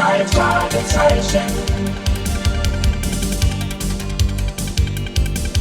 drei 0.00 0.26
Fragezeichen. 0.28 1.42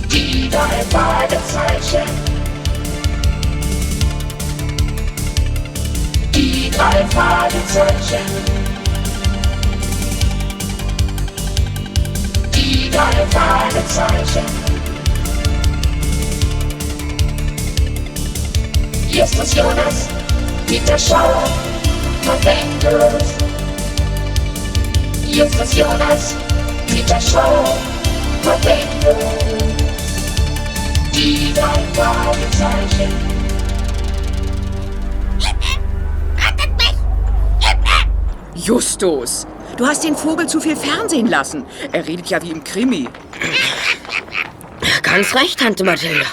Die 0.10 0.50
drei 0.50 0.82
Fragezeichen. 0.90 2.10
Die 6.34 6.72
drei 6.72 7.06
Fragezeichen. 7.08 8.26
Die 12.56 12.90
drei 12.90 13.26
Fragezeichen. 13.32 14.46
Justus 19.10 19.54
Jonas, 19.54 20.08
Peter 20.66 20.98
Schauer, 20.98 21.44
Verwendet. 22.22 23.22
Justus 23.22 23.59
Jonas, 25.32 26.36
Peter 26.88 27.22
Schauer, 27.22 27.78
Verwendet. 28.42 29.18
Die 31.14 31.54
drei 31.54 31.84
Fragezeichen. 31.94 33.14
Rettet 36.38 36.78
mich! 36.78 36.96
Hilfe! 37.60 38.10
Justus, 38.56 39.46
du 39.78 39.86
hast 39.86 40.04
den 40.04 40.16
Vogel 40.16 40.48
zu 40.48 40.60
viel 40.60 40.76
Fernsehen 40.76 41.28
lassen. 41.28 41.64
Er 41.92 42.08
redet 42.08 42.28
ja 42.30 42.42
wie 42.42 42.52
im 42.52 42.64
Krimi. 42.64 43.08
Ganz 45.04 45.36
recht, 45.36 45.60
Tante 45.60 45.84
Mathilda. 45.84 46.26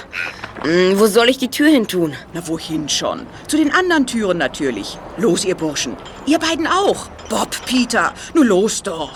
Hm, 0.62 0.98
wo 0.98 1.06
soll 1.06 1.28
ich 1.28 1.38
die 1.38 1.50
Tür 1.50 1.68
hin 1.68 1.86
tun? 1.86 2.14
Na, 2.32 2.46
wohin 2.48 2.88
schon? 2.88 3.26
Zu 3.46 3.56
den 3.56 3.72
anderen 3.72 4.06
Türen 4.06 4.38
natürlich. 4.38 4.98
Los, 5.16 5.44
ihr 5.44 5.54
Burschen. 5.54 5.96
Ihr 6.26 6.38
beiden 6.38 6.66
auch. 6.66 7.08
Bob, 7.28 7.50
Peter, 7.66 8.12
nun 8.34 8.46
los 8.46 8.82
doch. 8.82 9.12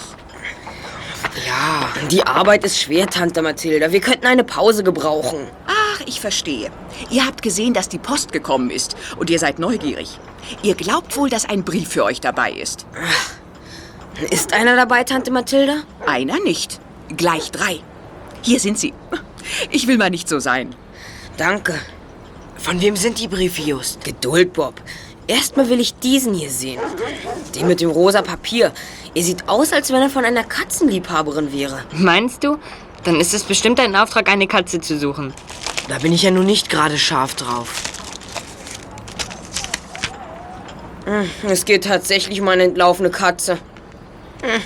Ja, 1.46 1.88
die 2.10 2.26
Arbeit 2.26 2.64
ist 2.64 2.80
schwer, 2.80 3.06
Tante 3.06 3.42
Mathilda. 3.42 3.92
Wir 3.92 4.00
könnten 4.00 4.26
eine 4.26 4.44
Pause 4.44 4.82
gebrauchen. 4.82 5.46
Ach, 5.66 6.00
ich 6.06 6.20
verstehe. 6.20 6.70
Ihr 7.10 7.26
habt 7.26 7.42
gesehen, 7.42 7.72
dass 7.72 7.88
die 7.88 7.98
Post 7.98 8.32
gekommen 8.32 8.70
ist 8.70 8.96
und 9.16 9.30
ihr 9.30 9.38
seid 9.38 9.58
neugierig. 9.58 10.18
Ihr 10.62 10.74
glaubt 10.74 11.16
wohl, 11.16 11.30
dass 11.30 11.48
ein 11.48 11.64
Brief 11.64 11.90
für 11.90 12.04
euch 12.04 12.20
dabei 12.20 12.52
ist. 12.52 12.86
Ist 14.30 14.52
einer 14.52 14.76
dabei, 14.76 15.04
Tante 15.04 15.30
Mathilda? 15.30 15.76
Einer 16.06 16.40
nicht. 16.40 16.80
Gleich 17.16 17.50
drei. 17.50 17.80
Hier 18.42 18.60
sind 18.60 18.78
sie. 18.78 18.92
Ich 19.70 19.86
will 19.86 19.96
mal 19.98 20.10
nicht 20.10 20.28
so 20.28 20.38
sein. 20.38 20.74
Danke. 21.40 21.74
Von 22.58 22.82
wem 22.82 22.96
sind 22.96 23.18
die 23.18 23.26
Briefe, 23.26 23.62
Just? 23.62 24.04
Geduld, 24.04 24.52
Bob. 24.52 24.74
Erstmal 25.26 25.70
will 25.70 25.80
ich 25.80 25.94
diesen 25.94 26.34
hier 26.34 26.50
sehen. 26.50 26.78
Den 27.54 27.66
mit 27.66 27.80
dem 27.80 27.88
rosa 27.88 28.20
Papier. 28.20 28.72
Er 29.14 29.22
sieht 29.22 29.48
aus, 29.48 29.72
als 29.72 29.90
wenn 29.90 30.02
er 30.02 30.10
von 30.10 30.26
einer 30.26 30.44
Katzenliebhaberin 30.44 31.50
wäre. 31.50 31.82
Meinst 31.92 32.44
du? 32.44 32.58
Dann 33.04 33.18
ist 33.18 33.32
es 33.32 33.44
bestimmt 33.44 33.80
ein 33.80 33.96
Auftrag, 33.96 34.28
eine 34.28 34.46
Katze 34.46 34.82
zu 34.82 34.98
suchen. 34.98 35.32
Da 35.88 35.96
bin 35.96 36.12
ich 36.12 36.24
ja 36.24 36.30
nun 36.30 36.44
nicht 36.44 36.68
gerade 36.68 36.98
scharf 36.98 37.34
drauf. 37.36 37.72
Es 41.48 41.64
geht 41.64 41.84
tatsächlich 41.84 42.42
um 42.42 42.48
eine 42.48 42.64
entlaufene 42.64 43.08
Katze. 43.08 43.56
Hm. 44.42 44.60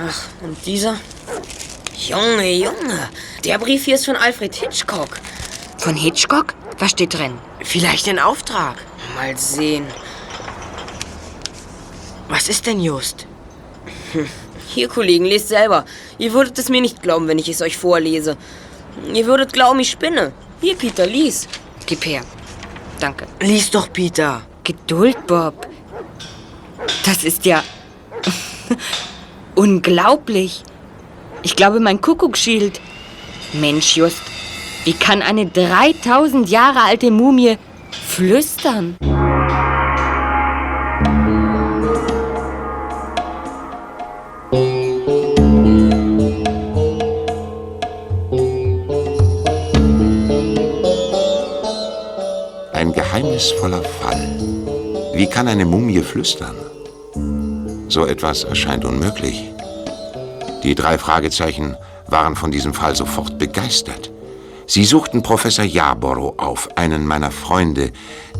Ach, 0.00 0.22
und 0.40 0.56
dieser? 0.64 0.96
Junge, 2.08 2.52
Junge. 2.52 3.08
Der 3.44 3.58
Brief 3.58 3.84
hier 3.84 3.96
ist 3.96 4.06
von 4.06 4.14
Alfred 4.14 4.54
Hitchcock. 4.54 5.18
Von 5.78 5.96
Hitchcock? 5.96 6.54
Was 6.78 6.92
steht 6.92 7.14
drin? 7.14 7.36
Vielleicht 7.64 8.08
ein 8.08 8.20
Auftrag. 8.20 8.76
Mal 9.16 9.36
sehen. 9.36 9.86
Was 12.28 12.48
ist 12.48 12.66
denn 12.66 12.80
Just? 12.80 13.26
Hier, 14.68 14.88
Kollegen, 14.88 15.24
lest 15.24 15.48
selber. 15.48 15.84
Ihr 16.18 16.32
würdet 16.32 16.58
es 16.58 16.68
mir 16.68 16.80
nicht 16.80 17.02
glauben, 17.02 17.26
wenn 17.26 17.40
ich 17.40 17.48
es 17.48 17.60
euch 17.60 17.76
vorlese. 17.76 18.36
Ihr 19.12 19.26
würdet 19.26 19.52
glauben, 19.52 19.80
ich 19.80 19.90
spinne. 19.90 20.32
Hier, 20.60 20.76
Peter, 20.76 21.06
lies. 21.06 21.48
Gib 21.86 22.06
her. 22.06 22.22
Danke. 23.00 23.26
Lies 23.40 23.70
doch, 23.70 23.92
Peter. 23.92 24.42
Geduld, 24.62 25.26
Bob. 25.26 25.66
Das 27.04 27.24
ist 27.24 27.46
ja 27.46 27.64
unglaublich. 29.56 30.62
Ich 31.42 31.56
glaube, 31.56 31.80
mein 31.80 32.00
Kuckuck 32.00 32.36
schielt. 32.36 32.80
Mensch, 33.52 33.96
Just, 33.96 34.22
wie 34.84 34.92
kann 34.92 35.22
eine 35.22 35.46
3000 35.46 36.48
Jahre 36.48 36.82
alte 36.82 37.10
Mumie 37.10 37.58
flüstern? 37.90 38.96
Ein 52.72 52.92
geheimnisvoller 52.92 53.82
Fall. 53.82 54.20
Wie 55.14 55.26
kann 55.26 55.48
eine 55.48 55.64
Mumie 55.64 56.00
flüstern? 56.02 56.56
So 57.88 58.04
etwas 58.04 58.44
erscheint 58.44 58.84
unmöglich. 58.84 59.55
Die 60.66 60.74
drei 60.74 60.98
Fragezeichen 60.98 61.76
waren 62.08 62.34
von 62.34 62.50
diesem 62.50 62.74
Fall 62.74 62.96
sofort 62.96 63.38
begeistert. 63.38 64.10
Sie 64.66 64.84
suchten 64.84 65.22
Professor 65.22 65.64
Yarborough 65.64 66.40
auf, 66.40 66.76
einen 66.76 67.06
meiner 67.06 67.30
Freunde, 67.30 67.92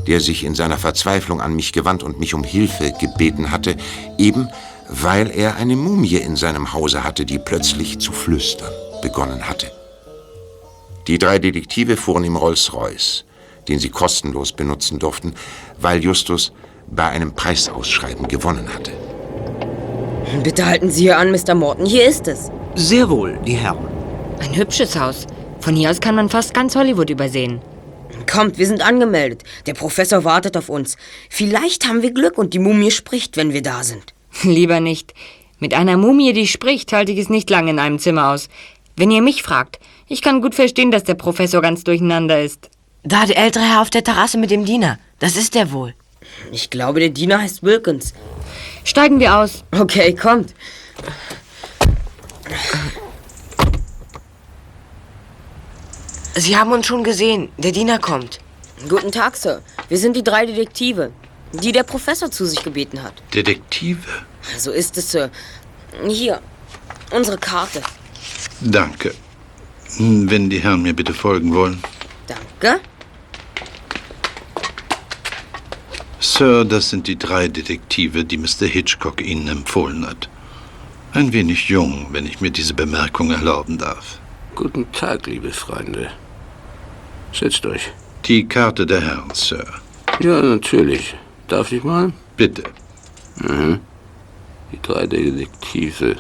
der 0.09 0.19
sich 0.19 0.43
in 0.43 0.57
seiner 0.57 0.77
Verzweiflung 0.77 1.41
an 1.41 1.55
mich 1.55 1.73
gewandt 1.73 2.03
und 2.03 2.19
mich 2.19 2.35
um 2.35 2.43
Hilfe 2.43 2.93
gebeten 3.01 3.53
hatte, 3.53 3.77
eben 4.19 4.49
weil 4.89 5.31
er 5.31 5.55
eine 5.55 5.77
Mumie 5.77 6.17
in 6.17 6.35
seinem 6.35 6.73
Hause 6.73 7.05
hatte, 7.05 7.25
die 7.25 7.39
plötzlich 7.39 8.01
zu 8.01 8.11
flüstern 8.11 8.73
begonnen 9.03 9.49
hatte. 9.49 9.71
Die 11.07 11.19
drei 11.19 11.39
Detektive 11.39 11.97
fuhren 11.97 12.25
im 12.25 12.35
Rolls-Royce, 12.35 13.25
den 13.69 13.79
sie 13.79 13.91
kostenlos 13.91 14.51
benutzen 14.51 14.99
durften, 14.99 15.35
weil 15.79 16.03
Justus 16.03 16.53
bei 16.89 17.09
einem 17.09 17.37
Preisausschreiben 17.37 18.27
gewonnen 18.27 18.73
hatte. 18.75 19.06
Bitte 20.43 20.67
halten 20.67 20.91
Sie 20.91 21.03
hier 21.03 21.19
an, 21.19 21.31
Mr. 21.31 21.55
Morton. 21.55 21.87
Hier 21.87 22.07
ist 22.07 22.29
es. 22.29 22.51
Sehr 22.75 23.09
wohl, 23.09 23.39
die 23.47 23.55
Herren. 23.55 23.89
Ein 24.41 24.55
hübsches 24.57 24.99
Haus. 24.99 25.27
Von 25.61 25.75
hier 25.75 25.91
aus 25.91 26.01
kann 26.01 26.15
man 26.15 26.29
fast 26.29 26.55
ganz 26.55 26.77
Hollywood 26.77 27.11
übersehen. 27.11 27.61
Kommt, 28.31 28.59
wir 28.59 28.67
sind 28.67 28.83
angemeldet. 28.83 29.43
Der 29.67 29.75
Professor 29.75 30.25
wartet 30.25 30.57
auf 30.57 30.69
uns. 30.69 30.97
Vielleicht 31.31 31.89
haben 31.89 32.03
wir 32.03 32.13
Glück 32.13 32.39
und 32.39 32.55
die 32.55 32.59
Mumie 32.59 32.91
spricht, 32.91 33.37
wenn 33.37 33.53
wir 33.53 33.63
da 33.63 33.83
sind. 33.83 34.15
Lieber 34.43 34.81
nicht. 34.81 35.15
Mit 35.59 35.75
einer 35.75 35.97
Mumie, 35.97 36.33
die 36.33 36.47
spricht, 36.47 36.93
halte 36.93 37.13
ich 37.13 37.19
es 37.19 37.31
nicht 37.31 37.49
lange 37.49 37.71
in 37.71 37.79
einem 37.79 37.99
Zimmer 37.99 38.31
aus. 38.31 38.49
Wenn 38.97 39.11
ihr 39.11 39.23
mich 39.23 39.43
fragt, 39.43 39.79
ich 40.09 40.23
kann 40.23 40.43
gut 40.43 40.55
verstehen, 40.55 40.91
dass 40.91 41.05
der 41.05 41.15
Professor 41.15 41.63
ganz 41.63 41.85
durcheinander 41.85 42.43
ist. 42.43 42.71
Da 43.03 43.25
der 43.25 43.39
ältere 43.39 43.65
Herr 43.65 43.81
auf 43.81 43.91
der 43.91 44.05
Terrasse 44.05 44.39
mit 44.39 44.51
dem 44.51 44.65
Diener. 44.65 44.99
Das 45.19 45.37
ist 45.37 45.57
er 45.57 45.73
wohl. 45.73 45.95
Ich 46.53 46.71
glaube, 46.71 47.01
der 47.01 47.11
Diener 47.11 47.41
heißt 47.41 47.63
Wilkins. 47.63 48.13
Steigen 48.87 49.19
wir 49.19 49.37
aus. 49.37 49.65
Okay, 49.73 50.15
kommt. 50.15 50.55
Sie 56.37 56.57
haben 56.57 56.71
uns 56.71 56.87
schon 56.87 57.03
gesehen. 57.03 57.49
Der 57.59 57.73
Diener 57.73 57.99
kommt. 57.99 58.39
Guten 58.89 59.11
Tag, 59.11 59.37
Sir. 59.37 59.61
Wir 59.89 59.99
sind 59.99 60.15
die 60.15 60.23
drei 60.23 60.47
Detektive, 60.47 61.11
die 61.53 61.73
der 61.73 61.83
Professor 61.83 62.31
zu 62.31 62.47
sich 62.47 62.63
gebeten 62.63 63.03
hat. 63.03 63.15
Detektive? 63.35 64.07
So 64.57 64.71
ist 64.71 64.97
es, 64.97 65.11
Sir. 65.11 65.31
Hier, 66.07 66.41
unsere 67.11 67.39
Karte. 67.39 67.83
Danke. 68.61 69.15
Wenn 69.99 70.49
die 70.49 70.61
Herren 70.61 70.83
mir 70.83 70.95
bitte 70.95 71.13
folgen 71.13 71.53
wollen. 71.53 71.83
Danke. 72.29 72.81
Sir, 76.27 76.65
das 76.65 76.91
sind 76.91 77.07
die 77.07 77.17
drei 77.17 77.47
Detektive, 77.47 78.25
die 78.25 78.37
Mr. 78.37 78.67
Hitchcock 78.67 79.23
Ihnen 79.23 79.47
empfohlen 79.47 80.05
hat. 80.05 80.29
Ein 81.13 81.33
wenig 81.33 81.69
jung, 81.69 82.09
wenn 82.11 82.27
ich 82.27 82.41
mir 82.41 82.51
diese 82.51 82.75
Bemerkung 82.75 83.31
erlauben 83.31 83.79
darf. 83.79 84.19
Guten 84.57 84.91
Tag, 84.91 85.29
liebe 85.29 85.53
Freunde. 85.53 86.11
Setzt 87.33 87.65
euch. 87.65 87.93
Die 88.25 88.45
Karte 88.45 88.85
der 88.85 89.03
Herren, 89.03 89.31
Sir. 89.35 89.65
Ja, 90.19 90.43
natürlich. 90.43 91.15
Darf 91.47 91.71
ich 91.71 91.85
mal? 91.85 92.13
Bitte. 92.37 92.65
Mhm. 93.37 93.79
Die 94.73 94.83
drei 94.83 95.07
Detektive. 95.07 96.17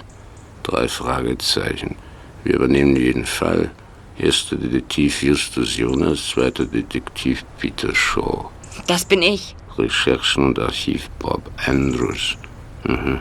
Drei 0.62 0.87
Fragezeichen. 0.87 1.97
Wir 2.44 2.55
übernehmen 2.55 2.94
jeden 2.94 3.26
Fall. 3.26 3.73
Erster 4.19 4.55
Detektiv 4.55 5.20
Justus 5.25 5.76
Jonas, 5.76 6.29
zweiter 6.29 6.64
Detektiv 6.64 7.44
Peter 7.59 7.93
Shaw. 7.93 8.50
Das 8.87 9.05
bin 9.05 9.20
ich. 9.20 9.56
Recherchen 9.78 10.46
und 10.46 10.58
Archiv 10.58 11.08
Bob 11.19 11.43
Andrews. 11.67 12.37
Mhm. 12.84 13.20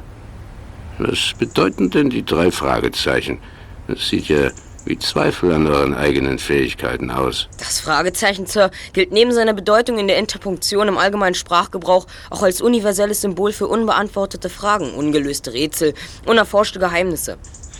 Was 0.97 1.33
bedeuten 1.37 1.89
denn 1.89 2.09
die 2.09 2.23
drei 2.23 2.51
Fragezeichen? 2.51 3.39
Das 3.87 4.07
sieht 4.07 4.27
ja 4.29 4.49
Wie 4.85 4.99
Zweifel 4.99 5.51
an 5.51 5.65
euren 5.65 5.95
eigenen 5.95 6.37
Fähigkeiten 6.37 7.09
aus? 7.09 7.49
Das 7.57 7.79
Fragezeichen, 7.79 8.45
Sir, 8.45 8.69
gilt 8.93 9.11
neben 9.11 9.31
seiner 9.31 9.53
Bedeutung 9.53 9.97
in 9.97 10.07
der 10.07 10.19
Interpunktion 10.19 10.87
im 10.87 10.99
allgemeinen 10.99 11.33
Sprachgebrauch 11.33 12.05
auch 12.29 12.43
als 12.43 12.61
universelles 12.61 13.21
Symbol 13.21 13.51
für 13.51 13.65
unbeantwortete 13.67 14.47
Fragen, 14.47 14.93
ungelöste 14.93 15.53
Rätsel, 15.53 15.95
unerforschte 16.27 16.77
Geheimnisse. 16.77 17.37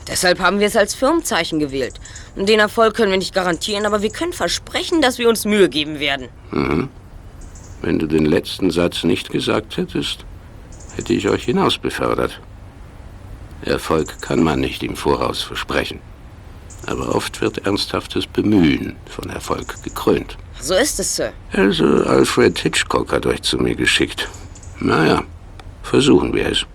Deshalb 0.07 0.39
haben 0.39 0.59
wir 0.59 0.67
es 0.67 0.75
als 0.75 0.95
Firmenzeichen 0.95 1.59
gewählt. 1.59 1.93
Und 2.35 2.49
den 2.49 2.59
Erfolg 2.59 2.95
können 2.95 3.11
wir 3.11 3.19
nicht 3.19 3.35
garantieren, 3.35 3.85
aber 3.85 4.01
wir 4.01 4.09
können 4.11 4.33
versprechen, 4.33 5.01
dass 5.01 5.19
wir 5.19 5.29
uns 5.29 5.45
Mühe 5.45 5.69
geben 5.69 5.99
werden. 5.99 6.29
Mhm. 6.51 6.89
Wenn 7.81 7.99
du 7.99 8.07
den 8.07 8.25
letzten 8.25 8.71
Satz 8.71 9.03
nicht 9.03 9.29
gesagt 9.29 9.77
hättest, 9.77 10.25
hätte 10.95 11.13
ich 11.13 11.29
euch 11.29 11.43
hinaus 11.43 11.77
befördert. 11.77 12.39
Erfolg 13.61 14.21
kann 14.21 14.43
man 14.43 14.59
nicht 14.59 14.83
im 14.83 14.95
Voraus 14.95 15.41
versprechen. 15.41 15.99
Aber 16.87 17.15
oft 17.15 17.41
wird 17.41 17.65
ernsthaftes 17.65 18.27
Bemühen 18.27 18.95
von 19.05 19.29
Erfolg 19.29 19.83
gekrönt. 19.83 20.37
So 20.59 20.75
ist 20.75 20.99
es, 20.99 21.15
Sir. 21.15 21.33
Also 21.51 21.85
Alfred 21.85 22.57
Hitchcock 22.59 23.11
hat 23.11 23.25
euch 23.25 23.41
zu 23.41 23.57
mir 23.57 23.75
geschickt. 23.75 24.29
Naja, 24.79 25.23
versuchen 25.83 26.33
wir 26.33 26.47
es. 26.51 26.65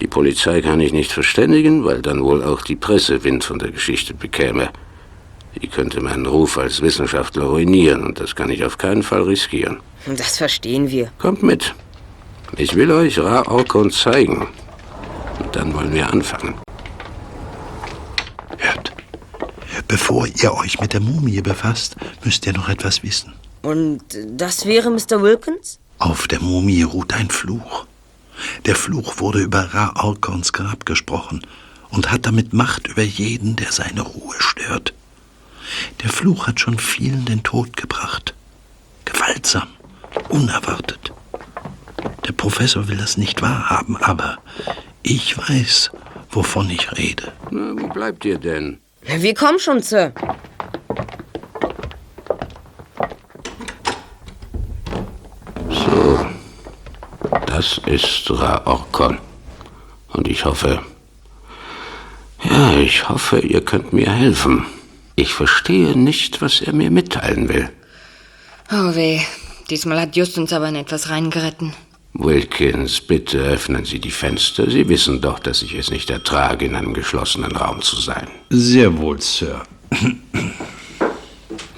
Die 0.00 0.06
Polizei 0.06 0.62
kann 0.62 0.80
ich 0.80 0.92
nicht 0.92 1.12
verständigen, 1.12 1.84
weil 1.84 2.02
dann 2.02 2.22
wohl 2.22 2.44
auch 2.44 2.62
die 2.62 2.76
Presse 2.76 3.24
Wind 3.24 3.44
von 3.44 3.58
der 3.58 3.70
Geschichte 3.70 4.14
bekäme. 4.14 4.70
Die 5.56 5.66
könnte 5.68 6.00
meinen 6.00 6.26
Ruf 6.26 6.58
als 6.58 6.82
Wissenschaftler 6.82 7.44
ruinieren 7.44 8.04
und 8.04 8.20
das 8.20 8.36
kann 8.36 8.50
ich 8.50 8.64
auf 8.64 8.78
keinen 8.78 9.02
Fall 9.02 9.22
riskieren. 9.22 9.78
Das 10.06 10.36
verstehen 10.38 10.90
wir. 10.90 11.10
Kommt 11.18 11.42
mit. 11.42 11.74
Ich 12.56 12.74
will 12.74 12.90
euch 12.92 13.18
Ra 13.18 13.42
Orkon 13.46 13.90
zeigen. 13.90 14.48
Und 15.38 15.56
dann 15.56 15.74
wollen 15.74 15.92
wir 15.92 16.12
anfangen. 16.12 16.54
Hört. 18.58 18.92
Bevor 19.86 20.26
ihr 20.26 20.54
euch 20.54 20.80
mit 20.80 20.92
der 20.92 21.00
Mumie 21.00 21.40
befasst, 21.40 21.96
müsst 22.24 22.46
ihr 22.46 22.52
noch 22.52 22.68
etwas 22.68 23.02
wissen. 23.02 23.32
Und 23.62 24.02
das 24.26 24.66
wäre 24.66 24.90
Mr. 24.90 25.22
Wilkins? 25.22 25.78
Auf 25.98 26.28
der 26.28 26.40
Mumie 26.40 26.82
ruht 26.82 27.12
ein 27.14 27.28
Fluch. 27.30 27.86
Der 28.66 28.76
Fluch 28.76 29.18
wurde 29.18 29.40
über 29.40 29.74
Ra 29.74 29.94
Orkons 29.96 30.52
Grab 30.52 30.86
gesprochen 30.86 31.42
und 31.90 32.10
hat 32.10 32.26
damit 32.26 32.52
Macht 32.52 32.86
über 32.86 33.02
jeden, 33.02 33.56
der 33.56 33.72
seine 33.72 34.02
Ruhe 34.02 34.36
stört. 34.38 34.94
Der 36.02 36.10
Fluch 36.10 36.46
hat 36.46 36.60
schon 36.60 36.78
vielen 36.78 37.24
den 37.24 37.42
Tod 37.42 37.76
gebracht. 37.76 38.34
Gewaltsam, 39.04 39.68
unerwartet. 40.28 41.12
Der 42.26 42.32
Professor 42.32 42.88
will 42.88 42.96
das 42.96 43.16
nicht 43.16 43.42
wahrhaben, 43.42 43.96
aber 43.96 44.38
ich 45.02 45.36
weiß, 45.36 45.90
wovon 46.30 46.70
ich 46.70 46.96
rede. 46.96 47.32
Na, 47.50 47.72
wo 47.80 47.88
bleibt 47.88 48.24
ihr 48.24 48.38
denn? 48.38 48.78
Wir 49.02 49.34
kommen 49.34 49.58
schon, 49.58 49.80
Sir. 49.80 50.12
So, 55.70 56.26
das 57.46 57.80
ist 57.86 58.30
Ra 58.30 58.62
Orkon. 58.66 59.18
Und 60.12 60.28
ich 60.28 60.44
hoffe, 60.44 60.82
ja, 62.42 62.72
ich 62.72 63.08
hoffe, 63.08 63.38
ihr 63.40 63.64
könnt 63.64 63.92
mir 63.92 64.10
helfen. 64.10 64.66
Ich 65.18 65.34
verstehe 65.34 65.98
nicht, 65.98 66.40
was 66.42 66.60
er 66.60 66.72
mir 66.72 66.92
mitteilen 66.92 67.48
will. 67.48 67.68
Oh 68.70 68.94
weh, 68.94 69.20
diesmal 69.68 70.00
hat 70.00 70.14
Justus 70.14 70.52
aber 70.52 70.68
in 70.68 70.76
etwas 70.76 71.10
reingeritten. 71.10 71.74
Wilkins, 72.12 73.00
bitte 73.00 73.38
öffnen 73.38 73.84
Sie 73.84 73.98
die 73.98 74.12
Fenster. 74.12 74.70
Sie 74.70 74.88
wissen 74.88 75.20
doch, 75.20 75.40
dass 75.40 75.62
ich 75.62 75.74
es 75.74 75.90
nicht 75.90 76.08
ertrage, 76.08 76.66
in 76.66 76.76
einem 76.76 76.94
geschlossenen 76.94 77.56
Raum 77.56 77.82
zu 77.82 77.96
sein. 77.96 78.28
Sehr 78.50 78.96
wohl, 78.98 79.20
Sir. 79.20 79.64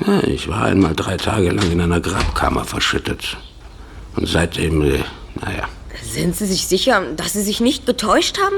Ja, 0.07 0.23
ich 0.25 0.47
war 0.47 0.65
einmal 0.65 0.95
drei 0.95 1.17
Tage 1.17 1.51
lang 1.51 1.73
in 1.73 1.81
einer 1.81 2.01
Grabkammer 2.03 2.67
verschüttet. 2.67 3.39
Und 4.17 4.29
seitdem, 4.29 4.83
äh, 4.83 4.99
naja, 5.41 5.67
Sind 6.03 6.37
Sie 6.37 6.47
sich 6.47 6.67
sicher, 6.67 7.07
dass 7.17 7.33
Sie 7.33 7.43
sich 7.43 7.61
nicht 7.61 7.87
getäuscht 7.87 8.37
haben? 8.39 8.57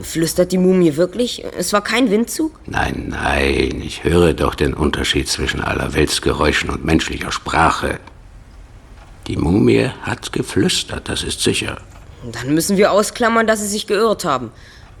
Flüstert 0.00 0.52
die 0.52 0.58
Mumie 0.58 0.96
wirklich? 0.96 1.44
Es 1.56 1.72
war 1.74 1.84
kein 1.84 2.10
Windzug? 2.10 2.58
nein, 2.66 3.08
nein, 3.10 3.82
ich 3.84 4.04
höre 4.04 4.32
doch 4.32 4.54
den 4.54 4.72
Unterschied 4.72 5.28
zwischen 5.28 5.60
Allerweltsgeräuschen 5.60 6.70
und 6.70 6.84
menschlicher 6.84 7.30
Sprache. 7.30 8.00
Die 9.26 9.36
Mumie 9.36 9.90
hat 10.02 10.32
geflüstert, 10.32 11.08
das 11.08 11.22
ist 11.22 11.40
sicher. 11.40 11.76
Dann 12.32 12.54
müssen 12.54 12.76
wir 12.78 12.90
ausklammern, 12.92 13.46
dass 13.46 13.60
Sie 13.60 13.68
sich 13.68 13.86
geirrt 13.86 14.24
haben. 14.24 14.50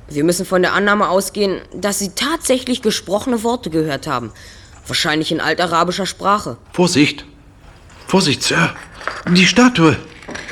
Wir 0.08 0.24
müssen 0.24 0.44
von 0.44 0.60
der 0.60 0.74
Annahme 0.74 1.08
ausgehen, 1.08 1.62
dass 1.74 1.98
Sie 1.98 2.10
tatsächlich 2.10 2.82
gesprochene 2.82 3.42
Worte 3.42 3.70
gehört 3.70 4.06
haben. 4.06 4.30
Wahrscheinlich 4.86 5.32
in 5.32 5.40
altarabischer 5.40 6.06
Sprache. 6.06 6.58
Vorsicht! 6.72 7.24
Vorsicht, 8.06 8.42
Sir! 8.42 8.74
Die 9.30 9.46
Statue! 9.46 9.96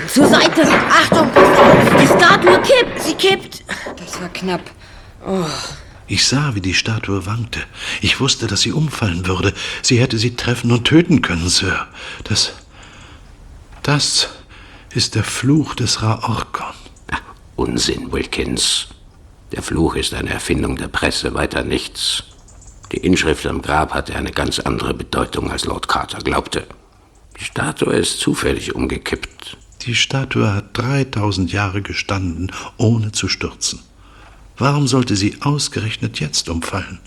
Zur 0.09 0.27
Seite! 0.27 0.63
Achtung, 0.89 1.29
auf! 1.35 1.97
Die 2.01 2.07
Statue 2.07 2.61
kippt! 2.63 3.01
Sie 3.01 3.15
kippt! 3.15 3.65
Das 3.97 4.21
war 4.21 4.29
knapp. 4.29 4.63
Ich 6.07 6.27
sah, 6.27 6.55
wie 6.55 6.61
die 6.61 6.75
Statue 6.75 7.27
wankte. 7.27 7.61
Ich 8.01 8.21
wusste, 8.21 8.47
dass 8.47 8.63
sie 8.63 8.73
umfallen 8.73 9.27
würde. 9.27 9.53
Sie 9.83 10.01
hätte 10.01 10.19
sie 10.19 10.35
treffen 10.35 10.73
und 10.73 10.85
töten 10.85 11.23
können, 11.23 11.49
Sir. 11.49 11.87
Das. 12.25 12.53
Das 13.83 14.29
ist 14.93 15.15
der 15.15 15.25
Fluch 15.25 15.75
des 15.75 16.03
Ra 16.03 16.21
Orkon. 16.29 16.75
Ach, 17.11 17.21
Unsinn, 17.57 18.13
Wilkins. 18.13 18.89
Der 19.53 19.63
Fluch 19.63 19.97
ist 19.97 20.15
eine 20.15 20.31
Erfindung 20.31 20.77
der 20.77 20.89
Presse, 20.89 21.35
weiter 21.35 21.63
nichts. 21.63 22.25
Die 22.93 22.99
Inschrift 22.99 23.47
am 23.47 23.63
Grab 23.63 23.95
hatte 23.95 24.17
eine 24.17 24.33
ganz 24.33 24.59
andere 24.59 24.95
Bedeutung, 24.95 25.51
als 25.51 25.65
Lord 25.65 25.87
Carter 25.89 26.19
glaubte. 26.19 26.67
Die 27.39 27.45
Statue 27.45 27.95
ist 27.95 28.19
zufällig 28.19 28.75
umgekippt. 28.75 29.57
Die 29.83 29.95
Statue 29.95 30.53
hat 30.53 30.77
3000 30.77 31.53
Jahre 31.53 31.81
gestanden, 31.81 32.53
ohne 32.77 33.13
zu 33.13 33.29
stürzen. 33.29 33.81
Warum 34.59 34.87
sollte 34.87 35.17
sie 35.17 35.39
ausgerechnet 35.41 36.21
jetzt 36.21 36.51
umfallen? 36.51 36.99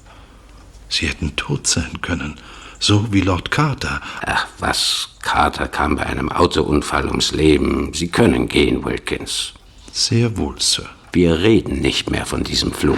Sie 0.89 1.07
hätten 1.07 1.35
tot 1.35 1.67
sein 1.67 2.01
können, 2.01 2.35
so 2.79 3.13
wie 3.13 3.21
Lord 3.21 3.51
Carter. 3.51 4.01
Ach 4.25 4.47
was, 4.57 5.09
Carter 5.21 5.67
kam 5.67 5.97
bei 5.97 6.05
einem 6.07 6.31
Autounfall 6.31 7.07
ums 7.07 7.31
Leben. 7.31 7.93
Sie 7.93 8.07
können 8.07 8.47
gehen, 8.47 8.83
Wilkins. 8.83 9.53
Sehr 9.91 10.35
wohl, 10.37 10.59
Sir. 10.59 10.89
Wir 11.11 11.39
reden 11.39 11.79
nicht 11.79 12.09
mehr 12.09 12.25
von 12.25 12.43
diesem 12.43 12.73
Fluch. 12.73 12.97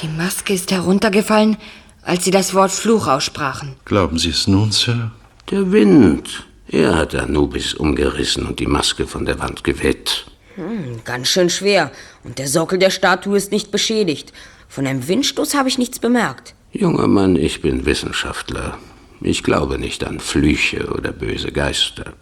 Die 0.00 0.08
Maske 0.08 0.54
ist 0.54 0.70
heruntergefallen, 0.70 1.56
als 2.02 2.24
sie 2.24 2.30
das 2.30 2.54
Wort 2.54 2.70
Fluch 2.70 3.08
aussprachen. 3.08 3.74
Glauben 3.84 4.18
Sie 4.18 4.30
es 4.30 4.46
nun, 4.46 4.70
Sir? 4.70 5.10
Der 5.50 5.72
Wind. 5.72 6.46
Er 6.70 6.96
hat 6.96 7.14
Anubis 7.14 7.74
umgerissen 7.74 8.46
und 8.46 8.60
die 8.60 8.66
Maske 8.66 9.06
von 9.06 9.24
der 9.24 9.38
Wand 9.38 9.64
geweht. 9.64 10.26
Hm, 10.56 11.00
ganz 11.04 11.28
schön 11.28 11.48
schwer. 11.50 11.90
Und 12.24 12.38
der 12.38 12.48
Sockel 12.48 12.78
der 12.78 12.90
Statue 12.90 13.36
ist 13.36 13.52
nicht 13.52 13.70
beschädigt. 13.70 14.32
Von 14.68 14.86
einem 14.86 15.06
Windstoß 15.08 15.54
habe 15.54 15.68
ich 15.68 15.78
nichts 15.78 15.98
bemerkt. 15.98 16.54
Junger 16.72 17.06
Mann, 17.06 17.36
ich 17.36 17.62
bin 17.62 17.86
Wissenschaftler. 17.86 18.76
Ich 19.20 19.42
glaube 19.42 19.78
nicht 19.78 20.04
an 20.04 20.20
Flüche 20.20 20.88
oder 20.92 21.12
böse 21.12 21.52
Geister. 21.52 22.12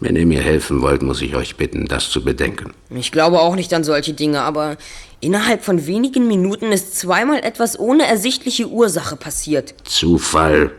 Wenn 0.00 0.16
ihr 0.16 0.26
mir 0.26 0.42
helfen 0.42 0.82
wollt, 0.82 1.02
muss 1.02 1.22
ich 1.22 1.36
euch 1.36 1.56
bitten, 1.56 1.86
das 1.86 2.10
zu 2.10 2.24
bedenken. 2.24 2.72
Ich 2.90 3.12
glaube 3.12 3.40
auch 3.40 3.54
nicht 3.54 3.72
an 3.72 3.84
solche 3.84 4.12
Dinge, 4.12 4.42
aber 4.42 4.76
innerhalb 5.20 5.64
von 5.64 5.86
wenigen 5.86 6.26
Minuten 6.26 6.72
ist 6.72 6.98
zweimal 6.98 7.38
etwas 7.44 7.78
ohne 7.78 8.06
ersichtliche 8.06 8.68
Ursache 8.68 9.16
passiert. 9.16 9.74
Zufall. 9.84 10.72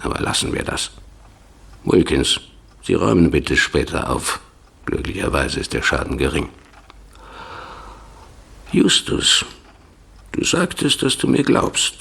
Aber 0.00 0.20
lassen 0.20 0.54
wir 0.54 0.62
das. 0.62 0.92
Wilkins, 1.84 2.40
Sie 2.82 2.94
räumen 2.94 3.30
bitte 3.30 3.56
später 3.56 4.10
auf. 4.10 4.40
Glücklicherweise 4.86 5.60
ist 5.60 5.74
der 5.74 5.82
Schaden 5.82 6.16
gering. 6.16 6.48
Justus, 8.72 9.44
du 10.32 10.44
sagtest, 10.44 11.02
dass 11.02 11.16
du 11.18 11.26
mir 11.28 11.42
glaubst. 11.42 11.94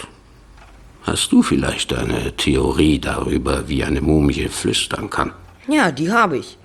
Hast 1.03 1.31
du 1.31 1.41
vielleicht 1.41 1.93
eine 1.93 2.35
Theorie 2.35 2.99
darüber, 2.99 3.67
wie 3.69 3.83
eine 3.83 4.01
Mumie 4.01 4.47
flüstern 4.49 5.09
kann? 5.09 5.31
Ja, 5.67 5.91
die 5.91 6.11
habe 6.11 6.37
ich. 6.37 6.57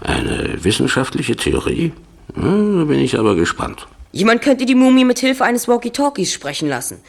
Eine 0.00 0.62
wissenschaftliche 0.64 1.36
Theorie? 1.36 1.92
Hm, 2.34 2.78
Da 2.78 2.84
bin 2.84 3.00
ich 3.00 3.18
aber 3.18 3.34
gespannt. 3.34 3.86
Jemand 4.12 4.42
könnte 4.42 4.66
die 4.66 4.74
Mumie 4.74 5.04
mit 5.04 5.18
Hilfe 5.18 5.44
eines 5.44 5.66
Walkie-Talkies 5.68 6.32
sprechen 6.32 6.68
lassen. 6.68 7.00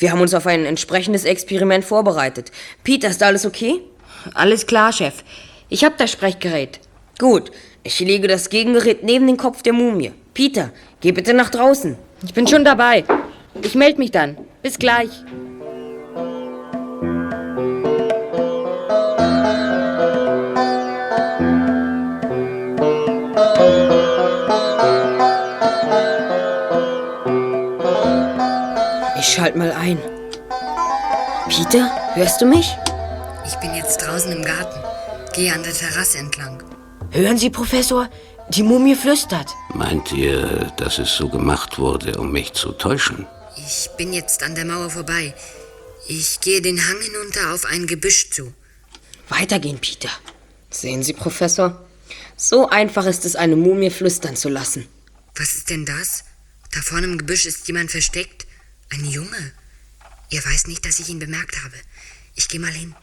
Wir 0.00 0.12
haben 0.12 0.22
uns 0.22 0.32
auf 0.32 0.46
ein 0.46 0.64
entsprechendes 0.64 1.26
Experiment 1.26 1.84
vorbereitet. 1.84 2.50
Peter, 2.82 3.08
ist 3.08 3.22
alles 3.22 3.44
okay? 3.44 3.82
Alles 4.32 4.66
klar, 4.66 4.94
Chef. 4.94 5.22
Ich 5.68 5.84
hab 5.84 5.98
das 5.98 6.10
Sprechgerät. 6.10 6.80
Gut, 7.18 7.50
ich 7.82 8.00
lege 8.00 8.26
das 8.26 8.48
Gegengerät 8.48 9.04
neben 9.04 9.26
den 9.26 9.36
Kopf 9.36 9.60
der 9.60 9.74
Mumie. 9.74 10.12
Peter, 10.32 10.70
geh 11.02 11.12
bitte 11.12 11.34
nach 11.34 11.50
draußen. 11.50 11.98
Ich 12.24 12.32
bin 12.32 12.46
schon 12.46 12.64
dabei. 12.64 13.04
Ich 13.60 13.74
melde 13.74 13.98
mich 13.98 14.10
dann. 14.10 14.38
Bis 14.62 14.78
gleich. 14.78 15.10
Ein. 29.54 29.98
Peter, 31.48 31.90
hörst 32.14 32.40
du 32.40 32.46
mich? 32.46 32.76
Ich 33.46 33.56
bin 33.56 33.74
jetzt 33.74 33.98
draußen 33.98 34.30
im 34.30 34.44
Garten. 34.44 34.80
Gehe 35.34 35.52
an 35.52 35.62
der 35.62 35.72
Terrasse 35.72 36.18
entlang. 36.18 36.62
Hören 37.10 37.38
Sie, 37.38 37.50
Professor? 37.50 38.08
Die 38.50 38.62
Mumie 38.62 38.94
flüstert. 38.94 39.48
Meint 39.74 40.12
ihr, 40.12 40.72
dass 40.76 40.98
es 40.98 41.16
so 41.16 41.28
gemacht 41.28 41.78
wurde, 41.78 42.18
um 42.18 42.32
mich 42.32 42.52
zu 42.52 42.72
täuschen? 42.72 43.26
Ich 43.56 43.90
bin 43.96 44.12
jetzt 44.12 44.42
an 44.42 44.54
der 44.54 44.64
Mauer 44.64 44.90
vorbei. 44.90 45.34
Ich 46.08 46.40
gehe 46.40 46.60
den 46.60 46.78
Hang 46.78 47.00
hinunter 47.00 47.54
auf 47.54 47.64
ein 47.64 47.86
Gebüsch 47.86 48.30
zu. 48.30 48.52
Weitergehen, 49.28 49.78
Peter. 49.78 50.10
Sehen 50.70 51.02
Sie, 51.02 51.12
Professor? 51.12 51.84
So 52.36 52.68
einfach 52.68 53.06
ist 53.06 53.24
es, 53.24 53.36
eine 53.36 53.56
Mumie 53.56 53.90
flüstern 53.90 54.36
zu 54.36 54.48
lassen. 54.48 54.86
Was 55.36 55.54
ist 55.54 55.70
denn 55.70 55.84
das? 55.84 56.24
Da 56.72 56.80
vorne 56.80 57.06
im 57.06 57.18
Gebüsch 57.18 57.46
ist 57.46 57.66
jemand 57.68 57.90
versteckt. 57.90 58.46
Ein 58.90 59.04
Junge. 59.04 59.52
Er 60.30 60.44
weiß 60.44 60.66
nicht, 60.66 60.84
dass 60.84 61.00
ich 61.00 61.08
ihn 61.08 61.18
bemerkt 61.18 61.62
habe. 61.64 61.74
Ich 62.34 62.48
gehe 62.48 62.60
mal 62.60 62.72
hin. 62.72 62.94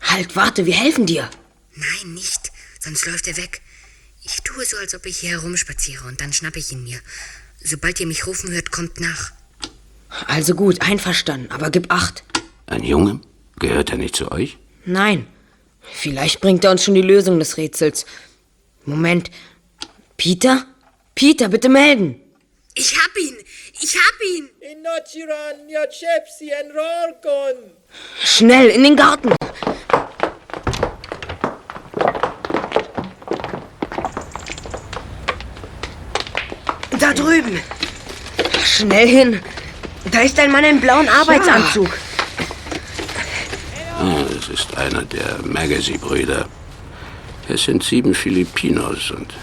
Halt, 0.00 0.36
warte, 0.36 0.66
wir 0.66 0.74
helfen 0.74 1.06
dir. 1.06 1.30
Nein, 1.74 2.14
nicht. 2.14 2.52
Sonst 2.80 3.06
läuft 3.06 3.26
er 3.28 3.36
weg. 3.36 3.60
Ich 4.24 4.42
tue 4.42 4.64
so, 4.64 4.76
als 4.76 4.94
ob 4.94 5.06
ich 5.06 5.18
hier 5.18 5.30
herumspaziere 5.30 6.06
und 6.06 6.20
dann 6.20 6.32
schnappe 6.32 6.58
ich 6.58 6.72
ihn 6.72 6.84
mir. 6.84 7.00
Sobald 7.62 8.00
ihr 8.00 8.06
mich 8.06 8.26
rufen 8.26 8.50
hört, 8.50 8.70
kommt 8.70 9.00
nach. 9.00 9.32
Also 10.26 10.54
gut, 10.54 10.80
einverstanden, 10.82 11.50
aber 11.50 11.70
gib 11.70 11.92
acht. 11.92 12.24
Ein 12.66 12.82
Junge? 12.82 13.20
Gehört 13.58 13.90
er 13.90 13.98
nicht 13.98 14.16
zu 14.16 14.30
euch? 14.30 14.58
Nein. 14.84 15.26
Vielleicht 15.82 16.40
bringt 16.40 16.64
er 16.64 16.70
uns 16.72 16.84
schon 16.84 16.94
die 16.94 17.02
Lösung 17.02 17.38
des 17.38 17.56
Rätsels. 17.56 18.06
Moment. 18.84 19.30
Peter? 20.16 20.66
Peter, 21.14 21.48
bitte 21.48 21.68
melden. 21.68 22.20
Ich 22.74 22.96
hab 22.96 23.16
ihn! 23.16 23.36
Ich 23.80 23.94
hab 23.94 24.20
ihn! 24.34 24.48
Schnell, 28.22 28.68
in 28.68 28.84
den 28.84 28.96
Garten. 28.96 29.32
Da 36.98 37.12
drüben. 37.12 37.60
Schnell 38.64 39.08
hin. 39.08 39.40
Da 40.10 40.20
ist 40.20 40.38
ein 40.38 40.50
Mann 40.50 40.64
in 40.64 40.80
blauen 40.80 41.08
Arbeitsanzug. 41.08 41.88
Ah, 43.98 44.24
es 44.38 44.48
ist 44.48 44.76
einer 44.76 45.02
der 45.02 45.38
Magazi-Brüder. 45.44 46.48
Es 47.48 47.64
sind 47.64 47.82
sieben 47.82 48.14
Filipinos 48.14 49.10
und 49.10 49.34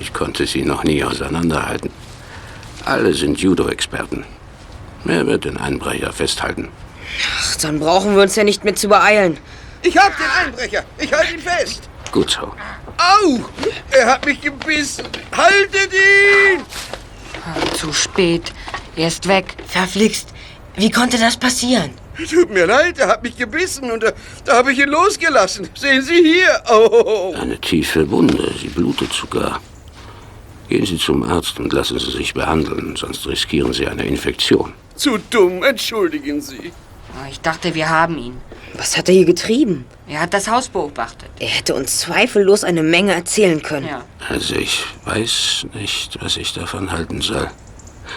ich 0.00 0.12
konnte 0.12 0.46
sie 0.46 0.62
noch 0.62 0.84
nie 0.84 1.04
auseinanderhalten. 1.04 1.90
Alle 2.88 3.12
sind 3.12 3.38
Judo-Experten. 3.38 4.24
Er 5.06 5.26
wird 5.26 5.44
den 5.44 5.58
Einbrecher 5.58 6.10
festhalten. 6.10 6.68
Ach, 7.38 7.56
dann 7.56 7.80
brauchen 7.80 8.16
wir 8.16 8.22
uns 8.22 8.34
ja 8.34 8.44
nicht 8.44 8.64
mehr 8.64 8.74
zu 8.74 8.88
beeilen. 8.88 9.36
Ich 9.82 9.94
hab 9.98 10.16
den 10.16 10.26
Einbrecher. 10.46 10.84
Ich 10.96 11.12
halte 11.12 11.34
ihn 11.34 11.40
fest. 11.40 11.82
Gut 12.10 12.30
so. 12.30 12.50
Au! 12.96 13.40
Er 13.90 14.06
hat 14.06 14.24
mich 14.24 14.40
gebissen. 14.40 15.04
Haltet 15.36 15.90
ihn! 15.92 16.62
Zu 17.74 17.92
spät. 17.92 18.54
Er 18.96 19.08
ist 19.08 19.28
weg. 19.28 19.54
Verflixt. 19.66 20.30
Wie 20.74 20.90
konnte 20.90 21.18
das 21.18 21.36
passieren? 21.36 21.90
Tut 22.30 22.50
mir 22.50 22.64
leid, 22.64 22.98
er 22.98 23.08
hat 23.08 23.22
mich 23.22 23.36
gebissen 23.36 23.90
und 23.90 24.02
da, 24.02 24.12
da 24.46 24.56
habe 24.56 24.72
ich 24.72 24.78
ihn 24.78 24.88
losgelassen. 24.88 25.68
Sehen 25.74 26.00
Sie 26.00 26.22
hier. 26.22 26.62
Oh. 26.70 27.34
Eine 27.38 27.60
tiefe 27.60 28.10
Wunde, 28.10 28.50
sie 28.58 28.68
blutet 28.68 29.12
sogar. 29.12 29.60
Gehen 30.68 30.84
Sie 30.84 30.98
zum 30.98 31.22
Arzt 31.22 31.58
und 31.58 31.72
lassen 31.72 31.98
Sie 31.98 32.10
sich 32.10 32.34
behandeln, 32.34 32.94
sonst 32.96 33.26
riskieren 33.26 33.72
Sie 33.72 33.86
eine 33.86 34.04
Infektion. 34.04 34.72
Zu 34.96 35.18
dumm, 35.30 35.62
entschuldigen 35.62 36.40
Sie. 36.40 36.72
Ich 37.30 37.40
dachte, 37.40 37.74
wir 37.74 37.88
haben 37.88 38.18
ihn. 38.18 38.36
Was 38.74 38.96
hat 38.96 39.08
er 39.08 39.14
hier 39.14 39.24
getrieben? 39.24 39.86
Er 40.06 40.20
hat 40.20 40.34
das 40.34 40.48
Haus 40.48 40.68
beobachtet. 40.68 41.30
Er 41.40 41.48
hätte 41.48 41.74
uns 41.74 42.00
zweifellos 42.00 42.64
eine 42.64 42.82
Menge 42.82 43.12
erzählen 43.12 43.62
können. 43.62 43.86
Ja. 43.86 44.04
Also 44.28 44.54
ich 44.56 44.84
weiß 45.04 45.66
nicht, 45.74 46.18
was 46.20 46.36
ich 46.36 46.52
davon 46.52 46.92
halten 46.92 47.20
soll. 47.20 47.50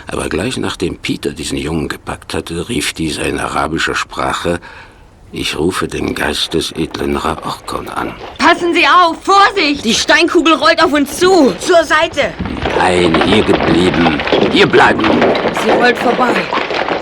Aber 0.07 0.29
gleich 0.29 0.57
nachdem 0.57 0.97
Peter 0.97 1.31
diesen 1.31 1.57
Jungen 1.57 1.87
gepackt 1.87 2.33
hatte, 2.33 2.69
rief 2.69 2.93
dieser 2.93 3.25
in 3.25 3.39
arabischer 3.39 3.95
Sprache, 3.95 4.59
ich 5.31 5.57
rufe 5.57 5.87
den 5.87 6.13
Geist 6.13 6.53
des 6.53 6.71
edlen 6.73 7.15
Raorkon 7.17 7.87
an. 7.89 8.13
Passen 8.37 8.73
Sie 8.73 8.85
auf! 8.87 9.17
Vorsicht! 9.23 9.83
Die 9.85 9.93
Steinkugel 9.93 10.53
rollt 10.55 10.83
auf 10.83 10.91
uns 10.91 11.17
zu. 11.17 11.53
Zur 11.59 11.83
Seite. 11.83 12.33
Nein, 12.77 13.21
hier 13.25 13.43
geblieben. 13.43 14.19
Hier 14.51 14.67
bleiben. 14.67 15.03
Sie 15.63 15.69
rollt 15.71 15.97
vorbei. 15.97 16.33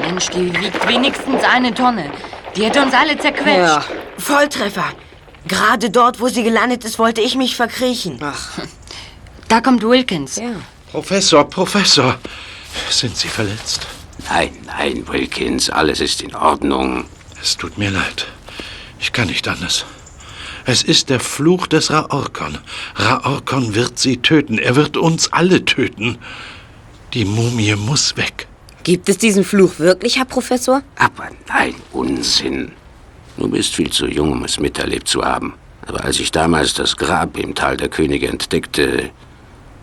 Mensch, 0.01 0.27
die 0.29 0.53
wiegt 0.61 0.87
wenigstens 0.87 1.43
eine 1.43 1.73
Tonne. 1.73 2.11
Die 2.55 2.65
hätte 2.65 2.81
uns 2.81 2.93
alle 2.93 3.17
zerquetscht. 3.17 3.47
Ja. 3.59 3.83
Volltreffer. 4.17 4.85
Gerade 5.47 5.89
dort, 5.89 6.19
wo 6.19 6.27
sie 6.27 6.43
gelandet 6.43 6.83
ist, 6.85 6.99
wollte 6.99 7.21
ich 7.21 7.35
mich 7.35 7.55
verkriechen. 7.55 8.19
Ach, 8.21 8.59
Da 9.47 9.61
kommt 9.61 9.81
Wilkins. 9.83 10.35
ja. 10.35 10.51
Professor, 10.91 11.43
Professor, 11.47 12.15
sind 12.89 13.15
Sie 13.15 13.27
verletzt? 13.27 13.85
Nein, 14.27 14.49
nein, 14.65 15.07
Wilkins, 15.07 15.69
alles 15.69 16.01
ist 16.01 16.21
in 16.23 16.35
Ordnung. 16.35 17.05
Es 17.41 17.57
tut 17.57 17.77
mir 17.77 17.91
leid. 17.91 18.27
Ich 18.99 19.13
kann 19.13 19.27
nicht 19.27 19.47
anders. 19.47 19.85
Es 20.65 20.83
ist 20.83 21.09
der 21.09 21.19
Fluch 21.19 21.67
des 21.67 21.89
Raorkon. 21.89 22.57
Raorkon 22.95 23.75
wird 23.75 23.97
sie 23.97 24.17
töten. 24.17 24.57
Er 24.59 24.75
wird 24.75 24.97
uns 24.97 25.31
alle 25.31 25.65
töten. 25.65 26.17
Die 27.13 27.25
Mumie 27.25 27.75
muss 27.75 28.17
weg. 28.17 28.47
Gibt 28.83 29.09
es 29.09 29.17
diesen 29.17 29.43
Fluch 29.43 29.79
wirklich, 29.79 30.17
Herr 30.17 30.25
Professor? 30.25 30.83
Aber 30.97 31.29
nein, 31.47 31.75
Unsinn. 31.91 32.71
Du 33.37 33.47
bist 33.47 33.73
viel 33.73 33.89
zu 33.89 34.07
jung, 34.07 34.33
um 34.33 34.43
es 34.43 34.59
miterlebt 34.59 35.07
zu 35.07 35.23
haben. 35.23 35.53
Aber 35.87 36.03
als 36.03 36.19
ich 36.19 36.31
damals 36.31 36.73
das 36.73 36.97
Grab 36.97 37.37
im 37.37 37.55
Tal 37.55 37.77
der 37.77 37.89
Könige 37.89 38.27
entdeckte, 38.27 39.09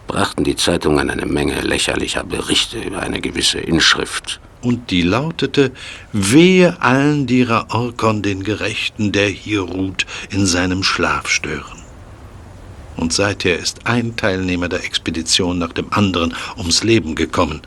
brachten 0.07 0.45
die 0.45 0.57
Zeitungen 0.57 1.11
eine 1.11 1.27
Menge 1.27 1.61
lächerlicher 1.63 2.23
Berichte 2.23 2.79
über 2.79 3.01
eine 3.01 3.21
gewisse 3.21 3.59
Inschrift. 3.59 4.41
Und 4.63 4.91
die 4.91 5.03
lautete, 5.03 5.73
wehe 6.13 6.81
allen, 6.81 7.27
die 7.27 7.43
Raorkon 7.43 8.23
den 8.23 8.43
Gerechten, 8.43 9.13
der 9.13 9.29
hier 9.29 9.61
ruht, 9.61 10.07
in 10.31 10.47
seinem 10.47 10.83
Schlaf 10.83 11.29
stören. 11.29 11.83
Und 12.97 13.13
seither 13.13 13.59
ist 13.59 13.87
ein 13.87 14.17
Teilnehmer 14.17 14.69
der 14.69 14.85
Expedition 14.85 15.59
nach 15.59 15.73
dem 15.73 15.93
anderen 15.93 16.35
ums 16.57 16.83
Leben 16.83 17.15
gekommen 17.15 17.61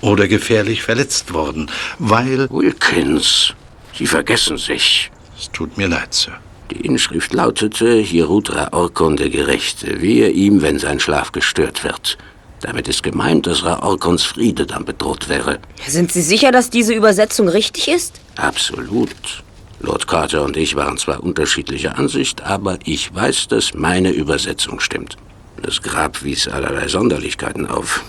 oder 0.00 0.28
gefährlich 0.28 0.82
verletzt 0.82 1.32
worden, 1.32 1.70
weil... 1.98 2.48
Wilkins, 2.50 3.54
Sie 3.98 4.06
vergessen 4.06 4.56
sich. 4.58 5.10
Es 5.36 5.50
tut 5.50 5.76
mir 5.76 5.88
leid, 5.88 6.14
Sir. 6.14 6.38
Die 6.70 6.86
Inschrift 6.86 7.32
lautete, 7.32 7.96
hier 7.98 8.26
ruht 8.26 8.54
Raorkon 8.54 9.16
der 9.16 9.30
Gerechte, 9.30 10.00
wehe 10.00 10.28
ihm, 10.28 10.62
wenn 10.62 10.78
sein 10.78 11.00
Schlaf 11.00 11.32
gestört 11.32 11.82
wird. 11.82 12.18
Damit 12.60 12.88
ist 12.88 13.02
gemeint, 13.02 13.46
dass 13.46 13.64
Raorkons 13.64 14.24
Friede 14.24 14.66
dann 14.66 14.84
bedroht 14.84 15.28
wäre. 15.28 15.58
Sind 15.86 16.12
Sie 16.12 16.22
sicher, 16.22 16.50
dass 16.50 16.70
diese 16.70 16.92
Übersetzung 16.92 17.48
richtig 17.48 17.88
ist? 17.88 18.20
Absolut. 18.36 19.44
Lord 19.80 20.08
Carter 20.08 20.42
und 20.42 20.56
ich 20.56 20.74
waren 20.74 20.98
zwar 20.98 21.22
unterschiedlicher 21.22 21.96
Ansicht, 21.96 22.42
aber 22.42 22.78
ich 22.84 23.14
weiß, 23.14 23.46
dass 23.48 23.74
meine 23.74 24.10
Übersetzung 24.10 24.80
stimmt. 24.80 25.16
Das 25.62 25.82
Grab 25.82 26.24
wies 26.24 26.48
allerlei 26.48 26.88
Sonderlichkeiten 26.88 27.66
auf. 27.66 28.04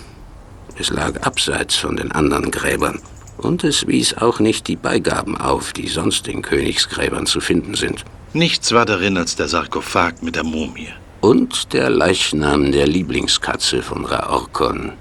Es 0.78 0.90
lag 0.90 1.22
abseits 1.22 1.76
von 1.76 1.96
den 1.96 2.10
anderen 2.10 2.50
Gräbern. 2.50 3.00
Und 3.38 3.64
es 3.64 3.86
wies 3.86 4.14
auch 4.14 4.38
nicht 4.40 4.66
die 4.68 4.76
Beigaben 4.76 5.36
auf, 5.36 5.72
die 5.72 5.88
sonst 5.88 6.28
in 6.28 6.42
Königsgräbern 6.42 7.26
zu 7.26 7.40
finden 7.40 7.74
sind. 7.74 8.04
Nichts 8.32 8.72
war 8.72 8.84
darin 8.84 9.16
als 9.16 9.36
der 9.36 9.48
Sarkophag 9.48 10.22
mit 10.22 10.36
der 10.36 10.44
Mumie. 10.44 10.88
Und 11.20 11.74
der 11.74 11.90
Leichnam 11.90 12.72
der 12.72 12.86
Lieblingskatze 12.86 13.82
von 13.82 14.06
Raorkon, 14.06 14.92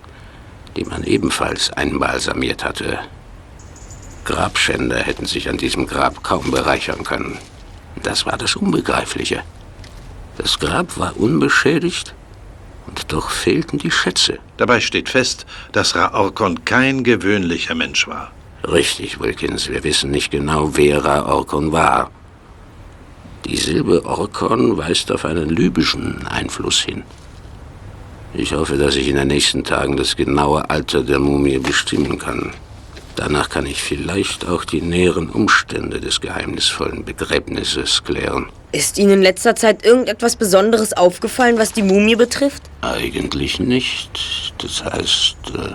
die 0.75 0.83
man 0.83 1.03
ebenfalls 1.03 1.71
einbalsamiert 1.71 2.63
hatte. 2.65 2.99
Grabschänder 4.25 4.97
hätten 4.97 5.25
sich 5.25 5.47
an 5.49 5.57
diesem 5.57 5.88
Grab 5.88 6.23
kaum 6.23 6.51
bereichern 6.51 7.03
können. 7.03 7.38
Das 8.03 8.25
war 8.25 8.38
das 8.38 8.55
Unbegreifliche. 8.55 9.43
Das 10.38 10.59
Grab 10.59 10.97
war 10.97 11.17
unbeschädigt 11.17 12.13
und 12.85 13.11
doch 13.11 13.29
fehlten 13.29 13.77
die 13.77 13.91
Schätze. 13.91 14.39
Dabei 14.57 14.81
steht 14.81 15.09
fest, 15.09 15.45
dass 15.71 15.95
Raorkon 15.95 16.65
kein 16.65 17.03
gewöhnlicher 17.03 17.75
Mensch 17.75 18.07
war. 18.07 18.31
Richtig, 18.63 19.19
Wilkins, 19.19 19.69
wir 19.69 19.83
wissen 19.83 20.11
nicht 20.11 20.31
genau, 20.31 20.75
wer 20.75 21.03
Raorkon 21.05 21.71
war. 21.71 22.11
Die 23.46 23.58
Silbe 23.58 24.05
Orkon 24.05 24.77
weist 24.77 25.12
auf 25.12 25.25
einen 25.25 25.50
libyschen 25.50 26.27
Einfluss 26.27 26.81
hin. 26.81 27.03
Ich 28.34 28.53
hoffe, 28.53 28.77
dass 28.77 28.96
ich 28.96 29.08
in 29.08 29.15
den 29.15 29.27
nächsten 29.27 29.63
Tagen 29.63 29.98
das 29.98 30.15
genaue 30.15 30.69
Alter 30.69 31.01
der 31.03 31.19
Mumie 31.19 31.58
bestimmen 31.58 32.19
kann. 32.19 32.51
Danach 33.15 33.50
kann 33.50 33.65
ich 33.65 33.81
vielleicht 33.81 34.48
auch 34.48 34.63
die 34.63 34.81
näheren 34.81 35.29
Umstände 35.29 36.00
des 36.00 36.22
geheimnisvollen 36.22 37.03
Begräbnisses 37.03 38.03
klären. 38.03 38.48
Ist 38.72 38.98
Ihnen 38.98 39.13
in 39.13 39.22
letzter 39.22 39.55
Zeit 39.55 39.84
irgendetwas 39.84 40.36
Besonderes 40.36 40.93
aufgefallen, 40.93 41.58
was 41.58 41.74
die 41.74 41.81
Mumie 41.81 42.15
betrifft? 42.15 42.63
Eigentlich 42.81 43.60
nicht. 43.60 44.53
Das 44.60 44.86
heißt, 44.86 45.38
äh, 45.55 45.74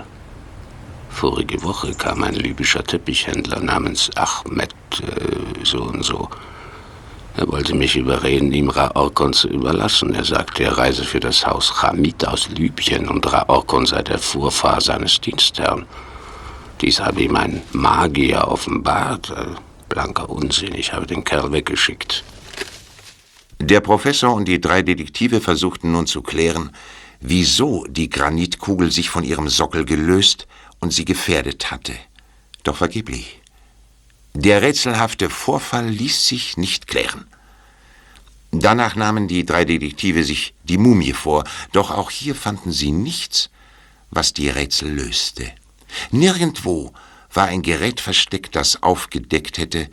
Vorige 1.15 1.63
Woche 1.63 1.93
kam 1.93 2.23
ein 2.23 2.33
libyscher 2.35 2.83
Teppichhändler 2.83 3.61
namens 3.61 4.09
Ahmed 4.17 4.73
äh, 5.01 5.63
so 5.63 5.83
und 5.83 6.03
so. 6.03 6.27
Er 7.37 7.47
wollte 7.49 7.75
mich 7.75 7.97
überreden, 7.97 8.53
ihm 8.53 8.69
Raorkon 8.69 9.33
zu 9.33 9.49
überlassen. 9.49 10.13
Er 10.15 10.23
sagte, 10.23 10.63
er 10.63 10.77
reise 10.77 11.03
für 11.03 11.19
das 11.19 11.45
Haus 11.45 11.81
Hamid 11.81 12.25
aus 12.25 12.47
Libyen 12.49 13.09
und 13.09 13.31
Raorkon 13.31 13.85
sei 13.85 14.03
der 14.03 14.19
Vorfahr 14.19 14.79
seines 14.79 15.19
Dienstherrn. 15.19 15.85
Dies 16.79 17.01
habe 17.01 17.23
ihm 17.23 17.35
ein 17.35 17.61
Magier 17.73 18.47
offenbart. 18.47 19.31
Äh, 19.31 19.47
Blanker 19.89 20.29
Unsinn, 20.29 20.75
ich 20.75 20.93
habe 20.93 21.05
den 21.05 21.23
Kerl 21.23 21.51
weggeschickt. 21.51 22.23
Der 23.59 23.81
Professor 23.81 24.33
und 24.33 24.47
die 24.47 24.61
drei 24.61 24.81
Detektive 24.81 25.41
versuchten 25.41 25.91
nun 25.91 26.07
zu 26.07 26.21
klären, 26.21 26.71
wieso 27.19 27.85
die 27.89 28.09
Granitkugel 28.09 28.91
sich 28.91 29.09
von 29.09 29.23
ihrem 29.23 29.49
Sockel 29.49 29.85
gelöst 29.85 30.47
und 30.79 30.93
sie 30.93 31.05
gefährdet 31.05 31.71
hatte. 31.71 31.93
Doch 32.63 32.77
vergeblich. 32.77 33.41
Der 34.37 34.61
rätselhafte 34.61 35.29
Vorfall 35.29 35.87
ließ 35.87 36.27
sich 36.27 36.57
nicht 36.57 36.87
klären. 36.87 37.25
Danach 38.51 38.97
nahmen 38.97 39.29
die 39.29 39.45
drei 39.45 39.63
Detektive 39.63 40.25
sich 40.25 40.53
die 40.65 40.77
Mumie 40.77 41.13
vor, 41.13 41.45
doch 41.71 41.89
auch 41.89 42.11
hier 42.11 42.35
fanden 42.35 42.73
sie 42.73 42.91
nichts, 42.91 43.49
was 44.11 44.33
die 44.33 44.49
Rätsel 44.49 44.91
löste. 44.93 45.49
Nirgendwo 46.11 46.91
war 47.33 47.47
ein 47.47 47.61
Gerät 47.61 48.01
versteckt, 48.01 48.57
das 48.57 48.83
aufgedeckt 48.83 49.57
hätte, 49.57 49.89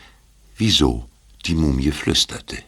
wieso 0.56 1.08
die 1.46 1.54
Mumie 1.54 1.92
flüsterte. 1.92 2.58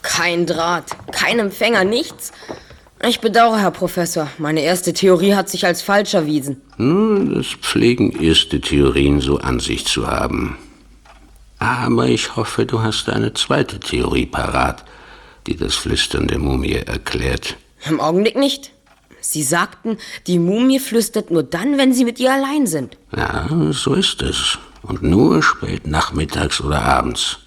Kein 0.00 0.46
Draht, 0.46 0.96
kein 1.12 1.38
Empfänger, 1.38 1.84
nichts. 1.84 2.32
Ich 3.06 3.20
bedauere, 3.20 3.58
Herr 3.58 3.70
Professor. 3.70 4.28
Meine 4.38 4.62
erste 4.62 4.94
Theorie 4.94 5.34
hat 5.34 5.50
sich 5.50 5.66
als 5.66 5.82
falsch 5.82 6.14
erwiesen. 6.14 6.62
Nun, 6.78 7.34
das 7.34 7.48
pflegen 7.48 8.18
erste 8.18 8.62
Theorien 8.62 9.20
so 9.20 9.36
an 9.38 9.60
sich 9.60 9.84
zu 9.84 10.06
haben. 10.06 10.56
Aber 11.58 12.06
ich 12.06 12.34
hoffe, 12.36 12.64
du 12.64 12.80
hast 12.80 13.10
eine 13.10 13.34
zweite 13.34 13.78
Theorie 13.78 14.24
parat, 14.24 14.84
die 15.46 15.54
das 15.54 15.74
Flüstern 15.74 16.28
der 16.28 16.38
Mumie 16.38 16.76
erklärt. 16.76 17.56
Im 17.86 18.00
Augenblick 18.00 18.36
nicht. 18.36 18.72
Sie 19.20 19.42
sagten, 19.42 19.98
die 20.26 20.38
Mumie 20.38 20.78
flüstert 20.78 21.30
nur 21.30 21.42
dann, 21.42 21.76
wenn 21.76 21.92
Sie 21.92 22.06
mit 22.06 22.18
ihr 22.20 22.32
allein 22.32 22.66
sind. 22.66 22.96
Ja, 23.14 23.48
so 23.70 23.94
ist 23.94 24.22
es. 24.22 24.58
Und 24.80 25.02
nur 25.02 25.42
spät 25.42 25.86
nachmittags 25.86 26.60
oder 26.62 26.80
abends. 26.82 27.38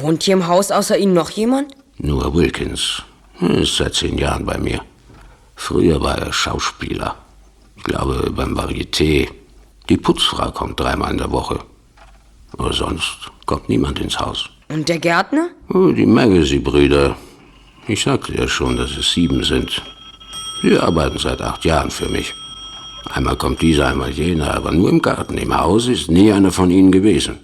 Wohnt 0.00 0.24
hier 0.24 0.34
im 0.34 0.48
Haus 0.48 0.72
außer 0.72 0.98
Ihnen 0.98 1.14
noch 1.14 1.30
jemand? 1.30 1.72
Nur 1.98 2.34
Wilkins. 2.34 3.02
Er 3.40 3.58
ist 3.58 3.76
seit 3.76 3.94
zehn 3.94 4.18
Jahren 4.18 4.44
bei 4.44 4.58
mir. 4.58 4.80
Früher 5.56 6.00
war 6.00 6.18
er 6.18 6.32
Schauspieler. 6.32 7.16
Ich 7.76 7.84
glaube, 7.84 8.30
beim 8.30 8.56
Varieté. 8.56 9.28
Die 9.88 9.96
Putzfrau 9.96 10.50
kommt 10.50 10.80
dreimal 10.80 11.12
in 11.12 11.18
der 11.18 11.30
Woche. 11.30 11.58
Aber 12.56 12.72
sonst 12.72 13.30
kommt 13.46 13.68
niemand 13.68 14.00
ins 14.00 14.18
Haus. 14.18 14.48
Und 14.68 14.88
der 14.88 14.98
Gärtner? 14.98 15.48
Oh, 15.68 15.92
die 15.92 16.06
Magacy-Brüder. 16.06 17.16
Ich 17.86 18.02
sagte 18.02 18.34
ja 18.34 18.48
schon, 18.48 18.76
dass 18.76 18.96
es 18.96 19.12
sieben 19.12 19.44
sind. 19.44 19.82
Sie 20.62 20.78
arbeiten 20.78 21.18
seit 21.18 21.42
acht 21.42 21.64
Jahren 21.64 21.90
für 21.90 22.08
mich. 22.08 22.32
Einmal 23.10 23.36
kommt 23.36 23.60
dieser, 23.60 23.88
einmal 23.88 24.10
jener, 24.10 24.54
aber 24.54 24.72
nur 24.72 24.88
im 24.88 25.02
Garten. 25.02 25.36
Im 25.36 25.54
Haus 25.54 25.88
ist 25.88 26.10
nie 26.10 26.32
einer 26.32 26.50
von 26.50 26.70
ihnen 26.70 26.90
gewesen. 26.90 27.38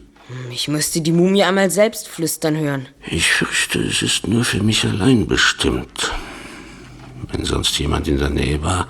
Ich 0.50 0.68
müsste 0.68 1.00
die 1.00 1.12
Mumie 1.12 1.42
einmal 1.42 1.70
selbst 1.70 2.08
flüstern 2.08 2.56
hören. 2.56 2.88
Ich 3.06 3.30
fürchte, 3.30 3.80
es 3.80 4.00
ist 4.00 4.26
nur 4.26 4.44
für 4.44 4.62
mich 4.62 4.84
allein 4.84 5.26
bestimmt. 5.26 6.12
Wenn 7.32 7.44
sonst 7.44 7.78
jemand 7.78 8.08
in 8.08 8.18
der 8.18 8.30
Nähe 8.30 8.62
war, 8.62 8.88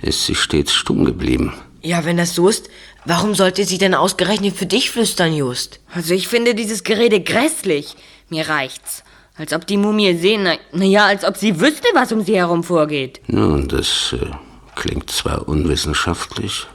ist 0.00 0.26
sie 0.26 0.34
stets 0.34 0.72
stumm 0.72 1.04
geblieben. 1.04 1.52
Ja, 1.82 2.04
wenn 2.04 2.16
das 2.16 2.34
so 2.34 2.48
ist, 2.48 2.70
warum 3.04 3.34
sollte 3.34 3.64
sie 3.64 3.78
denn 3.78 3.94
ausgerechnet 3.94 4.56
für 4.56 4.66
dich 4.66 4.90
flüstern, 4.90 5.34
Just? 5.34 5.80
Also 5.94 6.14
ich 6.14 6.28
finde 6.28 6.54
dieses 6.54 6.84
Gerede 6.84 7.20
grässlich. 7.20 7.96
Mir 8.30 8.48
reicht's. 8.48 9.04
Als 9.36 9.52
ob 9.52 9.66
die 9.66 9.76
Mumie 9.76 10.16
sehen, 10.16 10.44
na, 10.44 10.54
na 10.72 10.84
ja, 10.84 11.06
als 11.06 11.24
ob 11.24 11.36
sie 11.36 11.60
wüsste, 11.60 11.88
was 11.92 12.12
um 12.12 12.22
sie 12.22 12.36
herum 12.36 12.62
vorgeht. 12.62 13.20
Nun, 13.26 13.68
das 13.68 14.14
äh, 14.14 14.30
klingt 14.76 15.10
zwar 15.10 15.48
unwissenschaftlich, 15.48 16.66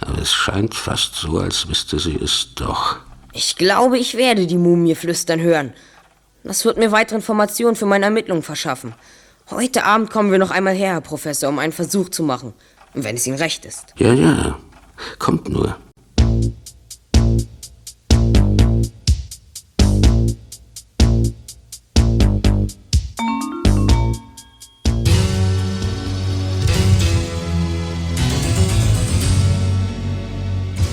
aber 0.00 0.20
es 0.20 0.32
scheint 0.32 0.74
fast 0.74 1.14
so, 1.14 1.38
als 1.38 1.68
wüsste 1.68 1.98
sie 1.98 2.18
es 2.22 2.48
doch. 2.56 2.96
Ich 3.32 3.56
glaube, 3.56 3.98
ich 3.98 4.16
werde 4.16 4.46
die 4.46 4.58
Mumie 4.58 4.96
flüstern 4.96 5.40
hören. 5.40 5.74
Das 6.42 6.64
wird 6.64 6.76
mir 6.76 6.92
weitere 6.92 7.16
Informationen 7.16 7.76
für 7.76 7.86
meine 7.86 8.06
Ermittlungen 8.06 8.42
verschaffen. 8.42 8.94
Heute 9.48 9.84
Abend 9.84 10.10
kommen 10.10 10.32
wir 10.32 10.40
noch 10.40 10.50
einmal 10.50 10.74
her, 10.74 10.94
Herr 10.94 11.00
Professor, 11.00 11.48
um 11.48 11.60
einen 11.60 11.72
Versuch 11.72 12.08
zu 12.08 12.24
machen. 12.24 12.52
Wenn 12.94 13.14
es 13.14 13.28
Ihnen 13.28 13.36
recht 13.36 13.64
ist. 13.64 13.94
Ja, 13.96 14.12
ja. 14.12 14.58
Kommt 15.20 15.48
nur. 15.48 15.76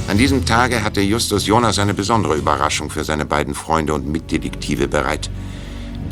An 0.08 0.20
diesem 0.20 0.46
Tage 0.46 0.84
hatte 0.84 1.02
Justus 1.02 1.48
Jonas 1.48 1.80
eine 1.80 1.96
besondere 1.96 2.36
Überraschung 2.36 2.92
für 2.92 3.04
seine 3.04 3.26
beiden 3.26 3.56
Freunde 3.56 3.96
und 3.96 4.08
Mitdetektive 4.08 4.88
bereit. 4.88 5.32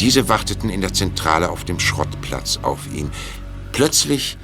Diese 0.01 0.27
warteten 0.27 0.71
in 0.71 0.81
der 0.81 0.93
Zentrale 0.93 1.51
auf 1.51 1.63
dem 1.63 1.79
Schrottplatz 1.79 2.57
auf 2.63 2.91
ihn. 2.91 3.11
Plötzlich 3.71 4.35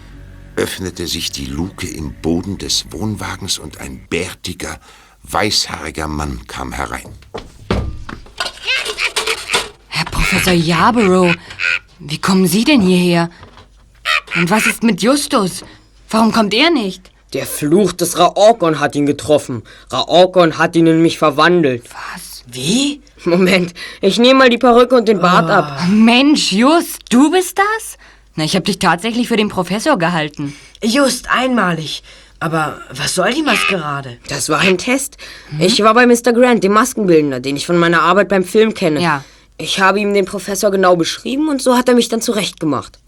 öffnete 0.55 1.07
sich 1.07 1.31
die 1.31 1.45
Luke 1.45 1.87
im 1.87 2.13
Boden 2.21 2.59
des 2.59 2.85
Wohnwagens 2.91 3.57
und 3.57 3.79
ein 3.79 4.05
bärtiger, 4.07 4.79
weißhaariger 5.23 6.07
Mann 6.07 6.45
kam 6.45 6.73
herein. 6.73 7.09
Herr 9.87 10.05
Professor 10.05 10.53
Yarborough, 10.53 11.35
wie 11.97 12.19
kommen 12.19 12.45
Sie 12.45 12.63
denn 12.63 12.81
hierher? 12.81 13.31
Und 14.35 14.51
was 14.51 14.67
ist 14.67 14.83
mit 14.83 15.01
Justus? 15.01 15.65
Warum 16.11 16.31
kommt 16.31 16.53
er 16.53 16.69
nicht? 16.69 17.09
Der 17.33 17.47
Fluch 17.47 17.93
des 17.93 18.19
Raorkon 18.19 18.79
hat 18.79 18.95
ihn 18.95 19.07
getroffen. 19.07 19.63
Raorkon 19.89 20.59
hat 20.59 20.75
ihn 20.75 20.85
in 20.85 21.01
mich 21.01 21.17
verwandelt. 21.17 21.83
Was? 21.89 22.37
Wie? 22.51 23.01
Moment, 23.25 23.73
ich 24.01 24.19
nehme 24.19 24.39
mal 24.39 24.49
die 24.49 24.57
Perücke 24.57 24.95
und 24.95 25.07
den 25.07 25.19
Bart 25.19 25.49
ab. 25.49 25.81
Mensch, 25.89 26.51
Just, 26.51 27.01
du 27.10 27.31
bist 27.31 27.57
das? 27.57 27.97
Na, 28.36 28.43
ich 28.43 28.55
habe 28.55 28.65
dich 28.65 28.79
tatsächlich 28.79 29.27
für 29.27 29.36
den 29.36 29.49
Professor 29.49 29.97
gehalten. 29.97 30.55
Just, 30.83 31.29
einmalig. 31.29 32.03
Aber 32.39 32.79
was 32.91 33.15
soll 33.15 33.33
die 33.33 33.41
Maskerade? 33.41 34.17
Das 34.29 34.49
war 34.49 34.60
ein 34.60 34.77
Test. 34.77 35.17
Ich 35.60 35.81
war 35.83 35.93
bei 35.95 36.05
Mr. 36.05 36.33
Grant, 36.33 36.63
dem 36.63 36.73
Maskenbildner, 36.73 37.39
den 37.39 37.55
ich 37.55 37.65
von 37.65 37.77
meiner 37.77 38.03
Arbeit 38.03 38.29
beim 38.29 38.43
Film 38.43 38.73
kenne. 38.75 39.01
Ja. 39.01 39.23
Ich 39.57 39.79
habe 39.79 39.99
ihm 39.99 40.13
den 40.13 40.25
Professor 40.25 40.69
genau 40.69 40.95
beschrieben 40.95 41.49
und 41.49 41.63
so 41.63 41.75
hat 41.75 41.89
er 41.89 41.95
mich 41.95 42.10
dann 42.10 42.21
zurechtgemacht. 42.21 42.99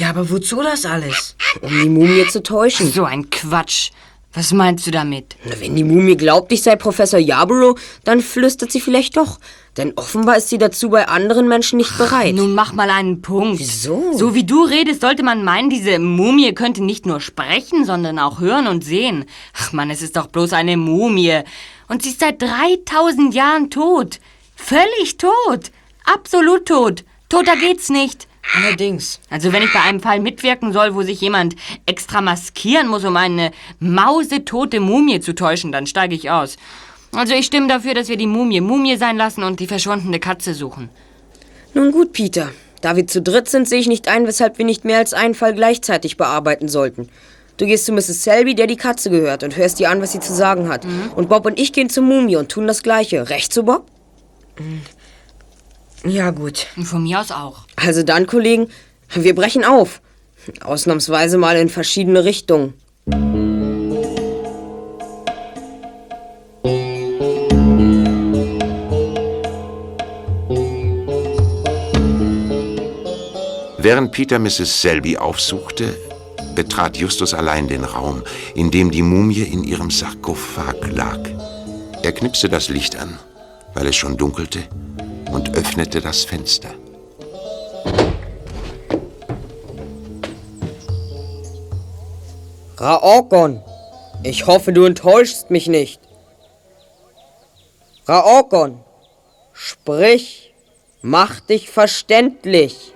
Ja, 0.00 0.08
aber 0.10 0.30
wozu 0.30 0.62
das 0.62 0.86
alles? 0.86 1.36
Um 1.60 1.70
die 1.70 1.90
Mumie 1.90 2.26
zu 2.28 2.42
täuschen. 2.42 2.90
So 2.90 3.04
ein 3.04 3.28
Quatsch. 3.28 3.90
Was 4.34 4.52
meinst 4.52 4.84
du 4.86 4.90
damit? 4.90 5.36
Na, 5.44 5.52
wenn 5.60 5.76
die 5.76 5.84
Mumie 5.84 6.16
glaubt, 6.16 6.50
ich 6.50 6.62
sei 6.62 6.74
Professor 6.74 7.20
Yarborough, 7.20 7.78
dann 8.02 8.20
flüstert 8.20 8.72
sie 8.72 8.80
vielleicht 8.80 9.16
doch. 9.16 9.38
Denn 9.76 9.92
offenbar 9.94 10.36
ist 10.36 10.48
sie 10.48 10.58
dazu 10.58 10.90
bei 10.90 11.06
anderen 11.06 11.46
Menschen 11.46 11.76
nicht 11.76 11.96
bereit. 11.96 12.34
Nun 12.34 12.54
mach 12.54 12.72
mal 12.72 12.90
einen 12.90 13.22
Punkt. 13.22 13.60
Wieso? 13.60 14.12
So 14.16 14.34
wie 14.34 14.44
du 14.44 14.64
redest, 14.64 15.00
sollte 15.02 15.22
man 15.22 15.44
meinen, 15.44 15.70
diese 15.70 16.00
Mumie 16.00 16.52
könnte 16.52 16.82
nicht 16.82 17.06
nur 17.06 17.20
sprechen, 17.20 17.84
sondern 17.84 18.18
auch 18.18 18.40
hören 18.40 18.66
und 18.66 18.84
sehen. 18.84 19.24
Ach 19.56 19.72
Mann, 19.72 19.90
es 19.90 20.02
ist 20.02 20.16
doch 20.16 20.26
bloß 20.26 20.52
eine 20.52 20.76
Mumie. 20.76 21.40
Und 21.86 22.02
sie 22.02 22.10
ist 22.10 22.20
seit 22.20 22.42
3000 22.42 23.34
Jahren 23.34 23.70
tot. 23.70 24.18
Völlig 24.56 25.16
tot. 25.16 25.70
Absolut 26.04 26.66
tot. 26.66 27.04
Toter 27.28 27.56
geht's 27.56 27.88
nicht. 27.88 28.26
Allerdings. 28.52 29.20
Also 29.30 29.52
wenn 29.52 29.62
ich 29.62 29.72
bei 29.72 29.80
einem 29.80 30.00
Fall 30.00 30.20
mitwirken 30.20 30.72
soll, 30.72 30.94
wo 30.94 31.02
sich 31.02 31.20
jemand 31.20 31.56
extra 31.86 32.20
maskieren 32.20 32.88
muss, 32.88 33.04
um 33.04 33.16
eine 33.16 33.50
mausetote 33.80 34.80
Mumie 34.80 35.20
zu 35.20 35.34
täuschen, 35.34 35.72
dann 35.72 35.86
steige 35.86 36.14
ich 36.14 36.30
aus. 36.30 36.56
Also 37.12 37.34
ich 37.34 37.46
stimme 37.46 37.68
dafür, 37.68 37.94
dass 37.94 38.08
wir 38.08 38.16
die 38.16 38.26
Mumie 38.26 38.60
Mumie 38.60 38.96
sein 38.96 39.16
lassen 39.16 39.44
und 39.44 39.60
die 39.60 39.66
verschwundene 39.66 40.20
Katze 40.20 40.54
suchen. 40.54 40.90
Nun 41.72 41.92
gut, 41.92 42.12
Peter. 42.12 42.50
Da 42.80 42.96
wir 42.96 43.06
zu 43.06 43.22
dritt 43.22 43.48
sind, 43.48 43.68
sehe 43.68 43.80
ich 43.80 43.86
nicht 43.86 44.08
ein, 44.08 44.26
weshalb 44.26 44.58
wir 44.58 44.64
nicht 44.64 44.84
mehr 44.84 44.98
als 44.98 45.14
einen 45.14 45.34
Fall 45.34 45.54
gleichzeitig 45.54 46.16
bearbeiten 46.16 46.68
sollten. 46.68 47.08
Du 47.56 47.66
gehst 47.66 47.86
zu 47.86 47.92
Mrs. 47.92 48.24
Selby, 48.24 48.54
der 48.54 48.66
die 48.66 48.76
Katze 48.76 49.10
gehört, 49.10 49.42
und 49.42 49.56
hörst 49.56 49.80
ihr 49.80 49.88
an, 49.88 50.02
was 50.02 50.12
sie 50.12 50.20
zu 50.20 50.34
sagen 50.34 50.68
hat. 50.68 50.84
Und 51.14 51.28
Bob 51.28 51.46
und 51.46 51.58
ich 51.58 51.72
gehen 51.72 51.88
zur 51.88 52.02
Mumie 52.02 52.36
und 52.36 52.50
tun 52.50 52.66
das 52.66 52.82
Gleiche. 52.82 53.30
Recht 53.30 53.52
so, 53.52 53.62
Bob? 53.62 53.86
Ja, 56.04 56.30
gut. 56.30 56.66
Und 56.76 56.84
von 56.84 57.02
mir 57.02 57.20
aus 57.20 57.30
auch. 57.30 57.60
Also 57.76 58.02
dann, 58.02 58.26
Kollegen, 58.26 58.68
wir 59.14 59.34
brechen 59.34 59.64
auf. 59.64 60.00
Ausnahmsweise 60.62 61.38
mal 61.38 61.56
in 61.56 61.70
verschiedene 61.70 62.24
Richtungen. 62.24 62.74
Während 73.78 74.12
Peter 74.12 74.38
Mrs. 74.38 74.80
Selby 74.80 75.18
aufsuchte, 75.18 75.94
betrat 76.54 76.96
Justus 76.96 77.34
allein 77.34 77.68
den 77.68 77.84
Raum, 77.84 78.22
in 78.54 78.70
dem 78.70 78.90
die 78.90 79.02
Mumie 79.02 79.42
in 79.42 79.64
ihrem 79.64 79.90
Sarkophag 79.90 80.76
lag. 80.90 81.20
Er 82.02 82.12
knipste 82.12 82.48
das 82.48 82.68
Licht 82.68 82.96
an, 82.96 83.18
weil 83.74 83.86
es 83.86 83.96
schon 83.96 84.16
dunkelte, 84.16 84.60
und 85.34 85.56
öffnete 85.56 86.00
das 86.00 86.24
Fenster. 86.24 86.72
Raokon, 92.76 93.62
ich 94.22 94.46
hoffe, 94.46 94.72
du 94.72 94.84
enttäuschst 94.84 95.50
mich 95.50 95.66
nicht. 95.66 96.00
Raokon, 98.06 98.80
sprich, 99.52 100.54
mach 101.02 101.40
dich 101.40 101.70
verständlich. 101.70 102.92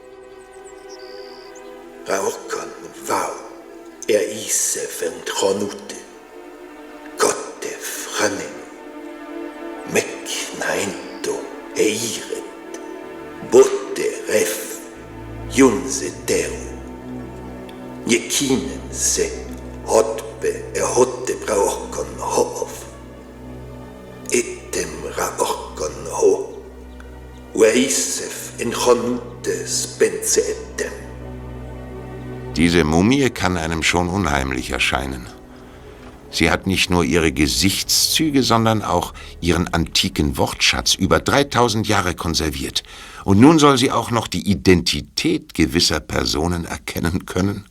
Raokon 2.07 2.71
vau, 3.05 3.33
er 4.07 4.23
ise 4.31 4.81
fentronute, 4.81 5.99
kotte 7.19 7.73
franen, 7.95 8.55
mek 9.93 10.07
naento 10.61 11.08
eiret, 11.79 12.81
botte 13.51 14.09
ref, 14.29 14.81
junse 15.51 16.11
teu, 16.27 16.53
jekinen 18.07 18.83
se, 18.91 19.31
hotpe 19.87 20.53
e 20.75 20.83
hotte 20.83 21.35
Raokon 21.49 22.13
hof, 22.19 22.85
etem 24.31 24.91
Raokon 25.17 25.99
ho, 26.11 26.33
Weisef 27.55 28.53
in 28.59 28.73
spense 29.67 30.41
etem. 30.41 30.93
Diese 32.57 32.85
Mumie 32.85 33.31
kann 33.31 33.57
einem 33.57 33.83
schon 33.83 34.09
unheimlich 34.09 34.71
erscheinen. 34.71 35.38
Sie 36.39 36.53
hat 36.53 36.69
nicht 36.69 36.89
nur 36.89 37.03
ihre 37.03 37.33
Gesichtszüge, 37.33 38.45
sondern 38.45 38.83
auch 38.83 39.13
ihren 39.41 39.67
antiken 39.75 40.37
Wortschatz 40.37 40.95
über 40.95 41.19
3000 41.19 41.89
Jahre 41.89 42.15
konserviert. 42.15 42.85
Und 43.25 43.41
nun 43.41 43.59
soll 43.59 43.77
sie 43.77 43.91
auch 43.91 44.13
noch 44.13 44.29
die 44.29 44.49
Identität 44.49 45.53
gewisser 45.53 45.99
Personen 45.99 46.65
erkennen 46.65 47.27
können? 47.27 47.65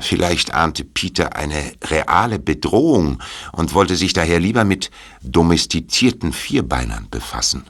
Vielleicht 0.00 0.54
ahnte 0.54 0.84
Peter 0.84 1.36
eine 1.36 1.74
reale 1.84 2.38
Bedrohung 2.38 3.22
und 3.52 3.74
wollte 3.74 3.96
sich 3.96 4.14
daher 4.14 4.40
lieber 4.40 4.64
mit 4.64 4.90
domestizierten 5.20 6.32
Vierbeinern 6.32 7.08
befassen. 7.10 7.64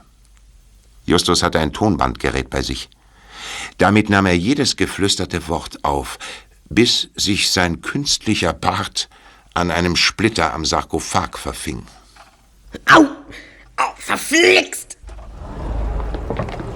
Justus 1.04 1.42
hatte 1.42 1.58
ein 1.58 1.72
Tonbandgerät 1.72 2.48
bei 2.48 2.62
sich. 2.62 2.88
Damit 3.78 4.08
nahm 4.08 4.26
er 4.26 4.36
jedes 4.36 4.76
geflüsterte 4.76 5.48
Wort 5.48 5.84
auf, 5.84 6.20
bis 6.68 7.08
sich 7.16 7.50
sein 7.50 7.80
künstlicher 7.80 8.52
Bart 8.52 9.08
an 9.58 9.70
einem 9.70 9.96
Splitter 9.96 10.54
am 10.54 10.64
Sarkophag 10.64 11.36
verfing. 11.36 11.82
Au! 12.86 13.02
Au, 13.76 13.92
verflixt! 13.96 14.96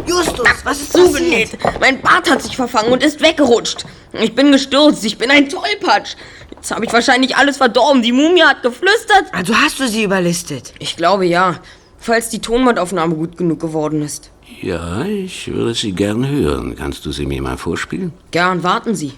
Justus, 0.07 0.49
was 0.65 0.81
ist 0.81 0.93
zugenäht? 0.93 1.57
Mein 1.81 2.01
Bart 2.01 2.29
hat 2.31 2.43
sich 2.43 2.57
verfangen 2.57 2.93
und 2.93 3.03
ist 3.03 3.21
weggerutscht. 3.21 3.85
Ich 4.13 4.35
bin 4.35 4.53
gestürzt, 4.53 5.05
ich 5.05 5.17
bin 5.17 5.31
ein 5.31 5.49
Tollpatsch. 5.49 6.17
Jetzt 6.51 6.71
habe 6.71 6.85
ich 6.85 6.93
wahrscheinlich 6.93 7.37
alles 7.37 7.57
verdorben. 7.57 8.03
Die 8.03 8.13
Mumie 8.13 8.43
hat 8.43 8.63
geflüstert. 8.63 9.33
Also 9.33 9.57
hast 9.57 9.81
du 9.81 9.89
sie 9.89 10.05
überlistet? 10.05 10.75
Ich 10.79 10.97
glaube 10.97 11.27
ja, 11.27 11.61
falls 11.99 12.29
die 12.29 12.41
Tonbandaufnahme 12.41 13.15
gut 13.15 13.37
genug 13.37 13.61
geworden 13.61 14.03
ist. 14.03 14.31
Ja, 14.61 15.05
ich 15.05 15.53
würde 15.53 15.75
sie 15.75 15.93
gern 15.93 16.27
hören. 16.29 16.77
Kannst 16.77 17.07
du 17.07 17.13
sie 17.13 17.27
mir 17.27 17.41
mal 17.41 17.57
vorspielen? 17.57 18.13
Gern, 18.31 18.63
warten 18.63 18.95
Sie. 18.95 19.13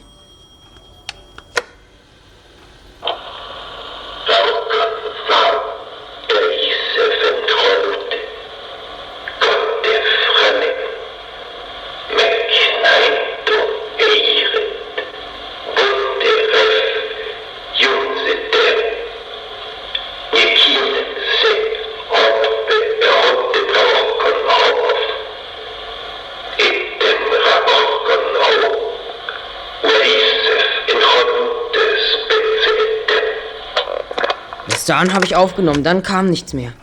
Bis 34.85 34.89
dahin 34.89 35.15
habe 35.15 35.25
ich 35.25 35.35
aufgenommen, 35.35 35.83
dann 35.83 36.03
kam 36.03 36.29
nichts 36.29 36.53
mehr. 36.53 36.75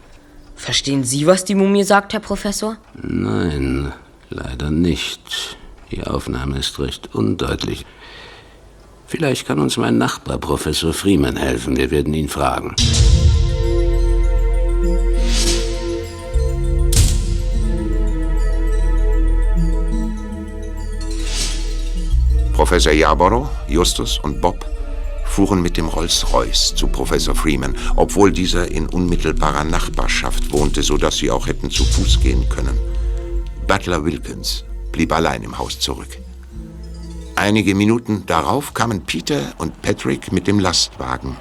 Verstehen 0.55 1.03
Sie, 1.03 1.27
was 1.27 1.45
die 1.45 1.53
Mumie 1.53 1.83
sagt, 1.83 2.13
Herr 2.13 2.19
Professor? 2.19 2.77
Nein, 2.99 3.93
leider 4.31 4.71
nicht. 4.71 5.55
Die 5.91 6.03
Aufnahme 6.03 6.57
ist 6.57 6.79
recht 6.79 7.13
undeutlich. 7.13 7.85
Vielleicht 9.05 9.45
kann 9.45 9.59
uns 9.59 9.77
mein 9.77 9.99
Nachbar, 9.99 10.39
Professor 10.39 10.93
Freeman, 10.93 11.35
helfen. 11.35 11.77
Wir 11.77 11.91
werden 11.91 12.15
ihn 12.15 12.27
fragen. 12.27 12.75
Professor 22.53 22.93
Yarborough, 22.93 23.47
Justus 23.67 24.17
und 24.17 24.41
Bob 24.41 24.65
fuhren 25.31 25.61
mit 25.61 25.77
dem 25.77 25.87
Rolls-Royce 25.87 26.75
zu 26.75 26.87
Professor 26.87 27.33
Freeman, 27.33 27.75
obwohl 27.95 28.33
dieser 28.33 28.69
in 28.69 28.87
unmittelbarer 28.87 29.63
Nachbarschaft 29.63 30.51
wohnte, 30.51 30.83
sodass 30.83 31.17
sie 31.17 31.31
auch 31.31 31.47
hätten 31.47 31.71
zu 31.71 31.85
Fuß 31.85 32.19
gehen 32.19 32.49
können. 32.49 32.77
Butler 33.65 34.03
Wilkins 34.03 34.65
blieb 34.91 35.13
allein 35.13 35.43
im 35.43 35.57
Haus 35.57 35.79
zurück. 35.79 36.09
Einige 37.35 37.73
Minuten 37.75 38.25
darauf 38.25 38.73
kamen 38.73 39.05
Peter 39.05 39.53
und 39.57 39.81
Patrick 39.81 40.33
mit 40.33 40.47
dem 40.47 40.59
Lastwagen. 40.59 41.37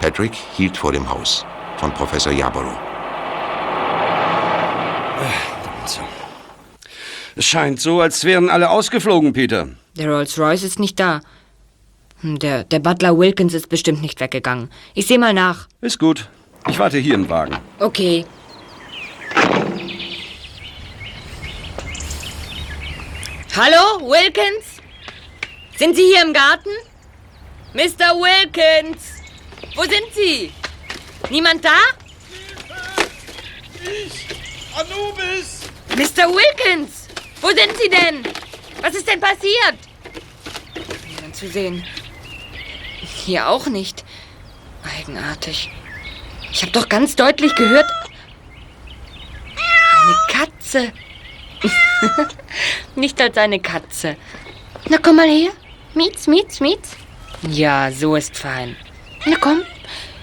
Patrick 0.00 0.34
hielt 0.56 0.76
vor 0.76 0.90
dem 0.90 1.08
Haus 1.08 1.46
von 1.76 1.94
Professor 1.94 2.32
Yarborough. 2.32 2.76
Es 7.36 7.44
scheint 7.44 7.80
so, 7.80 8.00
als 8.00 8.24
wären 8.24 8.50
alle 8.50 8.70
ausgeflogen, 8.70 9.32
Peter. 9.32 9.68
Der 9.96 10.10
Rolls-Royce 10.10 10.64
ist 10.64 10.80
nicht 10.80 10.98
da. 10.98 11.20
Hm, 12.24 12.38
Der, 12.38 12.64
der 12.64 12.78
Butler 12.78 13.18
Wilkins 13.18 13.52
ist 13.52 13.68
bestimmt 13.68 14.00
nicht 14.00 14.18
weggegangen. 14.18 14.70
Ich 14.94 15.06
sehe 15.06 15.18
mal 15.18 15.34
nach. 15.34 15.68
Ist 15.82 15.98
gut. 15.98 16.26
Ich 16.70 16.78
warte 16.78 16.96
hier 16.96 17.14
im 17.14 17.28
Wagen. 17.28 17.58
Okay. 17.78 18.24
Hallo, 23.56 24.00
Wilkins? 24.10 24.80
Sind 25.76 25.94
Sie 25.96 26.02
hier 26.02 26.22
im 26.22 26.32
Garten? 26.32 26.70
Mr. 27.74 28.14
Wilkins! 28.16 29.02
Wo 29.76 29.82
sind 29.82 30.08
Sie? 30.14 30.52
Niemand 31.30 31.64
da? 31.64 31.76
Ich, 33.84 34.26
Anubis! 34.76 35.60
Mr. 35.90 36.28
Wilkins! 36.32 37.08
Wo 37.40 37.48
sind 37.48 37.72
Sie 37.80 37.88
denn? 37.90 38.24
Was 38.80 38.94
ist 38.94 39.06
denn 39.08 39.20
passiert? 39.20 39.76
Niemand 41.08 41.36
zu 41.36 41.48
sehen. 41.48 41.84
Hier 43.04 43.48
auch 43.48 43.66
nicht. 43.66 44.04
Eigenartig. 44.98 45.70
Ich 46.52 46.62
habe 46.62 46.72
doch 46.72 46.88
ganz 46.88 47.16
deutlich 47.16 47.54
gehört. 47.54 47.90
Eine 50.02 50.16
Katze. 50.28 50.92
nicht 52.94 53.20
als 53.20 53.36
eine 53.38 53.60
Katze. 53.60 54.16
Na 54.88 54.98
komm 54.98 55.16
mal 55.16 55.28
her. 55.28 55.50
Mietz, 55.94 56.26
mietz, 56.26 56.60
mietz. 56.60 56.96
Ja, 57.48 57.90
so 57.90 58.16
ist 58.16 58.36
fein. 58.36 58.76
Na 59.26 59.36
komm, 59.40 59.62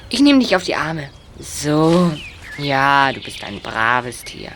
ich 0.10 0.20
nehme 0.20 0.40
dich 0.40 0.56
auf 0.56 0.64
die 0.64 0.76
Arme. 0.76 1.10
So. 1.40 2.12
Ja, 2.58 3.12
du 3.12 3.22
bist 3.22 3.44
ein 3.44 3.60
braves 3.60 4.24
Tier. 4.24 4.52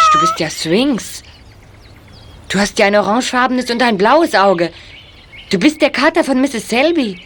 Mensch, 0.00 0.10
du 0.12 0.20
bist 0.20 0.40
ja 0.40 0.50
Sphinx. 0.50 1.22
Du 2.48 2.58
hast 2.58 2.78
ja 2.78 2.86
ein 2.86 2.96
orangefarbenes 2.96 3.70
und 3.70 3.82
ein 3.82 3.96
blaues 3.96 4.34
Auge. 4.34 4.72
Du 5.50 5.58
bist 5.58 5.80
der 5.80 5.90
Kater 5.90 6.22
von 6.22 6.40
Mrs. 6.40 6.68
Selby. 6.68 7.20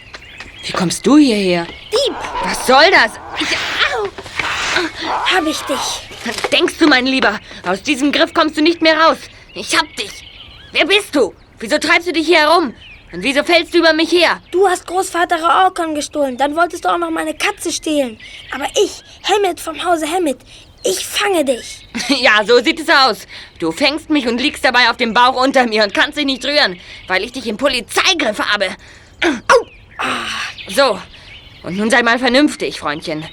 Wie 0.63 0.71
kommst 0.71 1.05
du 1.05 1.17
hierher? 1.17 1.67
Dieb! 1.91 2.15
Was 2.43 2.65
soll 2.65 2.89
das? 2.89 3.11
Ich, 3.39 3.55
Au! 3.55 4.07
Hab 5.35 5.45
ich 5.45 5.59
dich. 5.61 6.49
denkst 6.51 6.79
du, 6.79 6.87
mein 6.87 7.05
Lieber? 7.05 7.39
Aus 7.67 7.83
diesem 7.83 8.11
Griff 8.11 8.33
kommst 8.33 8.57
du 8.57 8.63
nicht 8.63 8.81
mehr 8.81 8.99
raus. 8.99 9.17
Ich 9.53 9.77
hab 9.77 9.95
dich. 9.95 10.23
Wer 10.71 10.87
bist 10.87 11.15
du? 11.15 11.35
Wieso 11.59 11.77
treibst 11.77 12.07
du 12.07 12.13
dich 12.13 12.25
hier 12.25 12.39
herum? 12.39 12.73
Und 13.13 13.21
wieso 13.21 13.43
fällst 13.43 13.75
du 13.75 13.77
über 13.77 13.93
mich 13.93 14.11
her? 14.11 14.41
Du 14.49 14.67
hast 14.67 14.87
Großvater 14.87 15.41
Raorkon 15.41 15.93
gestohlen. 15.93 16.35
Dann 16.35 16.55
wolltest 16.55 16.83
du 16.83 16.89
auch 16.89 16.97
noch 16.97 17.11
meine 17.11 17.35
Katze 17.35 17.71
stehlen. 17.71 18.17
Aber 18.51 18.65
ich, 18.75 19.03
Hammett 19.23 19.59
vom 19.59 19.85
Hause 19.85 20.09
Hammett, 20.11 20.39
Ich 20.87 21.05
fange 21.05 21.43
dich. 21.43 21.87
Ja, 22.21 22.43
so 22.45 22.61
sieht 22.61 22.79
es 22.79 22.89
aus. 22.89 23.25
Du 23.59 23.71
fängst 23.71 24.09
mich 24.09 24.27
und 24.27 24.39
liegst 24.39 24.63
dabei 24.63 24.89
auf 24.89 24.97
dem 24.97 25.13
Bauch 25.13 25.41
unter 25.41 25.65
mir 25.65 25.83
und 25.83 25.93
kannst 25.93 26.17
dich 26.17 26.25
nicht 26.25 26.45
rühren, 26.45 26.79
weil 27.07 27.23
ich 27.23 27.31
dich 27.31 27.47
im 27.47 27.57
Polizeigriff 27.57 28.39
habe. 28.39 28.67
Au! 29.23 29.65
So, 30.69 30.99
und 31.63 31.77
nun 31.77 31.89
sei 31.89 32.03
mal 32.03 32.19
vernünftig, 32.19 32.79
Freundchen. 32.79 33.25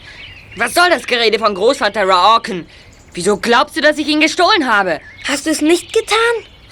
Was 0.56 0.74
soll 0.74 0.88
das 0.88 1.06
Gerede 1.06 1.38
von 1.38 1.54
Großvater 1.54 2.04
Raorken? 2.08 2.66
Wieso 3.12 3.36
glaubst 3.36 3.76
du, 3.76 3.82
dass 3.82 3.98
ich 3.98 4.08
ihn 4.08 4.20
gestohlen 4.20 4.66
habe? 4.66 5.00
Hast 5.28 5.44
du 5.44 5.50
es 5.50 5.60
nicht 5.60 5.92
getan? 5.92 6.16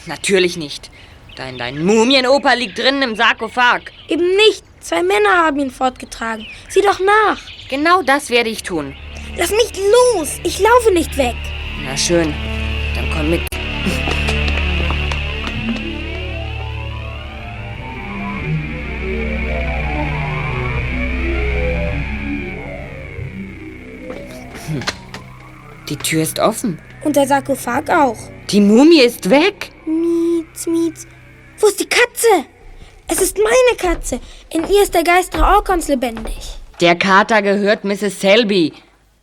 Natürlich 0.06 0.56
nicht. 0.56 0.90
Dein, 1.36 1.58
dein 1.58 1.84
Mumienoper 1.84 2.56
liegt 2.56 2.78
drinnen 2.78 3.02
im 3.02 3.16
Sarkophag. 3.16 3.92
Eben 4.08 4.36
nicht. 4.36 4.64
Zwei 4.80 5.02
Männer 5.02 5.36
haben 5.36 5.60
ihn 5.60 5.70
fortgetragen. 5.70 6.46
Sieh 6.68 6.80
doch 6.80 7.00
nach. 7.00 7.38
Genau 7.68 8.00
das 8.02 8.30
werde 8.30 8.48
ich 8.48 8.62
tun. 8.62 8.96
Lass 9.36 9.50
mich 9.50 9.72
los. 10.14 10.40
Ich 10.44 10.58
laufe 10.58 10.92
nicht 10.92 11.16
weg. 11.16 11.36
Na 11.84 11.96
schön, 11.96 12.34
dann 12.94 13.10
komm 13.14 13.30
mit. 13.30 13.40
Die 25.88 25.96
Tür 25.96 26.22
ist 26.22 26.38
offen. 26.38 26.80
Und 27.02 27.16
der 27.16 27.26
Sarkophag 27.26 27.90
auch. 27.90 28.16
Die 28.50 28.60
Mumie 28.60 29.00
ist 29.00 29.28
weg. 29.28 29.70
Mietz, 29.86 30.66
Mietz. 30.66 31.06
Wo 31.58 31.66
ist 31.66 31.80
die 31.80 31.88
Katze? 31.88 32.46
Es 33.08 33.20
ist 33.20 33.38
meine 33.38 33.76
Katze. 33.76 34.20
In 34.50 34.62
ihr 34.68 34.82
ist 34.82 34.94
der 34.94 35.02
Geist 35.02 35.36
Raorkons 35.36 35.88
lebendig. 35.88 36.58
Der 36.80 36.94
Kater 36.94 37.42
gehört 37.42 37.84
Mrs. 37.84 38.20
Selby 38.20 38.72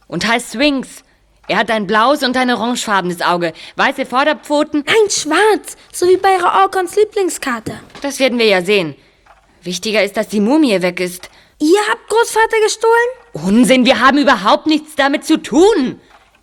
und 0.07 0.27
heißt 0.27 0.51
Swings. 0.51 1.03
Er 1.47 1.57
hat 1.57 1.71
ein 1.71 1.87
blaues 1.87 2.23
und 2.23 2.35
ein 2.35 2.51
orangefarbenes 2.51 3.21
Auge, 3.21 3.53
weiße 3.77 4.05
Vorderpfoten. 4.05 4.83
Nein, 4.85 5.09
schwarz, 5.09 5.77
so 5.93 6.07
wie 6.07 6.17
bei 6.17 6.35
Raorkons 6.35 6.95
Lieblingskater. 6.97 7.79
Das 8.01 8.19
werden 8.19 8.37
wir 8.37 8.47
ja 8.47 8.61
sehen. 8.61 8.95
Wichtiger 9.61 10.03
ist, 10.03 10.17
dass 10.17 10.27
die 10.27 10.41
Mumie 10.41 10.81
weg 10.81 10.99
ist. 10.99 11.29
Ihr 11.59 11.79
habt 11.89 12.07
Großvater 12.09 12.59
gestohlen? 12.63 12.93
Unsinn, 13.33 13.85
wir 13.85 13.99
haben 13.99 14.17
überhaupt 14.17 14.67
nichts 14.67 14.95
damit 14.95 15.25
zu 15.25 15.41
tun. 15.41 15.99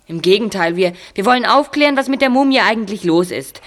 Im 0.07 0.21
Gegenteil, 0.21 0.75
wir, 0.75 0.93
wir 1.13 1.25
wollen 1.25 1.45
aufklären, 1.45 1.97
was 1.97 2.09
mit 2.09 2.21
der 2.21 2.29
Mumie 2.29 2.59
eigentlich 2.59 3.03
los 3.03 3.31
ist. 3.31 3.61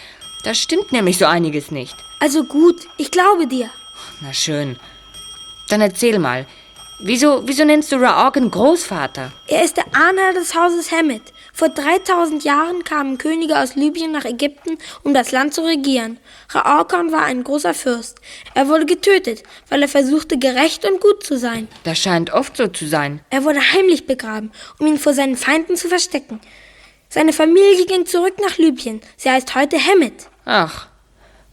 Da 0.45 0.55
stimmt 0.55 0.93
nämlich 0.93 1.19
so 1.19 1.27
einiges 1.27 1.71
nicht. 1.71 1.97
Also 2.21 2.45
gut, 2.45 2.77
ich 2.97 3.11
glaube 3.11 3.47
dir. 3.47 3.71
Na 4.21 4.33
schön. 4.33 4.79
Dann 5.69 5.81
erzähl 5.81 6.19
mal. 6.19 6.47
Wieso, 7.01 7.47
wieso 7.47 7.65
nennst 7.65 7.93
du 7.93 7.97
Raorken 7.97 8.51
Großvater? 8.51 9.31
Er 9.47 9.63
ist 9.63 9.77
der 9.77 9.85
Ahnherr 9.95 10.33
des 10.33 10.57
Hauses 10.57 10.91
Hammett. 10.91 11.23
Vor 11.53 11.69
3000 11.69 12.43
Jahren 12.43 12.83
kamen 12.83 13.19
Könige 13.19 13.57
aus 13.57 13.77
Libyen 13.77 14.11
nach 14.11 14.25
Ägypten, 14.25 14.79
um 15.05 15.15
das 15.15 15.31
Land 15.31 15.55
zu 15.55 15.65
regieren. 15.65 16.19
Raorkon 16.51 17.13
war 17.13 17.23
ein 17.23 17.45
großer 17.45 17.73
Fürst. 17.73 18.21
Er 18.55 18.67
wurde 18.67 18.85
getötet, 18.85 19.45
weil 19.69 19.83
er 19.83 19.89
versuchte, 19.89 20.39
gerecht 20.39 20.85
und 20.85 21.01
gut 21.01 21.23
zu 21.23 21.39
sein. 21.39 21.69
Das 21.85 21.99
scheint 21.99 22.33
oft 22.33 22.57
so 22.57 22.67
zu 22.67 22.89
sein. 22.89 23.21
Er 23.31 23.45
wurde 23.45 23.61
heimlich 23.61 24.07
begraben, 24.07 24.51
um 24.81 24.89
ihn 24.89 24.99
vor 24.99 25.15
seinen 25.15 25.37
Feinden 25.37 25.77
zu 25.77 25.87
verstecken. 25.87 26.41
Seine 27.09 27.33
Familie 27.33 27.87
ging 27.87 28.07
zurück 28.07 28.35
nach 28.43 28.59
Libyen. 28.59 29.01
Sie 29.17 29.31
heißt 29.31 29.55
heute 29.55 29.79
Hammett. 29.79 30.27
Ach. 30.45 30.89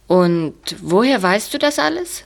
Und 0.08 0.54
woher 0.82 1.22
weißt 1.22 1.54
du 1.54 1.58
das 1.58 1.78
alles? 1.78 2.24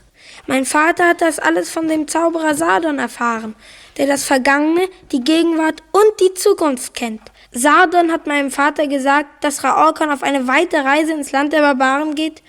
Mein 0.51 0.65
Vater 0.65 1.07
hat 1.07 1.21
das 1.21 1.39
alles 1.39 1.71
von 1.71 1.87
dem 1.87 2.09
Zauberer 2.09 2.57
Sardon 2.57 2.99
erfahren, 2.99 3.55
der 3.99 4.09
das 4.09 4.25
Vergangene, 4.25 4.89
die 5.13 5.21
Gegenwart 5.21 5.81
und 5.93 6.21
die 6.21 6.35
Zukunft 6.35 6.95
kennt. 6.95 7.21
Sardon 7.53 8.11
hat 8.11 8.27
meinem 8.27 8.51
Vater 8.51 8.89
gesagt, 8.89 9.45
dass 9.45 9.63
Raorkan 9.63 10.11
auf 10.11 10.25
eine 10.25 10.49
weite 10.49 10.85
Reise 10.85 11.13
ins 11.13 11.31
Land 11.31 11.53
der 11.53 11.61
Barbaren 11.61 12.17
geht 12.17 12.43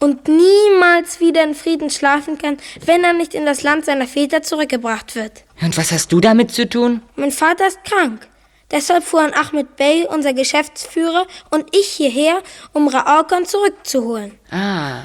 und 0.00 0.26
niemals 0.26 1.20
wieder 1.20 1.44
in 1.44 1.54
Frieden 1.54 1.90
schlafen 1.90 2.38
kann, 2.38 2.56
wenn 2.86 3.04
er 3.04 3.12
nicht 3.12 3.34
in 3.34 3.46
das 3.46 3.62
Land 3.62 3.84
seiner 3.84 4.08
Väter 4.08 4.42
zurückgebracht 4.42 5.14
wird. 5.14 5.44
Und 5.62 5.76
was 5.76 5.92
hast 5.92 6.10
du 6.10 6.18
damit 6.18 6.50
zu 6.50 6.68
tun? 6.68 7.02
Mein 7.14 7.30
Vater 7.30 7.68
ist 7.68 7.84
krank. 7.84 8.26
Deshalb 8.72 9.04
fuhren 9.04 9.32
Ahmed 9.32 9.76
Bey, 9.76 10.08
unser 10.10 10.32
Geschäftsführer, 10.32 11.28
und 11.52 11.66
ich 11.70 11.86
hierher, 11.86 12.42
um 12.72 12.88
Raorkan 12.88 13.46
zurückzuholen. 13.46 14.40
Ah, 14.50 15.04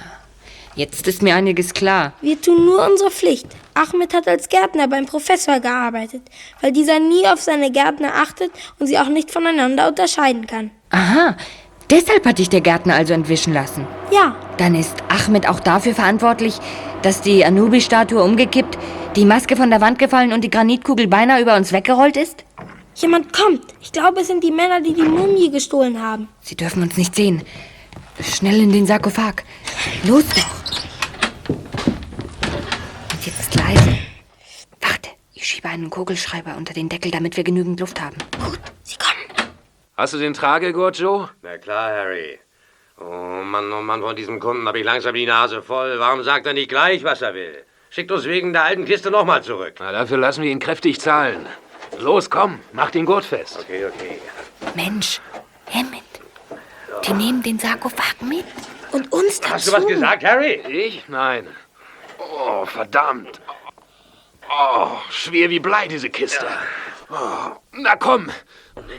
jetzt 0.80 1.08
ist 1.08 1.22
mir 1.22 1.36
einiges 1.36 1.74
klar. 1.74 2.14
Wir 2.22 2.42
tun 2.42 2.66
nur 2.66 2.88
unsere 2.90 3.12
Pflicht. 3.12 3.48
Ahmed 3.74 4.14
hat 4.14 4.28
als 4.28 4.48
Gärtner 4.48 4.88
beim 4.88 5.06
Professor 5.06 5.60
gearbeitet, 5.60 6.22
weil 6.62 6.72
dieser 6.72 7.00
nie 7.00 7.28
auf 7.28 7.42
seine 7.42 7.70
Gärtner 7.70 8.14
achtet 8.16 8.52
und 8.80 8.88
sie 8.88 8.98
auch 8.98 9.10
nicht 9.10 9.30
voneinander 9.30 9.90
unterscheiden 9.90 10.48
kann. 10.48 10.72
Aha, 10.90 11.36
deshalb 11.90 12.26
hat 12.26 12.40
dich 12.40 12.50
der 12.50 12.62
Gärtner 12.62 12.96
also 12.96 13.14
entwischen 13.14 13.54
lassen. 13.54 13.86
Ja. 14.12 14.36
Dann 14.58 14.74
ist 14.74 14.96
Ahmed 15.10 15.48
auch 15.50 15.60
dafür 15.60 15.94
verantwortlich, 15.94 16.56
dass 17.02 17.22
die 17.22 17.44
Anubi-Statue 17.44 18.24
umgekippt, 18.24 18.78
die 19.16 19.26
Maske 19.26 19.58
von 19.58 19.70
der 19.70 19.82
Wand 19.82 20.00
gefallen 20.00 20.32
und 20.32 20.44
die 20.44 20.50
Granitkugel 20.50 21.08
beinahe 21.08 21.42
über 21.42 21.56
uns 21.56 21.74
weggerollt 21.74 22.16
ist? 22.16 22.46
Jemand 22.96 23.34
kommt. 23.34 23.64
Ich 23.82 23.92
glaube, 23.92 24.22
es 24.22 24.28
sind 24.28 24.44
die 24.44 24.52
Männer, 24.52 24.82
die 24.82 24.94
die 24.94 25.04
Mumie 25.04 25.52
gestohlen 25.52 26.02
haben. 26.02 26.30
Sie 26.42 26.56
dürfen 26.56 26.84
uns 26.84 26.98
nicht 26.98 27.16
sehen. 27.16 27.44
Schnell 28.22 28.62
in 28.62 28.72
den 28.72 28.86
Sarkophag. 28.86 29.44
Los 30.04 30.26
doch. 30.30 31.56
Und 33.12 33.26
jetzt 33.26 33.56
leise. 33.56 33.98
Warte, 34.82 35.10
ich 35.34 35.46
schiebe 35.48 35.70
einen 35.70 35.90
Kugelschreiber 35.90 36.56
unter 36.58 36.74
den 36.74 36.90
Deckel, 36.90 37.12
damit 37.12 37.38
wir 37.38 37.44
genügend 37.44 37.80
Luft 37.80 38.02
haben. 38.02 38.18
Gut, 38.44 38.60
sie 38.84 38.98
kommen. 38.98 39.50
Hast 39.96 40.14
du 40.14 40.18
den 40.18 40.34
Tragegurt, 40.34 40.98
Joe? 40.98 41.30
Na 41.42 41.58
klar, 41.58 41.92
Harry. 41.92 42.40
Oh 43.00 43.44
Mann, 43.44 43.72
oh 43.72 43.82
Mann, 43.82 44.02
von 44.02 44.16
diesem 44.16 44.40
Kunden 44.40 44.68
habe 44.68 44.80
ich 44.80 44.86
langsam 44.86 45.14
die 45.16 45.26
Nase 45.26 45.62
voll. 45.62 46.00
Warum 46.00 46.24
sagt 46.24 46.46
er 46.46 46.54
nicht 46.54 46.70
gleich, 46.70 47.04
was 47.04 47.22
er 47.22 47.34
will? 47.34 47.64
Schickt 47.90 48.12
uns 48.12 48.26
wegen 48.26 48.54
der 48.54 48.64
alten 48.64 48.86
Kiste 48.86 49.10
nochmal 49.10 49.42
zurück. 49.44 49.76
Na, 49.80 49.92
dafür 49.92 50.18
lassen 50.18 50.44
wir 50.44 50.52
ihn 50.52 50.60
kräftig 50.60 51.00
zahlen. 51.00 51.46
Los, 51.98 52.30
komm, 52.30 52.60
mach 52.74 52.92
den 52.92 53.06
Gurt 53.06 53.26
fest. 53.26 53.58
Okay, 53.62 53.86
okay. 53.86 54.20
Mensch, 54.76 55.22
Hammett, 55.74 56.04
die 57.06 57.14
nehmen 57.14 57.44
den 57.44 57.60
Sarkophag 57.60 58.22
mit. 58.22 58.46
Und 58.92 59.12
uns 59.12 59.40
dazu. 59.40 59.54
Hast 59.54 59.68
du 59.68 59.72
was 59.74 59.88
gesagt, 59.88 60.24
Harry? 60.24 60.62
Ich? 60.68 61.08
Nein. 61.08 61.48
Oh, 62.18 62.66
verdammt. 62.66 63.40
Oh, 64.50 64.88
schwer 65.12 65.50
wie 65.50 65.60
Blei, 65.60 65.88
diese 65.88 66.10
Kiste. 66.10 66.48
Oh, 67.12 67.52
na 67.72 67.96
komm, 67.96 68.30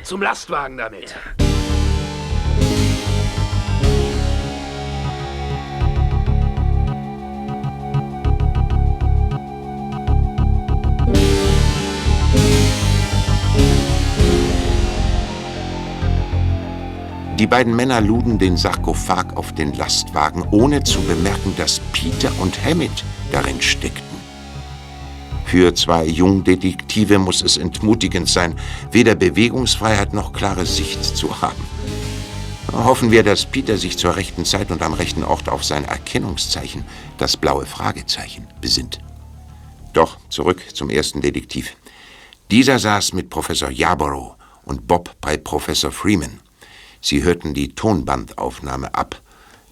zum 0.05 0.23
Lastwagen 0.23 0.79
damit. 0.79 1.15
Die 17.41 17.47
beiden 17.47 17.75
Männer 17.75 18.03
luden 18.03 18.39
den 18.39 18.59
Sarkophag 18.59 19.35
auf 19.35 19.55
den 19.55 19.73
Lastwagen, 19.73 20.45
ohne 20.51 20.85
zu 20.85 21.01
bemerken, 21.01 21.55
dass 21.57 21.81
Peter 21.91 22.31
und 22.39 22.63
Hammett 22.63 23.03
darin 23.33 23.63
steckten. 23.63 24.21
Für 25.47 25.75
zwei 25.75 26.05
Jungdetektive 26.05 27.19
muss 27.19 27.41
es 27.41 27.57
entmutigend 27.57 28.29
sein, 28.29 28.57
weder 28.93 29.15
Bewegungsfreiheit 29.15 30.13
noch 30.13 30.35
klare 30.35 30.67
Sicht 30.67 31.03
zu 31.03 31.41
haben. 31.41 31.65
Hoffen 32.75 33.11
wir, 33.11 33.23
dass 33.23 33.47
Peter 33.47 33.79
sich 33.79 33.97
zur 33.97 34.17
rechten 34.17 34.45
Zeit 34.45 34.71
und 34.71 34.83
am 34.83 34.93
rechten 34.93 35.25
Ort 35.25 35.49
auf 35.49 35.65
sein 35.65 35.87
Erkennungszeichen, 35.87 36.85
das 37.17 37.39
blaue 37.39 37.65
Fragezeichen, 37.65 38.49
besinnt. 38.61 38.99
Doch 39.95 40.19
zurück 40.29 40.61
zum 40.75 40.91
ersten 40.91 41.23
Detektiv. 41.23 41.75
Dieser 42.51 42.79
saß 42.79 43.15
mit 43.15 43.31
Professor 43.31 43.71
Yarborough 43.71 44.37
und 44.67 44.87
Bob 44.87 45.17
bei 45.23 45.39
Professor 45.39 45.91
Freeman. 45.91 46.41
Sie 47.01 47.23
hörten 47.23 47.55
die 47.55 47.75
Tonbandaufnahme 47.75 48.95
ab, 48.95 49.21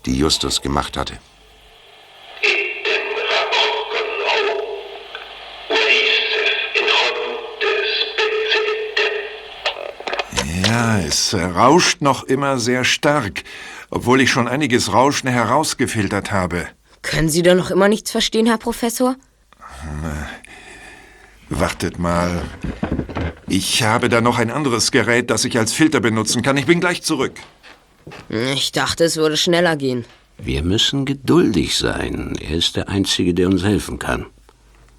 die 0.06 0.16
Justus 0.16 0.62
gemacht 0.62 0.96
hatte. 0.96 1.18
Ja, 10.64 10.98
es 10.98 11.34
rauscht 11.34 12.02
noch 12.02 12.24
immer 12.24 12.58
sehr 12.58 12.84
stark, 12.84 13.44
obwohl 13.90 14.20
ich 14.20 14.30
schon 14.30 14.48
einiges 14.48 14.92
Rauschen 14.92 15.28
herausgefiltert 15.28 16.30
habe. 16.32 16.66
Können 17.02 17.28
Sie 17.28 17.42
da 17.42 17.54
noch 17.54 17.70
immer 17.70 17.88
nichts 17.88 18.10
verstehen, 18.10 18.46
Herr 18.46 18.58
Professor? 18.58 19.16
Wartet 21.50 21.98
mal. 21.98 22.42
Ich 23.48 23.82
habe 23.82 24.08
da 24.08 24.20
noch 24.20 24.38
ein 24.38 24.50
anderes 24.50 24.90
Gerät, 24.90 25.30
das 25.30 25.44
ich 25.44 25.58
als 25.58 25.72
Filter 25.72 26.00
benutzen 26.00 26.42
kann. 26.42 26.56
Ich 26.56 26.66
bin 26.66 26.80
gleich 26.80 27.02
zurück. 27.02 27.32
Ich 28.30 28.72
dachte, 28.72 29.04
es 29.04 29.16
würde 29.16 29.36
schneller 29.36 29.76
gehen. 29.76 30.04
Wir 30.38 30.62
müssen 30.62 31.04
geduldig 31.04 31.76
sein. 31.76 32.36
Er 32.40 32.56
ist 32.56 32.76
der 32.76 32.88
Einzige, 32.88 33.34
der 33.34 33.48
uns 33.48 33.62
helfen 33.62 33.98
kann. 33.98 34.26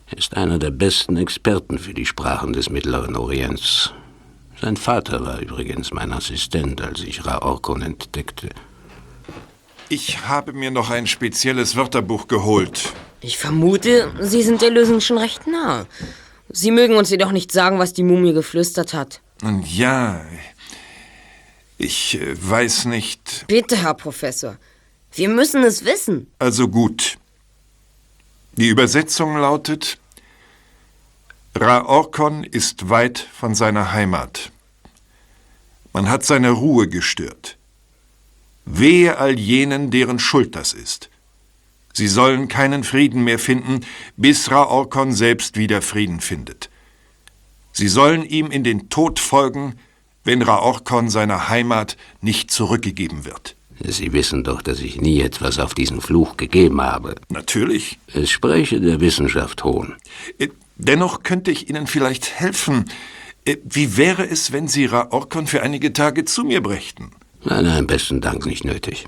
Er 0.07 0.17
ist 0.17 0.35
einer 0.35 0.57
der 0.57 0.71
besten 0.71 1.17
Experten 1.17 1.77
für 1.77 1.93
die 1.93 2.05
Sprachen 2.05 2.53
des 2.53 2.69
Mittleren 2.69 3.15
Orients. 3.15 3.93
Sein 4.59 4.75
Vater 4.75 5.25
war 5.25 5.39
übrigens 5.39 5.93
mein 5.93 6.11
Assistent, 6.11 6.81
als 6.81 7.01
ich 7.01 7.25
Raorkon 7.25 7.81
entdeckte. 7.81 8.49
Ich 9.87 10.27
habe 10.27 10.51
mir 10.53 10.71
noch 10.71 10.89
ein 10.89 11.07
spezielles 11.07 11.75
Wörterbuch 11.75 12.27
geholt. 12.27 12.93
Ich 13.21 13.37
vermute, 13.37 14.11
Sie 14.19 14.43
sind 14.43 14.61
der 14.61 14.71
Lösung 14.71 14.99
schon 14.99 15.17
recht 15.17 15.47
nah. 15.47 15.85
Sie 16.51 16.71
mögen 16.71 16.95
uns 16.95 17.09
jedoch 17.09 17.31
nicht 17.31 17.51
sagen, 17.51 17.79
was 17.79 17.93
die 17.93 18.03
Mumie 18.03 18.33
geflüstert 18.33 18.93
hat. 18.93 19.21
Nun 19.41 19.63
ja, 19.63 20.25
ich 21.77 22.19
äh, 22.19 22.35
weiß 22.37 22.85
nicht. 22.85 23.45
Bitte, 23.47 23.77
Herr 23.77 23.93
Professor. 23.93 24.57
Wir 25.13 25.29
müssen 25.29 25.63
es 25.63 25.85
wissen. 25.85 26.27
Also 26.39 26.67
gut. 26.67 27.17
Die 28.57 28.67
Übersetzung 28.67 29.37
lautet, 29.37 29.97
Raorkon 31.55 32.43
ist 32.43 32.89
weit 32.89 33.19
von 33.19 33.55
seiner 33.55 33.91
Heimat. 33.91 34.51
Man 35.93 36.09
hat 36.09 36.23
seine 36.25 36.51
Ruhe 36.51 36.87
gestört. 36.87 37.57
Wehe 38.65 39.17
all 39.17 39.39
jenen, 39.39 39.89
deren 39.89 40.19
Schuld 40.19 40.55
das 40.55 40.73
ist. 40.73 41.09
Sie 41.99 42.07
sollen 42.07 42.47
keinen 42.47 42.85
Frieden 42.85 43.25
mehr 43.25 43.39
finden, 43.39 43.81
bis 44.15 44.49
Raorkon 44.49 45.11
selbst 45.11 45.57
wieder 45.57 45.81
Frieden 45.81 46.21
findet. 46.21 46.69
Sie 47.73 47.89
sollen 47.89 48.23
ihm 48.23 48.51
in 48.51 48.63
den 48.63 48.87
Tod 48.87 49.19
folgen, 49.19 49.75
wenn 50.23 50.41
Raorkon 50.41 51.09
seiner 51.09 51.49
Heimat 51.49 51.97
nicht 52.21 52.51
zurückgegeben 52.51 53.25
wird. 53.25 53.57
Sie 53.85 54.13
wissen 54.13 54.45
doch, 54.45 54.61
dass 54.61 54.79
ich 54.79 55.01
nie 55.01 55.19
etwas 55.19 55.59
auf 55.59 55.73
diesen 55.73 55.99
Fluch 55.99 56.37
gegeben 56.37 56.79
habe. 56.81 57.15
Natürlich. 57.27 57.99
Es 58.13 58.29
spreche 58.29 58.79
der 58.79 59.01
Wissenschaft 59.01 59.65
Hohn. 59.65 59.97
Äh, 60.37 60.47
Dennoch 60.77 61.23
könnte 61.23 61.51
ich 61.51 61.69
Ihnen 61.69 61.85
vielleicht 61.85 62.39
helfen. 62.39 62.85
Äh, 63.43 63.57
Wie 63.65 63.97
wäre 63.97 64.25
es, 64.25 64.53
wenn 64.53 64.69
Sie 64.69 64.85
Raorkon 64.85 65.47
für 65.47 65.63
einige 65.63 65.91
Tage 65.91 66.23
zu 66.23 66.45
mir 66.45 66.63
brächten? 66.63 67.11
Nein, 67.43 67.65
nein, 67.65 67.87
besten 67.87 68.21
Dank 68.21 68.45
nicht 68.45 68.63
nötig. 68.63 69.05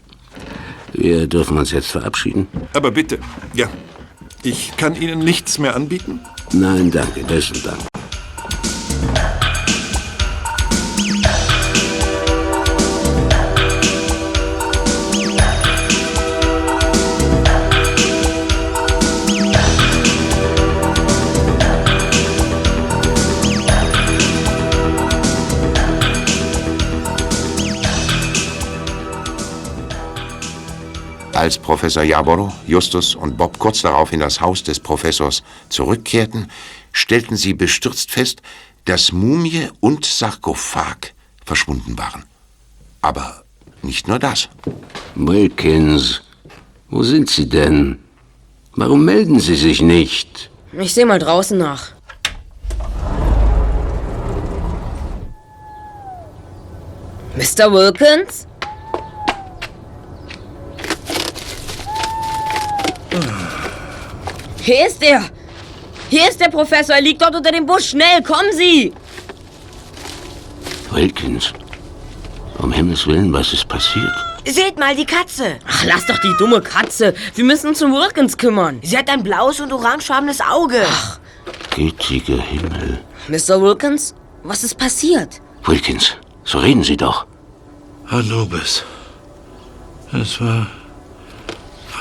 Wir 0.94 1.28
dürfen 1.28 1.58
uns 1.58 1.72
jetzt 1.72 1.92
verabschieden. 1.92 2.48
Aber 2.74 2.92
bitte, 2.92 3.20
ja. 3.54 3.68
Ich 4.44 4.76
kann 4.76 4.96
Ihnen 4.96 5.20
nichts 5.20 5.60
mehr 5.60 5.76
anbieten? 5.76 6.20
Nein, 6.52 6.90
danke, 6.92 7.24
besten 7.24 7.62
Dank. 7.64 7.80
Als 31.42 31.58
Professor 31.58 32.04
Jaboro, 32.04 32.54
Justus 32.68 33.16
und 33.16 33.36
Bob 33.36 33.58
kurz 33.58 33.82
darauf 33.82 34.14
in 34.14 34.20
das 34.20 34.42
Haus 34.42 34.62
des 34.62 34.80
Professors 34.80 35.42
zurückkehrten, 35.70 36.52
stellten 36.94 37.36
sie 37.36 37.56
bestürzt 37.56 38.12
fest, 38.12 38.44
dass 38.86 39.12
Mumie 39.12 39.68
und 39.80 40.06
Sarkophag 40.06 41.16
verschwunden 41.44 41.98
waren. 41.98 42.26
Aber 43.02 43.44
nicht 43.82 44.08
nur 44.08 44.20
das. 44.20 44.50
Wilkins, 45.16 46.22
wo 46.92 47.02
sind 47.02 47.28
Sie 47.28 47.50
denn? 47.50 47.98
Warum 48.76 49.04
melden 49.04 49.40
Sie 49.40 49.56
sich 49.56 49.82
nicht? 49.82 50.52
Ich 50.74 50.94
sehe 50.94 51.08
mal 51.08 51.18
draußen 51.18 51.58
nach. 51.58 51.94
Mr. 57.36 57.74
Wilkins? 57.74 58.46
Hier 64.62 64.88
ist 64.88 65.02
er! 65.02 65.30
Hier 66.10 66.30
ist 66.30 66.40
der 66.40 66.50
Professor, 66.50 66.96
er 66.96 67.02
liegt 67.02 67.22
dort 67.22 67.36
unter 67.36 67.52
dem 67.52 67.66
Busch. 67.66 67.90
Schnell, 67.90 68.22
kommen 68.22 68.52
Sie! 68.54 68.94
Wilkins, 70.92 71.54
um 72.58 72.72
Himmels 72.72 73.08
Willen, 73.08 73.34
was 73.34 73.54
ist 73.54 73.68
passiert? 73.68 74.14
Seht 74.46 74.78
mal, 74.78 74.96
die 74.96 75.06
Katze. 75.06 75.58
Ach, 75.68 75.84
lass 75.86 76.06
doch 76.06 76.20
die 76.20 76.36
dumme 76.38 76.62
Katze. 76.62 77.14
Wir 77.36 77.44
müssen 77.46 77.70
uns 77.70 77.82
um 77.82 77.94
Wilkins 77.94 78.38
kümmern. 78.38 78.80
Sie 78.84 78.98
hat 78.98 79.10
ein 79.10 79.24
blaues 79.24 79.60
und 79.62 79.72
orangefarbenes 79.72 80.42
Auge. 80.42 80.84
Ach. 80.86 81.20
Gütiger 81.76 82.42
Himmel. 82.42 83.00
Mr. 83.30 83.62
Wilkins, 83.62 84.14
was 84.44 84.64
ist 84.64 84.78
passiert? 84.78 85.42
Wilkins, 85.64 86.18
so 86.44 86.60
reden 86.60 86.84
Sie 86.84 86.98
doch. 86.98 87.26
Anubis. 88.10 88.84
Es 90.12 90.42
war 90.42 90.68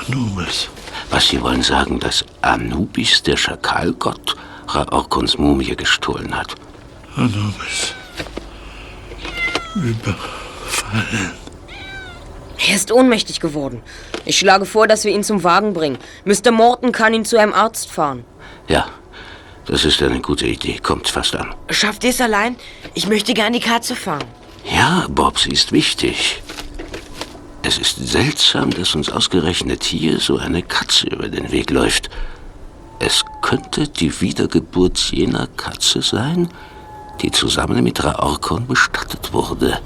Anubis. 0.05 0.67
Was 1.11 1.27
Sie 1.27 1.41
wollen 1.41 1.61
sagen, 1.61 1.99
dass 1.99 2.25
Anubis, 2.41 3.21
der 3.21 3.37
Schakalgott, 3.37 4.35
Raorkons 4.67 5.37
Mumie 5.37 5.75
gestohlen 5.75 6.35
hat? 6.35 6.55
Anubis. 7.17 7.93
Überfallen. 9.75 11.31
Er 12.67 12.75
ist 12.75 12.91
ohnmächtig 12.91 13.39
geworden. 13.39 13.81
Ich 14.23 14.37
schlage 14.37 14.65
vor, 14.65 14.87
dass 14.87 15.03
wir 15.03 15.11
ihn 15.11 15.23
zum 15.23 15.43
Wagen 15.43 15.73
bringen. 15.73 15.97
Mr. 16.25 16.51
Morton 16.51 16.91
kann 16.91 17.13
ihn 17.13 17.25
zu 17.25 17.37
einem 17.37 17.53
Arzt 17.53 17.89
fahren. 17.91 18.23
Ja, 18.67 18.87
das 19.65 19.83
ist 19.83 20.01
eine 20.01 20.21
gute 20.21 20.47
Idee. 20.47 20.77
Kommt 20.81 21.09
fast 21.09 21.35
an. 21.35 21.53
Schafft 21.69 22.03
ihr 22.03 22.11
es 22.11 22.21
allein? 22.21 22.55
Ich 22.93 23.07
möchte 23.07 23.33
gern 23.33 23.53
die 23.53 23.59
Katze 23.59 23.95
fahren. 23.95 24.23
Ja, 24.63 25.07
Bob, 25.09 25.39
sie 25.39 25.49
ist 25.51 25.71
wichtig. 25.71 26.41
Es 27.63 27.77
ist 27.77 27.97
seltsam, 27.97 28.71
dass 28.71 28.95
uns 28.95 29.11
ausgerechnet 29.11 29.83
hier 29.83 30.19
so 30.19 30.37
eine 30.37 30.63
Katze 30.63 31.07
über 31.07 31.29
den 31.29 31.51
Weg 31.51 31.69
läuft. 31.69 32.09
Es 32.97 33.23
könnte 33.41 33.87
die 33.87 34.19
Wiedergeburt 34.19 34.97
jener 35.11 35.45
Katze 35.45 36.01
sein, 36.01 36.49
die 37.21 37.29
zusammen 37.29 37.83
mit 37.83 38.03
Raorkon 38.03 38.65
bestattet 38.65 39.31
wurde. 39.31 39.79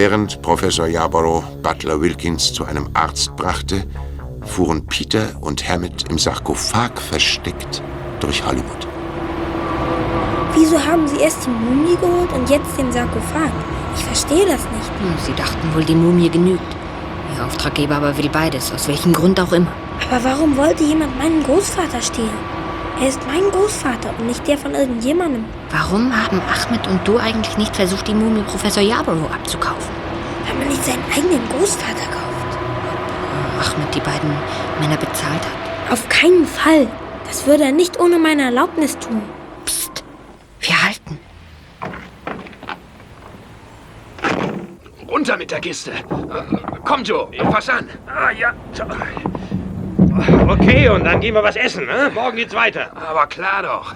Während 0.00 0.40
Professor 0.40 0.86
Yarborough 0.86 1.44
Butler 1.62 2.00
Wilkins 2.00 2.54
zu 2.54 2.64
einem 2.64 2.88
Arzt 2.94 3.36
brachte, 3.36 3.84
fuhren 4.46 4.86
Peter 4.86 5.36
und 5.42 5.68
Hammett 5.68 6.08
im 6.08 6.16
Sarkophag 6.16 6.98
versteckt 6.98 7.82
durch 8.18 8.42
Hollywood. 8.42 8.88
Wieso 10.54 10.82
haben 10.82 11.06
sie 11.06 11.18
erst 11.18 11.44
die 11.44 11.50
Mumie 11.50 11.96
geholt 11.96 12.32
und 12.32 12.48
jetzt 12.48 12.78
den 12.78 12.90
Sarkophag? 12.90 13.52
Ich 13.94 14.02
verstehe 14.02 14.46
das 14.46 14.62
nicht. 14.74 14.88
Hm, 15.00 15.18
Sie 15.26 15.34
dachten 15.34 15.74
wohl, 15.74 15.84
die 15.84 15.94
Mumie 15.94 16.30
genügt. 16.30 16.62
Ihr 17.36 17.44
Auftraggeber 17.44 17.96
aber 17.96 18.16
will 18.16 18.30
beides, 18.30 18.72
aus 18.72 18.88
welchem 18.88 19.12
Grund 19.12 19.38
auch 19.38 19.52
immer. 19.52 19.70
Aber 20.10 20.24
warum 20.24 20.56
wollte 20.56 20.82
jemand 20.82 21.18
meinen 21.18 21.42
Großvater 21.42 22.00
stehlen? 22.00 22.49
Er 23.00 23.08
ist 23.08 23.26
mein 23.26 23.50
Großvater 23.50 24.10
und 24.18 24.26
nicht 24.26 24.46
der 24.46 24.58
von 24.58 24.74
irgendjemandem. 24.74 25.46
Warum 25.70 26.14
haben 26.14 26.40
Ahmed 26.42 26.86
und 26.86 27.08
du 27.08 27.16
eigentlich 27.16 27.56
nicht 27.56 27.74
versucht, 27.74 28.06
die 28.06 28.14
Mumie 28.14 28.42
Professor 28.42 28.82
Yarborough 28.82 29.32
abzukaufen? 29.32 29.90
Weil 30.46 30.58
man 30.58 30.68
nicht 30.68 30.84
seinen 30.84 31.02
eigenen 31.10 31.40
Großvater 31.48 32.06
kauft. 32.12 32.58
Ahmed 33.58 33.94
die 33.94 34.00
beiden 34.00 34.30
Männer 34.80 34.98
bezahlt 34.98 35.40
hat. 35.40 35.92
Auf 35.92 36.06
keinen 36.10 36.44
Fall. 36.44 36.88
Das 37.26 37.46
würde 37.46 37.64
er 37.64 37.72
nicht 37.72 37.98
ohne 37.98 38.18
meine 38.18 38.42
Erlaubnis 38.42 38.98
tun. 38.98 39.22
Wir 40.60 40.82
halten. 40.82 41.18
Runter 45.08 45.38
mit 45.38 45.50
der 45.50 45.60
Kiste. 45.60 45.92
Äh, 45.92 46.56
Komm, 46.84 47.02
Joe, 47.02 47.28
fass 47.50 47.70
an. 47.70 47.88
Ah, 48.06 48.30
ja. 48.30 48.52
Okay, 50.48 50.88
und 50.88 51.04
dann 51.04 51.20
gehen 51.20 51.34
wir 51.34 51.42
was 51.42 51.56
essen, 51.56 51.86
ne? 51.86 52.10
Morgen 52.14 52.36
geht's 52.36 52.54
weiter. 52.54 52.90
Aber 52.96 53.26
klar 53.26 53.62
doch. 53.62 53.94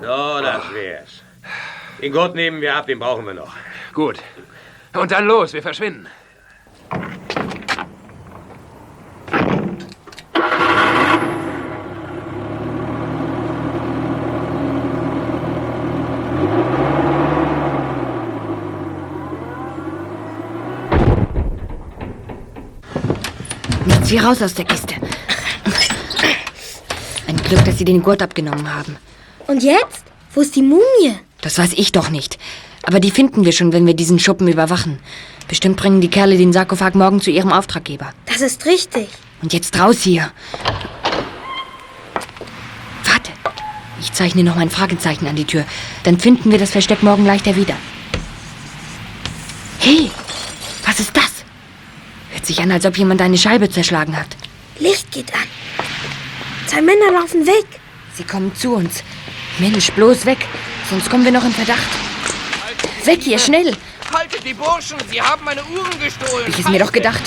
So, 0.00 0.40
das 0.42 0.74
wär's. 0.74 1.22
Den 2.02 2.12
Gurt 2.12 2.34
nehmen 2.34 2.60
wir 2.60 2.74
ab, 2.74 2.86
den 2.86 2.98
brauchen 2.98 3.24
wir 3.26 3.34
noch. 3.34 3.52
Gut. 3.94 4.18
Und 4.92 5.10
dann 5.10 5.26
los, 5.26 5.52
wir 5.52 5.62
verschwinden. 5.62 6.06
Zieh 24.16 24.22
raus 24.22 24.40
aus 24.40 24.54
der 24.54 24.64
Kiste. 24.64 24.94
Ein 27.26 27.36
Glück, 27.36 27.62
dass 27.66 27.76
sie 27.76 27.84
den 27.84 28.02
Gurt 28.02 28.22
abgenommen 28.22 28.74
haben. 28.74 28.96
Und 29.46 29.62
jetzt? 29.62 30.04
Wo 30.32 30.40
ist 30.40 30.56
die 30.56 30.62
Mumie? 30.62 31.18
Das 31.42 31.58
weiß 31.58 31.74
ich 31.74 31.92
doch 31.92 32.08
nicht. 32.08 32.38
Aber 32.82 32.98
die 32.98 33.10
finden 33.10 33.44
wir 33.44 33.52
schon, 33.52 33.74
wenn 33.74 33.86
wir 33.86 33.92
diesen 33.92 34.18
Schuppen 34.18 34.48
überwachen. 34.48 35.00
Bestimmt 35.48 35.76
bringen 35.76 36.00
die 36.00 36.08
Kerle 36.08 36.38
den 36.38 36.54
Sarkophag 36.54 36.94
morgen 36.94 37.20
zu 37.20 37.30
ihrem 37.30 37.52
Auftraggeber. 37.52 38.14
Das 38.24 38.40
ist 38.40 38.64
richtig. 38.64 39.08
Und 39.42 39.52
jetzt 39.52 39.78
raus 39.78 40.00
hier. 40.00 40.32
Warte. 43.04 43.32
Ich 44.00 44.12
zeichne 44.14 44.44
noch 44.44 44.56
mein 44.56 44.70
Fragezeichen 44.70 45.26
an 45.26 45.36
die 45.36 45.44
Tür. 45.44 45.66
Dann 46.04 46.18
finden 46.18 46.50
wir 46.50 46.58
das 46.58 46.70
Versteck 46.70 47.02
morgen 47.02 47.26
leichter 47.26 47.54
wieder. 47.54 47.76
Hey, 49.78 50.10
was 50.86 51.00
ist 51.00 51.14
das? 51.14 51.35
Hört 52.46 52.54
sich 52.54 52.62
an, 52.62 52.70
als 52.70 52.86
ob 52.86 52.96
jemand 52.96 53.20
eine 53.22 53.36
Scheibe 53.36 53.68
zerschlagen 53.68 54.16
hat. 54.16 54.28
Licht 54.78 55.10
geht 55.10 55.34
an. 55.34 55.48
Zwei 56.68 56.80
Männer 56.80 57.10
laufen 57.10 57.44
weg. 57.44 57.66
Sie 58.14 58.22
kommen 58.22 58.54
zu 58.54 58.76
uns. 58.76 59.02
Mensch, 59.58 59.90
bloß 59.90 60.26
weg. 60.26 60.38
Sonst 60.88 61.10
kommen 61.10 61.24
wir 61.24 61.32
noch 61.32 61.44
in 61.44 61.50
Verdacht. 61.50 61.88
Weg 63.04 63.20
hier, 63.24 63.40
schnell. 63.40 63.76
Haltet 64.14 64.44
die 64.44 64.54
Burschen, 64.54 64.96
sie 65.10 65.20
haben 65.20 65.44
meine 65.44 65.64
Uhren 65.64 65.98
gestohlen. 65.98 66.46
Ich 66.46 66.60
es 66.60 66.68
mir 66.68 66.78
doch 66.78 66.92
gedacht. 66.92 67.24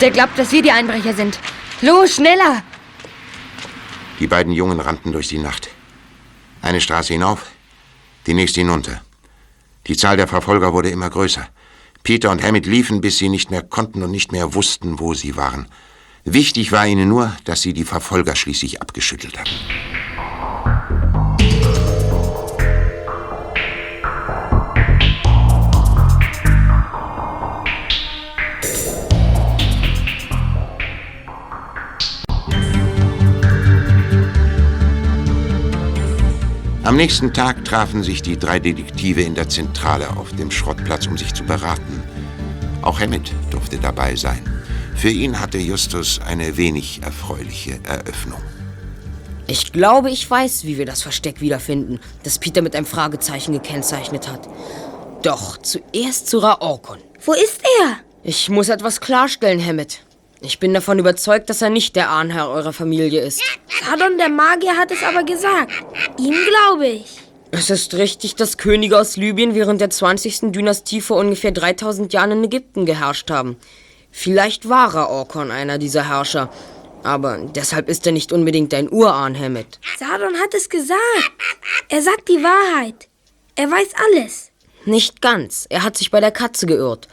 Der 0.00 0.10
glaubt, 0.10 0.36
dass 0.36 0.50
wir 0.50 0.62
die 0.62 0.72
Einbrecher 0.72 1.14
sind. 1.14 1.38
Los, 1.80 2.16
schneller! 2.16 2.64
Die 4.18 4.26
beiden 4.26 4.52
Jungen 4.52 4.80
rannten 4.80 5.12
durch 5.12 5.28
die 5.28 5.38
Nacht. 5.38 5.68
Eine 6.60 6.80
Straße 6.80 7.12
hinauf, 7.12 7.52
die 8.26 8.34
nächste 8.34 8.62
hinunter. 8.62 9.00
Die 9.86 9.96
Zahl 9.96 10.16
der 10.16 10.26
Verfolger 10.26 10.72
wurde 10.72 10.90
immer 10.90 11.08
größer. 11.08 11.48
Peter 12.06 12.30
und 12.30 12.40
Hammett 12.40 12.66
liefen, 12.66 13.00
bis 13.00 13.18
sie 13.18 13.28
nicht 13.28 13.50
mehr 13.50 13.62
konnten 13.62 14.04
und 14.04 14.12
nicht 14.12 14.30
mehr 14.30 14.54
wussten, 14.54 15.00
wo 15.00 15.12
sie 15.12 15.34
waren. 15.34 15.66
Wichtig 16.24 16.70
war 16.70 16.86
ihnen 16.86 17.08
nur, 17.08 17.36
dass 17.42 17.62
sie 17.62 17.72
die 17.72 17.82
Verfolger 17.82 18.36
schließlich 18.36 18.80
abgeschüttelt 18.80 19.36
hatten. 19.36 19.56
Am 36.86 36.96
nächsten 36.96 37.34
Tag 37.34 37.64
trafen 37.64 38.04
sich 38.04 38.22
die 38.22 38.38
drei 38.38 38.60
Detektive 38.60 39.20
in 39.20 39.34
der 39.34 39.48
Zentrale 39.48 40.16
auf 40.16 40.30
dem 40.36 40.52
Schrottplatz, 40.52 41.08
um 41.08 41.18
sich 41.18 41.34
zu 41.34 41.42
beraten. 41.42 42.00
Auch 42.80 43.00
Hammett 43.00 43.32
durfte 43.50 43.76
dabei 43.78 44.14
sein. 44.14 44.40
Für 44.94 45.08
ihn 45.08 45.40
hatte 45.40 45.58
Justus 45.58 46.20
eine 46.24 46.56
wenig 46.56 47.02
erfreuliche 47.02 47.80
Eröffnung. 47.82 48.40
Ich 49.48 49.72
glaube, 49.72 50.10
ich 50.10 50.30
weiß, 50.30 50.62
wie 50.62 50.78
wir 50.78 50.86
das 50.86 51.02
Versteck 51.02 51.40
wiederfinden, 51.40 51.98
das 52.22 52.38
Peter 52.38 52.62
mit 52.62 52.76
einem 52.76 52.86
Fragezeichen 52.86 53.52
gekennzeichnet 53.52 54.28
hat. 54.28 54.48
Doch 55.22 55.56
zuerst 55.56 56.28
zu 56.28 56.38
Raorkon. 56.38 56.98
Wo 57.24 57.32
ist 57.32 57.62
er? 57.80 57.96
Ich 58.22 58.48
muss 58.48 58.68
etwas 58.68 59.00
klarstellen, 59.00 59.60
Hammett. 59.60 60.05
Ich 60.46 60.60
bin 60.60 60.72
davon 60.72 61.00
überzeugt, 61.00 61.50
dass 61.50 61.60
er 61.60 61.70
nicht 61.70 61.96
der 61.96 62.08
Ahnherr 62.08 62.48
eurer 62.48 62.72
Familie 62.72 63.20
ist. 63.20 63.42
Sadon 63.84 64.16
der 64.16 64.28
Magier 64.28 64.76
hat 64.76 64.92
es 64.92 65.02
aber 65.02 65.24
gesagt. 65.24 65.72
Ihm 66.18 66.34
glaube 66.48 66.86
ich. 66.86 67.18
Es 67.50 67.68
ist 67.68 67.94
richtig, 67.94 68.36
dass 68.36 68.56
Könige 68.56 68.96
aus 68.96 69.16
Libyen 69.16 69.56
während 69.56 69.80
der 69.80 69.90
20. 69.90 70.52
Dynastie 70.52 71.00
vor 71.00 71.16
ungefähr 71.16 71.50
3000 71.50 72.12
Jahren 72.12 72.30
in 72.30 72.44
Ägypten 72.44 72.86
geherrscht 72.86 73.28
haben. 73.28 73.56
Vielleicht 74.12 74.68
war 74.68 74.94
Raorkon 74.94 75.50
einer 75.50 75.78
dieser 75.78 76.08
Herrscher. 76.08 76.48
Aber 77.02 77.38
deshalb 77.38 77.88
ist 77.88 78.06
er 78.06 78.12
nicht 78.12 78.30
unbedingt 78.30 78.72
dein 78.72 78.90
Urahn, 78.90 79.36
Hammett. 79.36 79.80
Sadon 79.98 80.36
hat 80.36 80.54
es 80.54 80.68
gesagt. 80.68 81.00
Er 81.88 82.02
sagt 82.02 82.28
die 82.28 82.42
Wahrheit. 82.42 83.08
Er 83.56 83.68
weiß 83.68 83.88
alles. 84.12 84.52
Nicht 84.84 85.20
ganz. 85.20 85.66
Er 85.70 85.82
hat 85.82 85.96
sich 85.96 86.12
bei 86.12 86.20
der 86.20 86.30
Katze 86.30 86.66
geirrt. 86.66 87.08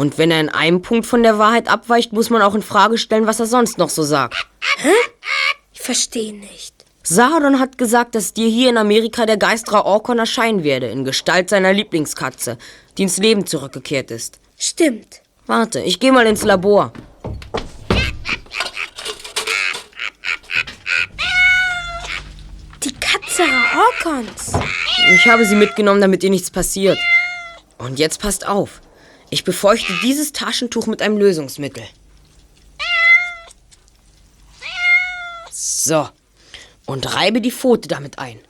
Und 0.00 0.16
wenn 0.16 0.30
er 0.30 0.40
in 0.40 0.48
einem 0.48 0.80
Punkt 0.80 1.04
von 1.04 1.22
der 1.22 1.38
Wahrheit 1.38 1.68
abweicht, 1.68 2.14
muss 2.14 2.30
man 2.30 2.40
auch 2.40 2.54
in 2.54 2.62
Frage 2.62 2.96
stellen, 2.96 3.26
was 3.26 3.38
er 3.38 3.44
sonst 3.44 3.76
noch 3.76 3.90
so 3.90 4.02
sagt. 4.02 4.34
Hä? 4.78 4.94
Ich 5.74 5.82
verstehe 5.82 6.32
nicht. 6.32 6.74
Sahadon 7.02 7.60
hat 7.60 7.76
gesagt, 7.76 8.14
dass 8.14 8.32
dir 8.32 8.48
hier 8.48 8.70
in 8.70 8.78
Amerika 8.78 9.26
der 9.26 9.36
Geist 9.36 9.70
Raorkon 9.70 10.18
erscheinen 10.18 10.64
werde, 10.64 10.86
in 10.86 11.04
Gestalt 11.04 11.50
seiner 11.50 11.74
Lieblingskatze, 11.74 12.56
die 12.96 13.02
ins 13.02 13.18
Leben 13.18 13.44
zurückgekehrt 13.44 14.10
ist. 14.10 14.40
Stimmt. 14.56 15.20
Warte, 15.44 15.80
ich 15.80 16.00
gehe 16.00 16.12
mal 16.12 16.26
ins 16.26 16.44
Labor. 16.44 16.94
Die 22.82 22.94
Katze 22.94 23.42
Raorkons. 23.42 24.52
Ich 25.12 25.26
habe 25.26 25.44
sie 25.44 25.56
mitgenommen, 25.56 26.00
damit 26.00 26.24
ihr 26.24 26.30
nichts 26.30 26.50
passiert. 26.50 26.98
Und 27.76 27.98
jetzt 27.98 28.22
passt 28.22 28.48
auf. 28.48 28.80
Ich 29.30 29.44
befeuchte 29.44 29.92
dieses 30.02 30.32
Taschentuch 30.32 30.86
mit 30.86 31.00
einem 31.00 31.16
Lösungsmittel. 31.16 31.84
So. 35.52 36.08
Und 36.84 37.14
reibe 37.14 37.40
die 37.40 37.52
Pfote 37.52 37.88
damit 37.88 38.18
ein. 38.18 38.40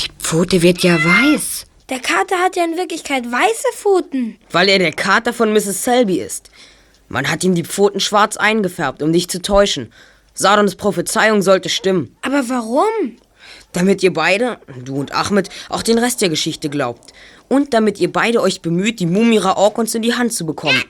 Die 0.00 0.08
Pfote 0.18 0.62
wird 0.62 0.82
ja 0.82 0.96
weiß. 0.96 1.66
Der 1.90 2.00
Kater 2.00 2.38
hat 2.38 2.56
ja 2.56 2.64
in 2.64 2.78
Wirklichkeit 2.78 3.30
weiße 3.30 3.72
Pfoten. 3.74 4.38
Weil 4.50 4.70
er 4.70 4.78
der 4.78 4.92
Kater 4.92 5.34
von 5.34 5.52
Mrs. 5.52 5.84
Selby 5.84 6.20
ist. 6.20 6.50
Man 7.08 7.30
hat 7.30 7.44
ihm 7.44 7.54
die 7.54 7.64
Pfoten 7.64 8.00
schwarz 8.00 8.38
eingefärbt, 8.38 9.02
um 9.02 9.12
dich 9.12 9.28
zu 9.28 9.42
täuschen. 9.42 9.92
Sadons 10.32 10.76
Prophezeiung 10.76 11.42
sollte 11.42 11.68
stimmen. 11.68 12.16
Aber 12.22 12.48
warum? 12.48 13.18
Damit 13.74 14.02
ihr 14.02 14.12
beide, 14.12 14.58
du 14.84 14.96
und 14.96 15.12
Ahmed, 15.12 15.50
auch 15.68 15.82
den 15.82 15.98
Rest 15.98 16.22
der 16.22 16.30
Geschichte 16.30 16.70
glaubt. 16.70 17.12
Und 17.48 17.74
damit 17.74 18.00
ihr 18.00 18.10
beide 18.10 18.40
euch 18.40 18.62
bemüht, 18.62 19.00
die 19.00 19.06
Mumie 19.06 19.38
Raorkons 19.38 19.94
in 19.94 20.02
die 20.02 20.14
Hand 20.14 20.32
zu 20.32 20.46
bekommen. 20.46 20.82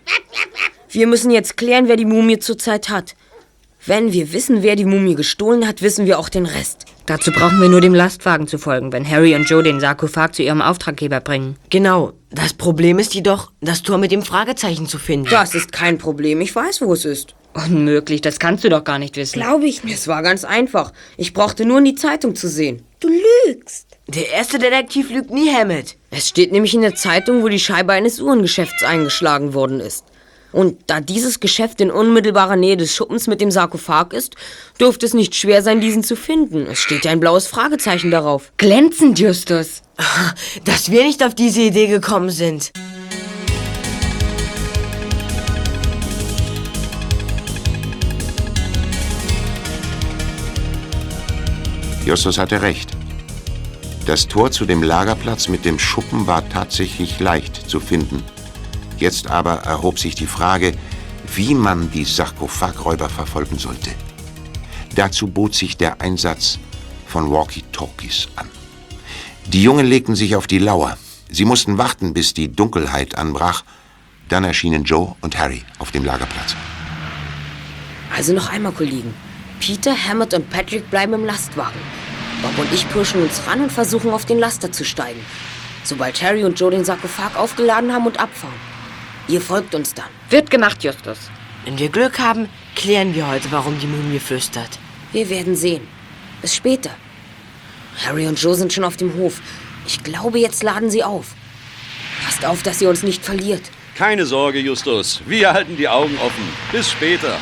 Wir 0.91 1.09
müssen 1.09 1.33
jetzt 1.33 1.57
klären, 1.57 1.89
wer 1.89 1.97
die 1.97 2.05
Mumie 2.05 2.39
zurzeit 2.39 2.89
hat. 2.89 3.17
Wenn 3.87 4.13
wir 4.13 4.33
wissen, 4.33 4.63
wer 4.63 4.77
die 4.77 4.85
Mumie 4.85 5.15
gestohlen 5.15 5.67
hat, 5.67 5.83
wissen 5.83 6.07
wir 6.07 6.19
auch 6.19 6.29
den 6.29 6.47
Rest. 6.47 6.87
Dazu 7.07 7.33
brauchen 7.33 7.61
wir 7.61 7.69
nur 7.69 7.83
dem 7.83 7.95
Lastwagen 7.95 8.47
zu 8.47 8.57
folgen, 8.57 8.93
wenn 8.93 9.09
Harry 9.09 9.35
und 9.35 9.49
Joe 9.49 9.63
den 9.63 9.81
Sarkophag 9.81 10.33
zu 10.33 10.43
ihrem 10.43 10.63
Auftraggeber 10.63 11.21
bringen. 11.21 11.57
Genau. 11.69 12.13
Das 12.31 12.55
Problem 12.55 12.99
ist 12.99 13.15
jedoch, 13.15 13.51
das 13.61 13.83
Tor 13.83 13.99
mit 13.99 14.11
dem 14.11 14.23
Fragezeichen 14.23 14.87
zu 14.87 14.99
finden. 14.99 15.29
Das 15.31 15.55
ist 15.55 15.73
kein 15.73 15.99
Problem. 15.99 16.41
Ich 16.41 16.55
weiß, 16.55 16.81
wo 16.81 16.93
es 16.95 17.05
ist. 17.05 17.35
Unmöglich, 17.55 18.21
das 18.21 18.41
kannst 18.41 18.65
du 18.65 18.69
doch 18.69 18.83
gar 18.83 18.99
nicht 18.99 19.17
wissen. 19.17 19.41
Glaube 19.41 19.67
ich 19.67 19.85
nicht. 19.85 19.95
Es 19.95 20.09
war 20.09 20.23
ganz 20.23 20.45
einfach. 20.45 20.93
Ich 21.17 21.33
brauchte 21.33 21.65
nur 21.65 21.79
in 21.79 21.85
die 21.85 21.95
Zeitung 21.95 22.35
zu 22.35 22.49
sehen. 22.49 22.83
Du 22.99 23.09
lügst. 23.09 23.87
Der 24.09 24.31
erste 24.33 24.59
Detektiv 24.59 25.11
lügt 25.11 25.31
nie, 25.31 25.51
Hammett. 25.55 25.97
Es 26.11 26.29
steht 26.29 26.53
nämlich 26.53 26.75
in 26.75 26.83
der 26.83 26.97
Zeitung, 26.97 27.43
wo 27.43 27.49
die 27.49 27.61
Scheibe 27.61 27.93
eines 27.93 28.21
Uhrengeschäfts 28.21 28.83
eingeschlagen 28.83 29.55
worden 29.55 29.81
ist. 29.81 30.05
Und 30.53 30.79
da 30.87 31.01
dieses 31.01 31.41
Geschäft 31.41 31.81
in 31.81 31.91
unmittelbarer 31.91 32.55
Nähe 32.55 32.77
des 32.77 32.95
Schuppens 32.95 33.27
mit 33.27 33.41
dem 33.41 33.51
Sarkophag 33.51 34.13
ist, 34.13 34.37
dürfte 34.79 35.05
es 35.05 35.13
nicht 35.13 35.35
schwer 35.35 35.63
sein, 35.63 35.81
diesen 35.81 36.05
zu 36.05 36.15
finden. 36.15 36.67
Es 36.67 36.79
steht 36.79 37.05
ja 37.05 37.11
ein 37.11 37.19
blaues 37.19 37.49
Fragezeichen 37.49 38.13
darauf. 38.13 38.53
Glänzend, 38.57 39.19
Justus. 39.19 39.83
Dass 40.65 40.91
wir 40.91 41.03
nicht 41.03 41.25
auf 41.25 41.35
diese 41.35 41.63
Idee 41.63 41.89
gekommen 41.89 42.31
sind. 42.31 42.73
Justus 52.05 52.37
hatte 52.37 52.61
recht. 52.61 52.91
Das 54.05 54.29
Tor 54.29 54.51
zu 54.51 54.67
dem 54.67 54.83
Lagerplatz 54.83 55.49
mit 55.49 55.65
dem 55.65 55.79
Schuppen 55.79 56.27
war 56.27 56.47
tatsächlich 56.51 57.19
leicht 57.19 57.71
zu 57.71 57.81
finden. 57.81 58.23
Jetzt 58.99 59.31
aber 59.31 59.55
erhob 59.61 59.99
sich 59.99 60.15
die 60.15 60.27
Frage, 60.27 60.75
wie 61.35 61.55
man 61.55 61.91
die 61.91 62.05
Sarkophagräuber 62.05 63.09
verfolgen 63.09 63.59
sollte. 63.59 63.91
Dazu 64.95 65.29
bot 65.29 65.55
sich 65.55 65.79
der 65.79 66.03
Einsatz 66.03 66.59
von 67.07 67.31
Walkie-Talkies 67.31 68.29
an. 68.37 68.51
Die 69.47 69.63
Jungen 69.63 69.87
legten 69.87 70.15
sich 70.15 70.37
auf 70.37 70.47
die 70.47 70.59
Lauer. 70.59 70.99
Sie 71.31 71.47
mussten 71.47 71.79
warten, 71.79 72.13
bis 72.13 72.35
die 72.35 72.53
Dunkelheit 72.53 73.17
anbrach. 73.17 73.65
Dann 74.29 74.45
erschienen 74.45 74.85
Joe 74.85 75.15
und 75.23 75.39
Harry 75.39 75.63
auf 75.79 75.91
dem 75.91 76.05
Lagerplatz. 76.05 76.55
Also 78.15 78.35
noch 78.35 78.51
einmal, 78.51 78.73
Kollegen. 78.73 79.15
Peter, 79.65 79.97
Hammett 79.97 80.35
und 80.35 80.51
Patrick 80.51 80.91
bleiben 80.91 81.15
im 81.15 81.25
Lastwagen. 81.25 81.81
Bob 82.43 82.59
und 82.59 82.71
ich 82.75 82.87
pirschen 82.91 83.23
uns 83.23 83.41
ran 83.47 83.63
und 83.63 83.73
versuchen, 83.73 84.11
auf 84.11 84.27
den 84.27 84.39
Laster 84.39 84.71
zu 84.71 84.85
steigen. 84.85 85.25
Sobald 85.85 86.23
Harry 86.23 86.45
und 86.45 86.61
Joe 86.61 86.71
den 86.71 86.85
Sarkophag 86.85 87.35
aufgeladen 87.35 87.91
haben 87.91 88.07
und 88.07 88.21
abfahren. 88.21 88.53
Ihr 89.27 89.41
folgt 89.41 89.75
uns 89.75 89.95
dann. 89.95 90.11
Wird 90.29 90.51
gemacht, 90.51 90.85
Justus. 90.85 91.17
Wenn 91.65 91.79
wir 91.79 91.89
Glück 91.89 92.19
haben, 92.19 92.51
klären 92.77 93.15
wir 93.15 93.27
heute, 93.27 93.51
warum 93.53 93.79
die 93.79 93.87
Mumie 93.87 94.19
flüstert. 94.19 94.69
Wir 95.13 95.31
werden 95.31 95.57
sehen. 95.57 95.89
Bis 96.43 96.55
später. 96.55 96.91
Harry 98.05 98.27
und 98.27 98.39
Joe 98.39 98.55
sind 98.55 98.71
schon 98.71 98.85
auf 98.85 98.99
dem 98.99 99.15
Hof. 99.15 99.41
Ich 99.87 100.05
glaube, 100.05 100.39
jetzt 100.39 100.63
laden 100.63 100.91
sie 100.91 101.05
auf. 101.05 101.29
Passt 102.23 102.45
auf, 102.45 102.63
dass 102.63 102.83
ihr 102.83 102.91
uns 102.91 103.03
nicht 103.03 103.25
verliert. 103.25 103.63
Keine 103.95 104.27
Sorge, 104.27 104.59
Justus. 104.59 105.23
Wir 105.25 105.55
halten 105.55 105.79
die 105.79 105.89
Augen 105.89 106.19
offen. 106.19 106.45
Bis 106.71 106.91
später. 106.91 107.39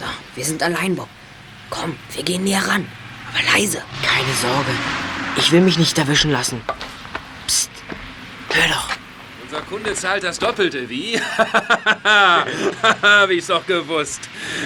So, 0.00 0.06
wir 0.34 0.44
sind 0.46 0.62
allein, 0.62 0.96
Bob. 0.96 1.10
Komm, 1.68 1.94
wir 2.14 2.22
gehen 2.22 2.42
näher 2.42 2.66
ran. 2.66 2.88
Aber 3.28 3.42
leise. 3.52 3.82
Keine 4.02 4.32
Sorge. 4.32 4.70
Ich 5.36 5.52
will 5.52 5.60
mich 5.60 5.78
nicht 5.78 5.98
erwischen 5.98 6.30
lassen. 6.30 6.62
Psst. 7.46 7.70
Hör 8.50 8.68
doch. 8.68 8.88
Unser 9.42 9.60
Kunde 9.60 9.92
zahlt 9.92 10.24
das 10.24 10.38
Doppelte, 10.38 10.88
wie? 10.88 11.20
Hab 12.02 13.28
ich's 13.28 13.48
doch 13.48 13.66
gewusst. 13.66 14.20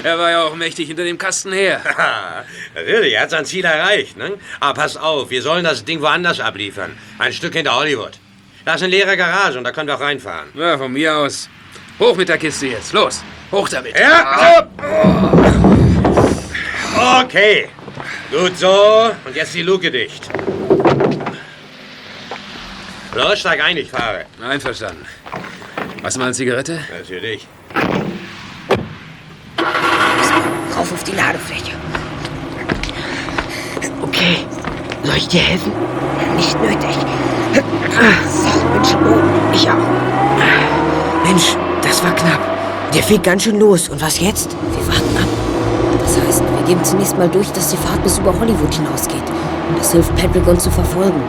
Er 0.04 0.16
war 0.20 0.30
ja 0.30 0.44
auch 0.44 0.54
mächtig 0.54 0.86
hinter 0.86 1.02
dem 1.02 1.18
Kasten 1.18 1.52
her. 1.52 1.80
Natürlich, 2.76 3.14
er 3.14 3.22
hat 3.22 3.30
sein 3.30 3.44
Ziel 3.44 3.64
erreicht, 3.64 4.16
ne? 4.16 4.38
Aber 4.60 4.74
pass 4.74 4.96
auf, 4.96 5.30
wir 5.30 5.42
sollen 5.42 5.64
das 5.64 5.84
Ding 5.84 6.00
woanders 6.00 6.38
abliefern. 6.38 6.96
Ein 7.18 7.32
Stück 7.32 7.54
hinter 7.54 7.74
Hollywood. 7.74 8.20
Da 8.64 8.74
ist 8.74 8.82
eine 8.82 8.92
leere 8.92 9.16
Garage 9.16 9.58
und 9.58 9.64
da 9.64 9.72
können 9.72 9.88
wir 9.88 9.96
auch 9.96 10.00
reinfahren. 10.00 10.50
Ja, 10.54 10.78
von 10.78 10.92
mir 10.92 11.16
aus. 11.16 11.48
Hoch 11.98 12.16
mit 12.16 12.28
der 12.28 12.38
Kiste 12.38 12.66
jetzt. 12.68 12.92
Los, 12.92 13.22
hoch 13.52 13.68
damit. 13.68 13.98
Ja, 13.98 14.66
Okay. 17.22 17.68
Gut 18.30 18.56
so. 18.58 19.10
Und 19.24 19.34
jetzt 19.36 19.54
die 19.54 19.62
Luke 19.62 19.90
dicht. 19.90 20.28
Los, 23.14 23.40
steig 23.40 23.62
ein, 23.62 23.76
ich 23.76 23.90
fahre. 23.90 24.24
Einverstanden. 24.42 25.04
Hast 26.02 26.16
du 26.16 26.20
mal 26.20 26.26
eine 26.26 26.34
Zigarette? 26.34 26.80
Natürlich. 26.96 27.46
Rauf 30.76 30.92
auf 30.92 31.04
die 31.04 31.12
Ladefläche. 31.12 31.72
Okay. 34.02 34.38
Soll 35.04 35.16
ich 35.16 35.28
dir 35.28 35.40
helfen? 35.40 35.72
Nicht 36.36 36.60
nötig. 36.60 36.96
So, 38.28 38.68
bin 38.72 38.84
schon 38.84 39.06
oben. 39.06 39.30
Ich 39.52 39.70
auch. 39.70 41.24
Mensch, 41.24 41.56
war 42.04 42.14
knapp. 42.14 42.40
Der 42.92 43.02
fliegt 43.02 43.24
ganz 43.24 43.42
schön 43.42 43.58
los. 43.58 43.88
Und 43.88 44.00
was 44.00 44.20
jetzt? 44.20 44.50
Wir 44.52 44.86
warten 44.86 45.16
ab. 45.16 45.28
Das 46.00 46.20
heißt, 46.20 46.42
wir 46.42 46.66
geben 46.66 46.84
zunächst 46.84 47.16
mal 47.16 47.28
durch, 47.28 47.50
dass 47.52 47.70
die 47.70 47.76
Fahrt 47.76 48.02
bis 48.02 48.18
über 48.18 48.38
Hollywood 48.38 48.74
hinausgeht. 48.74 49.24
Und 49.68 49.78
das 49.78 49.92
hilft 49.92 50.14
Patrick, 50.16 50.46
uns 50.46 50.62
zu 50.62 50.70
verfolgen. 50.70 51.22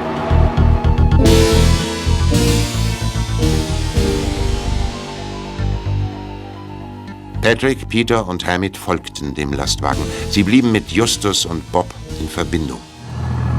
Patrick, 7.41 7.87
Peter 7.87 8.27
und 8.27 8.45
Hamid 8.45 8.75
folgten 8.75 9.35
dem 9.35 9.53
Lastwagen. 9.53 10.01
Sie 10.31 10.43
blieben 10.43 10.71
mit 10.71 10.91
Justus 10.91 11.45
und 11.45 11.71
Bob 11.71 11.87
in 12.19 12.27
Verbindung. 12.27 12.79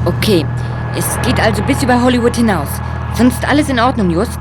Okay, 0.04 0.44
es 0.96 1.06
geht 1.24 1.40
also 1.40 1.62
bis 1.62 1.82
über 1.82 2.02
Hollywood 2.02 2.34
hinaus. 2.34 2.68
Sonst 3.16 3.44
alles 3.48 3.68
in 3.68 3.78
Ordnung, 3.78 4.10
Just? 4.10 4.38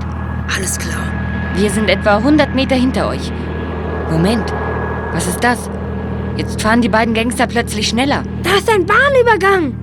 Alles 0.55 0.77
klar. 0.77 1.14
Wir 1.57 1.69
sind 1.69 1.89
etwa 1.89 2.17
100 2.17 2.53
Meter 2.53 2.75
hinter 2.75 3.07
euch. 3.07 3.31
Moment, 4.11 4.53
was 5.13 5.25
ist 5.25 5.41
das? 5.41 5.69
Jetzt 6.35 6.61
fahren 6.61 6.81
die 6.81 6.89
beiden 6.89 7.13
Gangster 7.13 7.47
plötzlich 7.47 7.87
schneller. 7.87 8.23
Da 8.43 8.57
ist 8.57 8.69
ein 8.69 8.85
Bahnübergang. 8.85 9.73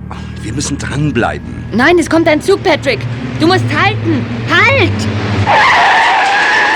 Wir 0.43 0.53
müssen 0.53 0.77
dranbleiben. 0.77 1.65
Nein, 1.71 1.97
es 1.97 2.07
kommt 2.07 2.27
ein 2.27 2.43
Zug, 2.43 2.63
Patrick. 2.63 2.99
Du 3.39 3.47
musst 3.47 3.65
halten. 3.75 4.23
Halt! 4.51 4.91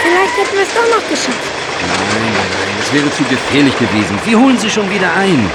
Vielleicht 0.01 0.37
hätten 0.37 0.55
wir 0.55 0.63
es 0.63 0.73
doch 0.73 0.89
noch 0.89 1.07
geschafft. 1.07 1.37
Nein, 1.79 1.97
nein, 2.09 2.33
nein, 2.33 2.77
das 2.79 2.91
wäre 2.91 3.11
zu 3.11 3.23
gefährlich 3.25 3.77
gewesen. 3.77 4.19
Wir 4.25 4.39
holen 4.39 4.57
sie 4.57 4.69
schon 4.69 4.89
wieder 4.89 5.13
ein. 5.15 5.47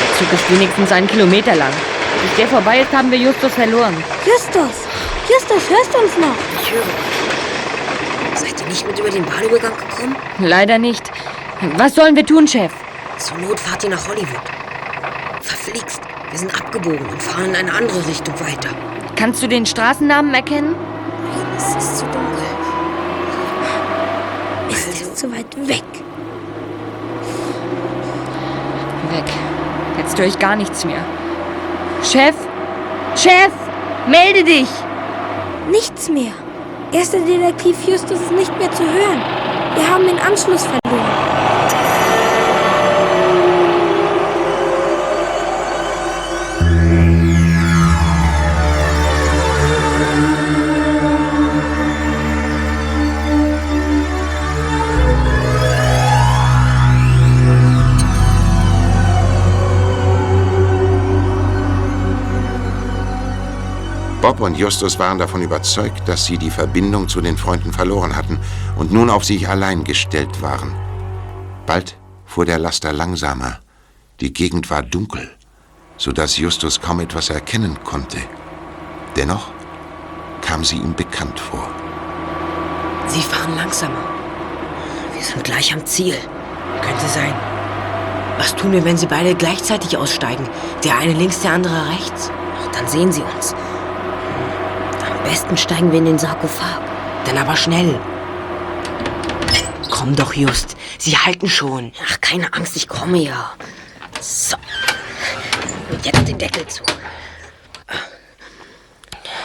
Der 0.00 0.18
Zug 0.18 0.32
ist 0.32 0.50
wenigstens 0.50 0.90
einen 0.90 1.06
Kilometer 1.06 1.54
lang. 1.54 1.72
Bis 2.22 2.36
der 2.38 2.48
vorbei 2.48 2.80
ist, 2.80 2.92
haben 2.92 3.08
wir 3.12 3.18
Justus 3.18 3.52
verloren. 3.52 3.94
Justus! 4.26 4.85
Justus, 5.28 5.70
hörst 5.70 5.92
du 5.92 5.98
uns 5.98 6.16
noch? 6.18 6.36
Ich 6.62 6.72
höre. 6.72 8.36
Seid 8.36 8.60
ihr 8.60 8.66
nicht 8.68 8.86
mit 8.86 8.98
über 8.98 9.10
den 9.10 9.24
Bahnübergang 9.24 9.72
gekommen? 9.76 10.16
Leider 10.38 10.78
nicht. 10.78 11.10
Was 11.76 11.94
sollen 11.94 12.14
wir 12.14 12.24
tun, 12.24 12.46
Chef? 12.46 12.72
Zur 13.18 13.38
Not 13.38 13.58
fahrt 13.58 13.82
ihr 13.82 13.90
nach 13.90 14.06
Hollywood. 14.08 14.42
Verflixt. 15.40 16.00
Wir 16.30 16.38
sind 16.38 16.54
abgebogen 16.54 17.06
und 17.06 17.22
fahren 17.22 17.46
in 17.46 17.56
eine 17.56 17.72
andere 17.72 18.06
Richtung 18.06 18.34
weiter. 18.40 18.68
Kannst 19.16 19.42
du 19.42 19.48
den 19.48 19.66
Straßennamen 19.66 20.32
erkennen? 20.34 20.76
Es 21.56 21.74
ist 21.74 21.98
zu 21.98 22.04
dunkel. 22.04 22.44
Ist 24.68 24.88
also, 24.88 25.14
zu 25.14 25.32
weit 25.32 25.56
weg. 25.68 25.82
Weg. 29.10 29.24
Jetzt 29.98 30.18
höre 30.18 30.26
ich 30.26 30.38
gar 30.38 30.56
nichts 30.56 30.84
mehr. 30.84 31.04
Chef? 32.02 32.34
Chef! 33.16 33.50
Melde 34.08 34.44
dich! 34.44 34.68
Nichts 35.70 36.08
mehr. 36.08 36.32
Erster 36.92 37.18
Detektiv 37.18 37.76
Justus 37.88 38.20
ist 38.20 38.32
nicht 38.32 38.56
mehr 38.56 38.70
zu 38.70 38.84
hören. 38.84 39.20
Wir 39.74 39.90
haben 39.90 40.06
den 40.06 40.18
Anschluss 40.18 40.62
verloren. 40.62 41.35
Und 64.46 64.56
Justus 64.56 64.98
waren 64.98 65.18
davon 65.18 65.42
überzeugt, 65.42 66.08
dass 66.08 66.24
sie 66.24 66.38
die 66.38 66.50
Verbindung 66.50 67.08
zu 67.08 67.20
den 67.20 67.36
Freunden 67.36 67.72
verloren 67.72 68.14
hatten 68.14 68.38
und 68.76 68.92
nun 68.92 69.10
auf 69.10 69.24
sich 69.24 69.48
allein 69.48 69.82
gestellt 69.82 70.40
waren. 70.40 70.72
Bald 71.66 71.98
fuhr 72.24 72.44
der 72.44 72.58
Laster 72.58 72.92
langsamer. 72.92 73.58
Die 74.20 74.32
Gegend 74.32 74.70
war 74.70 74.82
dunkel, 74.82 75.28
so 75.96 76.12
dass 76.12 76.38
Justus 76.38 76.80
kaum 76.80 77.00
etwas 77.00 77.28
erkennen 77.28 77.76
konnte. 77.82 78.18
Dennoch 79.16 79.48
kam 80.42 80.64
sie 80.64 80.76
ihm 80.76 80.94
bekannt 80.94 81.40
vor. 81.40 81.68
Sie 83.08 83.22
fahren 83.22 83.56
langsamer. 83.56 84.04
Wir 85.12 85.24
sind 85.24 85.42
gleich 85.42 85.74
am 85.74 85.84
Ziel. 85.84 86.14
Könnte 86.82 87.08
sein. 87.08 87.34
Was 88.38 88.54
tun 88.54 88.70
wir, 88.70 88.84
wenn 88.84 88.96
sie 88.96 89.06
beide 89.06 89.34
gleichzeitig 89.34 89.96
aussteigen? 89.96 90.48
Der 90.84 90.98
eine 90.98 91.14
links, 91.14 91.40
der 91.40 91.52
andere 91.52 91.88
rechts? 91.88 92.30
Dann 92.72 92.86
sehen 92.86 93.10
sie 93.10 93.22
uns. 93.22 93.54
Besten 95.28 95.56
steigen 95.56 95.90
wir 95.90 95.98
in 95.98 96.04
den 96.04 96.18
Sarkophag. 96.18 96.80
Dann 97.24 97.38
aber 97.38 97.56
schnell. 97.56 97.98
Komm 99.90 100.14
doch, 100.14 100.32
Just. 100.32 100.76
Sie 100.98 101.16
halten 101.16 101.48
schon. 101.48 101.92
Ach, 102.08 102.20
keine 102.20 102.52
Angst, 102.52 102.76
ich 102.76 102.86
komme 102.86 103.18
ja. 103.18 103.52
So. 104.20 104.56
Und 105.90 106.06
jetzt 106.06 106.28
den 106.28 106.38
Deckel 106.38 106.66
zu. 106.68 106.84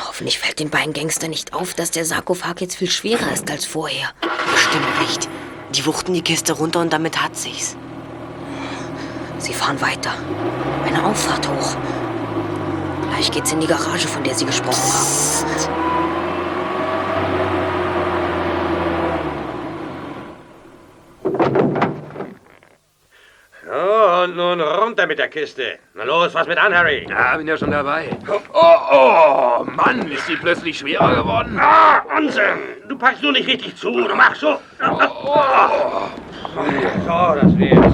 Hoffentlich 0.05 0.37
fällt 0.37 0.59
den 0.59 0.69
beiden 0.69 0.93
Gangstern 0.93 1.31
nicht 1.31 1.53
auf, 1.53 1.73
dass 1.73 1.89
der 1.89 2.05
Sarkophag 2.05 2.55
jetzt 2.59 2.75
viel 2.75 2.89
schwerer 2.89 3.31
ist 3.31 3.49
als 3.49 3.65
vorher. 3.65 4.09
Bestimmt 4.53 5.01
nicht. 5.07 5.27
Die 5.73 5.85
wuchten 5.87 6.13
die 6.13 6.21
Kiste 6.21 6.53
runter 6.53 6.79
und 6.81 6.93
damit 6.93 7.21
hat 7.21 7.35
sich's. 7.35 7.75
Sie 9.39 9.53
fahren 9.53 9.81
weiter. 9.81 10.13
Eine 10.85 11.03
Auffahrt 11.03 11.47
hoch. 11.47 11.75
Gleich 13.11 13.29
geht's 13.29 13.51
in 13.51 13.59
die 13.59 13.67
Garage, 13.67 14.07
von 14.07 14.23
der 14.23 14.33
Sie 14.33 14.45
gesprochen 14.45 14.71
haben. 14.71 15.51
So, 23.63 24.23
und 24.23 24.35
nun 24.37 24.61
runter 24.61 25.07
mit 25.07 25.19
der 25.19 25.27
Kiste. 25.27 25.79
Na 25.93 26.05
los, 26.05 26.33
was 26.33 26.47
mit 26.47 26.57
an, 26.57 26.73
Harry? 26.73 27.05
Ja, 27.09 27.35
bin 27.35 27.47
ja 27.47 27.57
schon 27.57 27.71
dabei. 27.71 28.17
Oh, 28.27 28.39
oh, 28.53 29.63
Mann, 29.65 30.09
ist 30.09 30.27
die 30.29 30.37
plötzlich 30.37 30.79
schwerer 30.79 31.13
geworden. 31.15 31.59
Ah, 31.59 32.01
Unsinn! 32.17 32.59
Du 32.87 32.97
packst 32.97 33.21
nur 33.21 33.33
nicht 33.33 33.47
richtig 33.47 33.75
zu. 33.75 33.91
Du 33.91 34.15
machst 34.15 34.39
so. 34.39 34.57
Oh. 34.81 36.07
So, 37.05 37.35
das 37.41 37.57
wär's. 37.57 37.93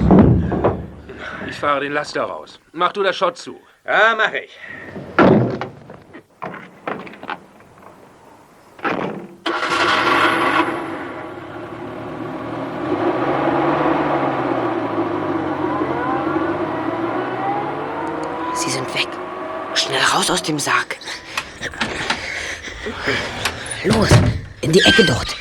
Ich 1.48 1.56
fahre 1.56 1.80
den 1.80 1.92
Laster 1.92 2.22
raus. 2.22 2.60
Mach 2.72 2.92
du 2.92 3.02
das 3.02 3.16
Schott 3.16 3.36
zu. 3.36 3.60
Ja, 3.88 4.14
mach 4.14 4.32
ich. 4.34 4.50
Sie 18.54 18.70
sind 18.70 18.92
weg. 18.92 19.08
Schnell 19.74 20.02
raus 20.02 20.30
aus 20.30 20.42
dem 20.42 20.58
Sarg. 20.58 20.98
Los, 23.84 24.10
in 24.60 24.72
die 24.72 24.82
Ecke 24.82 25.06
dort. 25.06 25.34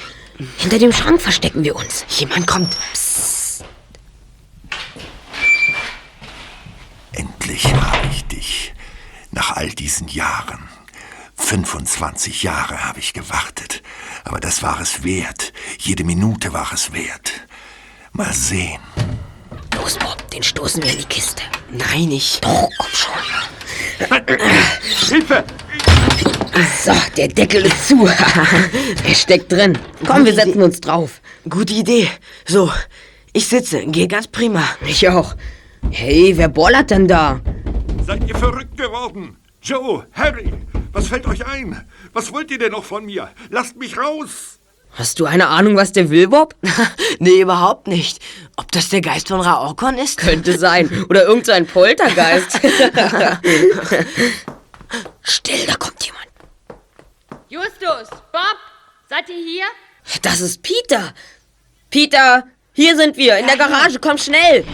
Hinter 0.57 0.79
dem 0.79 0.93
Schrank 0.93 1.21
verstecken 1.21 1.65
wir 1.65 1.75
uns. 1.75 2.05
Jemand 2.07 2.47
kommt. 2.47 2.77
Endlich 7.11 7.73
habe 7.73 8.07
ich 8.11 8.25
dich. 8.25 8.73
Nach 9.31 9.55
all 9.55 9.69
diesen 9.69 10.07
Jahren. 10.07 10.69
25 11.47 12.43
Jahre 12.43 12.83
habe 12.83 12.99
ich 12.99 13.13
gewartet, 13.13 13.81
aber 14.25 14.41
das 14.41 14.63
war 14.63 14.81
es 14.81 15.05
wert. 15.05 15.53
Jede 15.79 16.03
Minute 16.03 16.51
war 16.51 16.73
es 16.73 16.91
wert. 16.91 17.31
Mal 18.11 18.33
sehen. 18.33 18.81
Los, 19.73 19.97
Bob, 19.97 20.29
den 20.31 20.43
stoßen 20.43 20.83
wir 20.83 20.91
in 20.91 20.97
die 20.97 21.05
Kiste. 21.05 21.43
Nein, 21.71 22.11
ich. 22.11 22.41
Doch, 22.41 22.69
komm 22.77 22.91
schon. 22.91 24.09
Hilfe! 25.07 25.45
So, 26.83 26.91
der 27.15 27.29
Deckel 27.29 27.65
ist 27.65 27.87
zu. 27.87 28.05
er 29.07 29.15
steckt 29.15 29.49
drin. 29.49 29.77
Komm, 30.05 30.25
wir 30.25 30.33
setzen 30.33 30.61
uns 30.61 30.81
drauf. 30.81 31.21
Gute 31.47 31.75
Idee. 31.75 32.09
So, 32.45 32.69
ich 33.31 33.47
sitze. 33.47 33.85
Geht 33.85 34.09
ganz 34.09 34.27
prima. 34.27 34.63
Ich 34.85 35.07
auch. 35.07 35.33
Hey, 35.91 36.33
wer 36.35 36.49
bollert 36.49 36.91
denn 36.91 37.07
da? 37.07 37.39
Seid 38.05 38.27
ihr 38.27 38.35
verrückt 38.35 38.75
geworden? 38.75 39.37
Joe, 39.67 40.05
Harry, 40.13 40.53
was 40.91 41.07
fällt 41.07 41.25
euch 41.27 41.45
ein? 41.45 41.87
Was 42.13 42.31
wollt 42.33 42.51
ihr 42.51 42.59
denn 42.59 42.71
noch 42.71 42.83
von 42.83 43.05
mir? 43.05 43.29
Lasst 43.49 43.75
mich 43.75 43.97
raus! 43.97 44.59
Hast 44.91 45.19
du 45.19 45.25
eine 45.25 45.47
Ahnung, 45.47 45.75
was 45.75 45.91
der 45.91 46.09
will, 46.09 46.27
Bob? 46.27 46.55
nee, 47.19 47.41
überhaupt 47.41 47.87
nicht. 47.87 48.19
Ob 48.55 48.71
das 48.71 48.89
der 48.89 49.01
Geist 49.01 49.27
von 49.27 49.41
Raorkon 49.41 49.95
ist? 49.95 50.17
Könnte 50.17 50.57
sein. 50.57 51.05
Oder 51.09 51.25
irgendein 51.25 51.67
Poltergeist. 51.67 52.53
Still, 55.21 55.65
da 55.67 55.75
kommt 55.75 56.03
jemand. 56.03 56.27
Justus, 57.49 58.09
Bob, 58.31 58.57
seid 59.07 59.29
ihr 59.29 59.35
hier? 59.35 59.65
Das 60.23 60.41
ist 60.41 60.63
Peter. 60.63 61.13
Peter, 61.91 62.45
hier 62.73 62.95
sind 62.95 63.17
wir, 63.17 63.37
in 63.37 63.45
der 63.45 63.57
Garage. 63.57 63.99
Komm 63.99 64.17
schnell. 64.17 64.65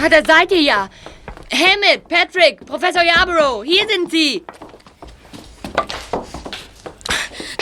Ah, 0.00 0.08
da 0.08 0.24
seid 0.24 0.52
ihr 0.52 0.62
ja. 0.62 0.88
Hammett, 1.50 2.06
Patrick, 2.08 2.64
Professor 2.64 3.02
Yarborough, 3.02 3.64
hier 3.64 3.86
sind 3.88 4.10
sie. 4.10 4.44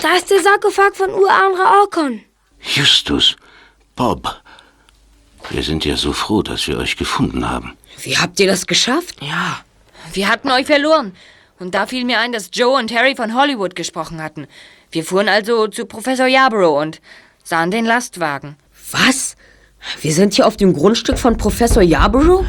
Da 0.03 0.17
ist 0.17 0.31
der 0.31 0.41
Sarkophag 0.43 0.95
von 0.95 1.11
Urahn 1.11 1.55
Raorkon. 1.55 2.21
Justus, 2.61 3.37
Bob, 3.95 4.41
wir 5.51 5.63
sind 5.63 5.85
ja 5.85 5.97
so 5.97 6.13
froh, 6.13 6.43
dass 6.43 6.67
wir 6.69 6.79
euch 6.79 6.97
gefunden 6.97 7.49
haben. 7.49 7.77
Wie 8.03 8.17
habt 8.17 8.39
ihr 8.41 8.47
das 8.47 8.67
geschafft? 8.67 9.17
Ja, 9.21 9.61
wir 10.13 10.29
hatten 10.29 10.51
euch 10.51 10.67
verloren. 10.67 11.17
Und 11.59 11.75
da 11.75 11.87
fiel 11.87 12.05
mir 12.05 12.21
ein, 12.21 12.33
dass 12.33 12.51
Joe 12.53 12.79
und 12.79 12.93
Harry 12.93 13.17
von 13.17 13.35
Hollywood 13.35 13.75
gesprochen 13.75 14.23
hatten. 14.23 14.47
Wir 14.91 15.05
fuhren 15.05 15.29
also 15.29 15.69
zu 15.69 15.87
Professor 15.87 16.27
Yarborough 16.27 16.81
und 16.81 17.01
sahen 17.43 17.71
den 17.71 17.87
Lastwagen. 17.87 18.57
Was? 18.91 19.37
Wir 20.01 20.13
sind 20.13 20.35
hier 20.35 20.47
auf 20.47 20.57
dem 20.57 20.75
Grundstück 20.75 21.19
von 21.19 21.37
Professor 21.37 21.83
Yarborough? 21.83 22.45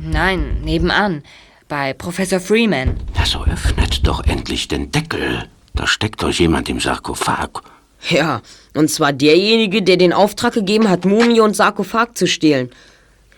Nein, 0.00 0.60
nebenan. 0.62 1.24
Bei 1.68 1.92
Professor 1.92 2.40
Freeman. 2.40 2.98
Na, 3.14 3.24
so 3.24 3.44
öffnet 3.44 4.06
doch 4.06 4.24
endlich 4.24 4.68
den 4.68 4.90
Deckel. 4.90 5.48
Da 5.74 5.86
steckt 5.86 6.22
euch 6.24 6.40
jemand 6.40 6.68
im 6.68 6.80
Sarkophag. 6.80 7.62
Ja, 8.10 8.42
und 8.74 8.90
zwar 8.90 9.12
derjenige, 9.12 9.82
der 9.82 9.96
den 9.96 10.12
Auftrag 10.12 10.54
gegeben 10.54 10.88
hat, 10.88 11.04
Mumie 11.04 11.40
und 11.40 11.54
Sarkophag 11.54 12.14
zu 12.14 12.26
stehlen. 12.26 12.70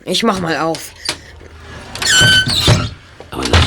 Ich 0.04 0.22
mach 0.22 0.40
mal 0.40 0.56
auf. 0.58 0.92
Aber 3.30 3.44
das, 3.44 3.60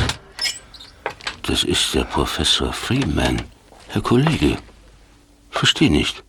das 1.43 1.63
ist 1.63 1.93
der 1.93 2.03
Professor 2.03 2.73
Freeman. 2.73 3.41
Herr 3.89 4.01
Kollege, 4.01 4.57
verstehe 5.49 5.91
nicht. 5.91 6.23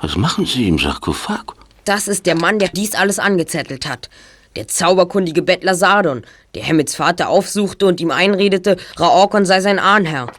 Was 0.00 0.16
machen 0.16 0.46
Sie 0.46 0.68
im 0.68 0.78
Sarkophag? 0.78 1.54
Das 1.84 2.06
ist 2.06 2.26
der 2.26 2.36
Mann, 2.36 2.58
der 2.58 2.68
dies 2.68 2.94
alles 2.94 3.18
angezettelt 3.18 3.86
hat. 3.86 4.10
Der 4.56 4.68
zauberkundige 4.68 5.42
Bettler 5.42 5.74
Sardon, 5.74 6.22
der 6.54 6.66
Hammets 6.66 6.94
Vater 6.94 7.28
aufsuchte 7.28 7.86
und 7.86 8.00
ihm 8.00 8.10
einredete, 8.10 8.76
Raorkon 8.96 9.44
sei 9.44 9.60
sein 9.60 9.78
Ahnherr. 9.78 10.32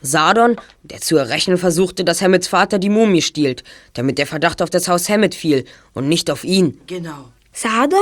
Sardon, 0.00 0.56
der 0.82 1.00
zu 1.00 1.16
errechnen 1.16 1.58
versuchte, 1.58 2.04
dass 2.04 2.22
Hammets 2.22 2.46
Vater 2.48 2.78
die 2.78 2.88
Mumie 2.88 3.22
stiehlt, 3.22 3.64
damit 3.94 4.18
der 4.18 4.26
Verdacht 4.26 4.62
auf 4.62 4.70
das 4.70 4.86
Haus 4.88 5.08
Hammett 5.08 5.34
fiel 5.34 5.64
und 5.92 6.08
nicht 6.08 6.30
auf 6.30 6.44
ihn. 6.44 6.80
Genau. 6.86 7.32
Sardon? 7.52 7.98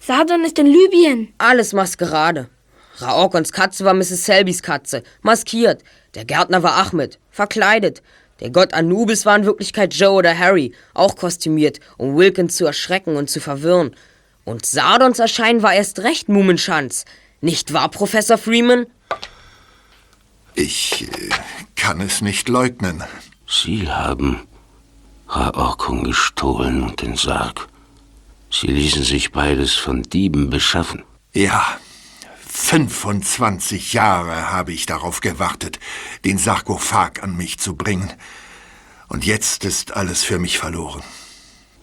Sardon 0.00 0.44
ist 0.44 0.58
in 0.58 0.66
Libyen. 0.66 1.32
Alles 1.38 1.72
Maskerade. 1.72 2.48
Raorkons 2.96 3.52
Katze 3.52 3.84
war 3.84 3.94
Mrs. 3.94 4.24
Selbys 4.24 4.62
Katze, 4.62 5.02
maskiert. 5.22 5.82
Der 6.14 6.24
Gärtner 6.24 6.62
war 6.62 6.74
Ahmed, 6.74 7.18
verkleidet. 7.30 8.02
Der 8.40 8.50
Gott 8.50 8.74
Anubis 8.74 9.26
war 9.26 9.36
in 9.36 9.44
Wirklichkeit 9.44 9.94
Joe 9.94 10.12
oder 10.12 10.36
Harry, 10.36 10.74
auch 10.94 11.14
kostümiert, 11.14 11.78
um 11.98 12.16
Wilkins 12.16 12.56
zu 12.56 12.66
erschrecken 12.66 13.16
und 13.16 13.30
zu 13.30 13.40
verwirren. 13.40 13.94
Und 14.44 14.66
Sardons 14.66 15.18
Erscheinen 15.18 15.62
war 15.62 15.74
erst 15.74 16.00
recht 16.00 16.28
Mumenschanz. 16.28 17.04
Nicht 17.40 17.72
wahr, 17.72 17.88
Professor 17.90 18.38
Freeman? 18.38 18.86
Ich 20.54 21.08
äh, 21.10 21.30
kann 21.76 22.00
es 22.00 22.20
nicht 22.20 22.48
leugnen. 22.48 23.02
Sie 23.48 23.88
haben 23.88 24.46
Raorkon 25.28 26.04
gestohlen 26.04 26.82
und 26.82 27.02
den 27.02 27.16
Sarg. 27.16 27.68
Sie 28.50 28.66
ließen 28.66 29.04
sich 29.04 29.32
beides 29.32 29.74
von 29.74 30.02
Dieben 30.02 30.50
beschaffen. 30.50 31.04
Ja, 31.32 31.78
25 32.48 33.92
Jahre 33.92 34.50
habe 34.50 34.72
ich 34.72 34.86
darauf 34.86 35.20
gewartet, 35.20 35.78
den 36.24 36.36
Sarkophag 36.36 37.22
an 37.22 37.36
mich 37.36 37.58
zu 37.58 37.76
bringen. 37.76 38.12
Und 39.08 39.24
jetzt 39.24 39.64
ist 39.64 39.96
alles 39.96 40.24
für 40.24 40.38
mich 40.38 40.58
verloren. 40.58 41.02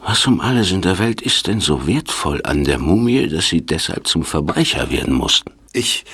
Was 0.10 0.26
um 0.26 0.40
alles 0.40 0.72
in 0.72 0.82
der 0.82 1.00
Welt 1.00 1.22
ist 1.22 1.48
denn 1.48 1.60
so 1.60 1.86
wertvoll 1.86 2.40
an 2.46 2.64
der 2.64 2.80
Mumie, 2.80 3.28
dass 3.28 3.50
Sie 3.50 3.66
deshalb 3.66 4.08
zum 4.08 4.24
Verbrecher 4.24 4.90
werden 4.90 5.14
mussten? 5.14 5.52
Ich. 5.74 6.06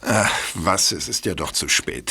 Ach, 0.00 0.32
was, 0.54 0.90
es 0.90 1.06
ist 1.06 1.26
ja 1.26 1.34
doch 1.34 1.52
zu 1.52 1.68
spät. 1.68 2.10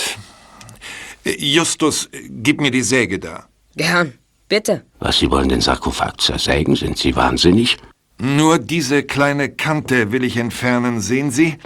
Äh, 1.25 1.43
Justus, 1.43 2.09
gib 2.29 2.61
mir 2.61 2.69
die 2.69 2.83
Säge 2.83 3.17
da. 3.17 3.47
Gern, 3.75 4.13
bitte. 4.47 4.85
Was, 4.99 5.17
Sie 5.17 5.31
wollen 5.31 5.49
den 5.49 5.61
Sarkophag 5.61 6.21
zersägen? 6.21 6.75
Sind 6.75 6.99
Sie 6.99 7.15
wahnsinnig? 7.15 7.77
Nur 8.19 8.59
diese 8.59 9.01
kleine 9.01 9.49
Kante 9.49 10.11
will 10.11 10.23
ich 10.23 10.37
entfernen, 10.37 11.01
sehen 11.01 11.31
Sie? 11.31 11.57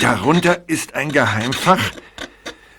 Darunter 0.00 0.68
ist 0.68 0.96
ein 0.96 1.12
Geheimfach. 1.12 1.92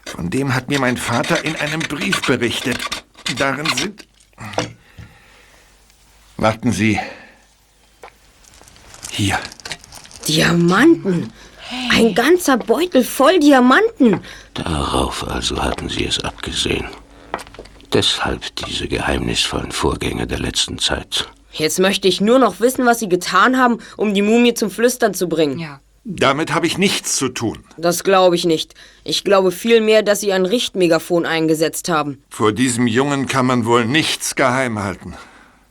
Von 0.06 0.30
dem 0.30 0.54
hat 0.54 0.68
mir 0.68 0.82
mein 0.82 0.98
Vater 0.98 1.46
in 1.46 1.56
einem 1.56 1.80
Brief 1.80 2.22
berichtet. 2.24 2.99
Darin 3.38 3.66
sind... 3.78 4.08
Warten 6.38 6.72
Sie. 6.72 7.00
Hier. 9.12 9.38
Diamanten. 10.28 11.34
Ein 11.92 12.16
ganzer 12.16 12.58
Beutel 12.58 13.04
voll 13.04 13.40
Diamanten. 13.40 14.22
Darauf 14.54 15.28
also 15.28 15.62
hatten 15.62 15.90
Sie 15.90 16.06
es 16.06 16.20
abgesehen. 16.24 16.88
Deshalb 17.94 18.56
diese 18.56 18.88
geheimnisvollen 18.88 19.72
Vorgänge 19.72 20.28
der 20.28 20.40
letzten 20.40 20.78
Zeit. 20.80 21.28
Jetzt 21.52 21.80
möchte 21.80 22.08
ich 22.08 22.22
nur 22.22 22.40
noch 22.40 22.60
wissen, 22.60 22.86
was 22.86 23.00
Sie 23.00 23.10
getan 23.10 23.58
haben, 23.58 23.80
um 23.98 24.14
die 24.14 24.22
Mumie 24.22 24.54
zum 24.54 24.70
Flüstern 24.70 25.14
zu 25.14 25.28
bringen. 25.28 25.60
Ja. 25.60 25.82
Damit 26.12 26.52
habe 26.56 26.66
ich 26.66 26.80
nichts 26.80 27.18
zu 27.18 27.30
tun. 27.30 27.60
Das 27.78 28.04
glaube 28.04 28.36
ich 28.36 28.44
nicht. 28.44 28.74
Ich 29.04 29.24
glaube 29.24 29.52
vielmehr, 29.52 30.02
dass 30.02 30.22
Sie 30.22 30.34
ein 30.34 30.48
Richtmegafon 30.48 31.28
eingesetzt 31.28 31.88
haben. 31.88 32.24
Vor 32.32 32.52
diesem 32.52 32.88
Jungen 32.88 33.28
kann 33.28 33.46
man 33.46 33.64
wohl 33.66 33.86
nichts 33.86 34.34
geheim 34.34 34.80
halten. 34.80 35.14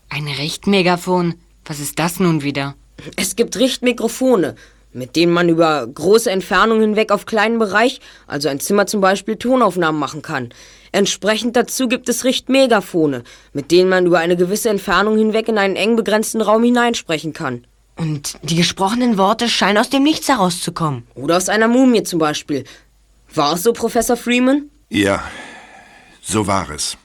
Ein 0.08 0.28
Richtmegafon? 0.28 1.34
Was 1.64 1.80
ist 1.80 1.98
das 1.98 2.20
nun 2.20 2.44
wieder? 2.44 2.76
Es 3.16 3.34
gibt 3.34 3.58
Richtmikrofone, 3.58 4.54
mit 4.92 5.16
denen 5.16 5.32
man 5.32 5.48
über 5.48 5.84
große 5.84 6.30
Entfernungen 6.30 6.82
hinweg 6.82 7.10
auf 7.10 7.26
kleinen 7.26 7.58
Bereich, 7.58 8.00
also 8.28 8.48
ein 8.48 8.60
Zimmer 8.60 8.86
zum 8.86 9.00
Beispiel, 9.00 9.34
Tonaufnahmen 9.34 9.98
machen 10.00 10.22
kann. 10.22 10.50
Entsprechend 10.92 11.56
dazu 11.56 11.88
gibt 11.88 12.08
es 12.08 12.24
Richtmegafone, 12.24 13.24
mit 13.52 13.72
denen 13.72 13.90
man 13.90 14.06
über 14.06 14.20
eine 14.20 14.36
gewisse 14.36 14.68
Entfernung 14.68 15.18
hinweg 15.18 15.48
in 15.48 15.58
einen 15.58 15.74
eng 15.74 15.96
begrenzten 15.96 16.40
Raum 16.40 16.62
hineinsprechen 16.62 17.32
kann. 17.32 17.66
Und 17.98 18.38
die 18.42 18.54
gesprochenen 18.54 19.18
Worte 19.18 19.48
scheinen 19.48 19.76
aus 19.76 19.90
dem 19.90 20.04
Nichts 20.04 20.28
herauszukommen. 20.28 21.02
Oder 21.14 21.36
aus 21.36 21.48
einer 21.48 21.66
Mumie 21.66 22.04
zum 22.04 22.20
Beispiel. 22.20 22.64
War 23.34 23.54
es 23.54 23.64
so, 23.64 23.72
Professor 23.72 24.16
Freeman? 24.16 24.70
Ja, 24.88 25.22
so 26.22 26.46
war 26.46 26.70
es. 26.70 26.96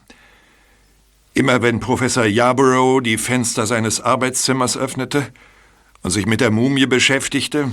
Immer 1.34 1.62
wenn 1.62 1.80
Professor 1.80 2.24
Yarborough 2.24 3.02
die 3.02 3.18
Fenster 3.18 3.66
seines 3.66 4.00
Arbeitszimmers 4.00 4.76
öffnete 4.76 5.26
und 6.02 6.12
sich 6.12 6.26
mit 6.26 6.40
der 6.40 6.52
Mumie 6.52 6.86
beschäftigte, 6.86 7.72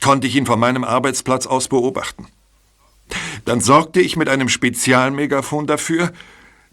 konnte 0.00 0.28
ich 0.28 0.36
ihn 0.36 0.46
von 0.46 0.60
meinem 0.60 0.84
Arbeitsplatz 0.84 1.44
aus 1.46 1.66
beobachten. 1.66 2.28
Dann 3.46 3.60
sorgte 3.60 4.00
ich 4.00 4.16
mit 4.16 4.28
einem 4.28 4.48
Spezialmegafon 4.48 5.66
dafür, 5.66 6.12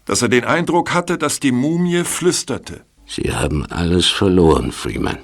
dass 0.04 0.22
er 0.22 0.28
den 0.28 0.44
Eindruck 0.44 0.94
hatte, 0.94 1.18
dass 1.18 1.40
die 1.40 1.50
Mumie 1.50 2.04
flüsterte. 2.04 2.84
Sie 3.04 3.32
haben 3.32 3.66
alles 3.66 4.06
verloren, 4.06 4.70
Freeman. 4.70 5.18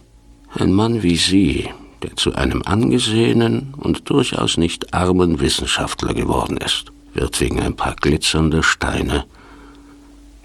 Ein 0.55 0.73
Mann 0.73 1.03
wie 1.03 1.17
Sie, 1.17 1.71
der 2.03 2.17
zu 2.17 2.35
einem 2.35 2.63
angesehenen 2.63 3.75
und 3.77 4.11
durchaus 4.11 4.59
nicht 4.59 4.93
armen 4.93 5.41
Wissenschaftler 5.41 6.13
geworden 6.13 6.59
ist, 6.59 6.93
wird 7.15 7.41
wegen 7.41 7.61
ein 7.61 7.75
paar 7.75 7.97
glitzernder 7.97 8.63
Steine 8.63 9.25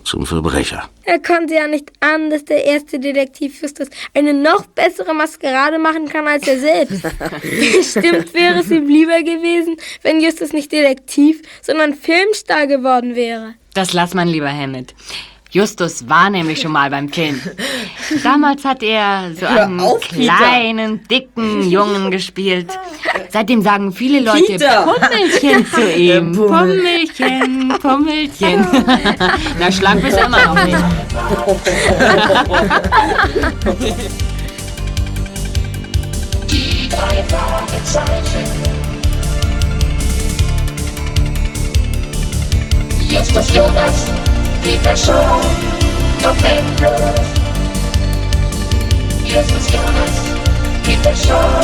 zum 0.08 0.26
Verbrecher. 0.26 0.90
Er 1.04 1.20
konnte 1.20 1.56
ja 1.56 1.68
nicht 1.68 1.92
ahnen, 2.00 2.30
dass 2.30 2.46
der 2.46 2.64
erste 2.64 3.00
Detektiv 3.00 3.62
Justus 3.62 3.90
eine 4.14 4.34
noch 4.34 4.66
bessere 4.68 5.14
Maskerade 5.14 5.78
machen 5.78 6.08
kann 6.08 6.26
als 6.28 6.48
er 6.48 6.60
selbst. 6.60 7.04
Bestimmt 7.78 8.34
wäre 8.34 8.60
es 8.60 8.72
ihm 8.72 8.88
lieber 8.88 9.22
gewesen, 9.22 9.76
wenn 10.04 10.22
Justus 10.22 10.54
nicht 10.54 10.72
Detektiv, 10.72 11.42
sondern 11.62 11.94
Filmstar 11.94 12.68
geworden 12.68 13.16
wäre. 13.16 13.56
Das 13.74 13.92
lass 13.92 14.14
man 14.14 14.30
lieber, 14.30 14.50
Hammett. 14.50 14.96
Justus 15.52 16.08
war 16.10 16.30
nämlich 16.30 16.62
schon 16.62 16.72
mal 16.74 16.90
beim 16.90 17.10
Film. 17.10 17.42
Damals 18.24 18.64
hat 18.66 18.84
er 18.84 19.32
so 19.34 19.48
Hör 19.48 19.64
einen 19.64 19.80
auf, 19.80 20.00
Peter. 20.10 20.34
kleinen, 20.36 21.08
dicken 21.08 21.70
Jungen 21.70 22.12
gespielt. 22.12 22.68
Seitdem 23.30 23.62
sagen 23.62 23.92
viele 23.94 24.20
Leute 24.20 24.44
Peter. 24.46 24.84
Pummelchen 24.84 25.66
zu 25.68 25.92
ihm. 25.96 26.32
Pummelchen, 26.34 27.70
Pummelchen. 27.82 28.68
Na, 29.60 29.72
schlank 29.72 30.02
bist 30.04 30.18
du 30.18 30.26
immer 30.26 30.46
noch 30.46 30.66
nicht. 30.66 30.78
Die 36.50 36.90
drei 36.90 37.24
Fragezeichen. 37.24 38.46
Justus 43.10 43.54
Jonas, 43.56 44.06
Peter 44.68 44.98
Shaw, 44.98 45.40
Tom 46.20 46.36
Endlos. 46.44 47.28
Justus 49.24 49.72
Jonas, 49.72 50.16
Peter 50.84 51.16
Shaw, 51.16 51.62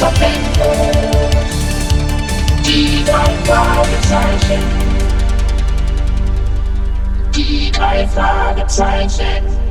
Tom 0.00 0.14
Endlos. 0.22 1.54
Die 2.64 3.04
drei 3.04 3.30
Fragezeichen. 3.44 4.62
Die 7.36 7.70
drei 7.70 8.08
Fragezeichen. 8.08 9.63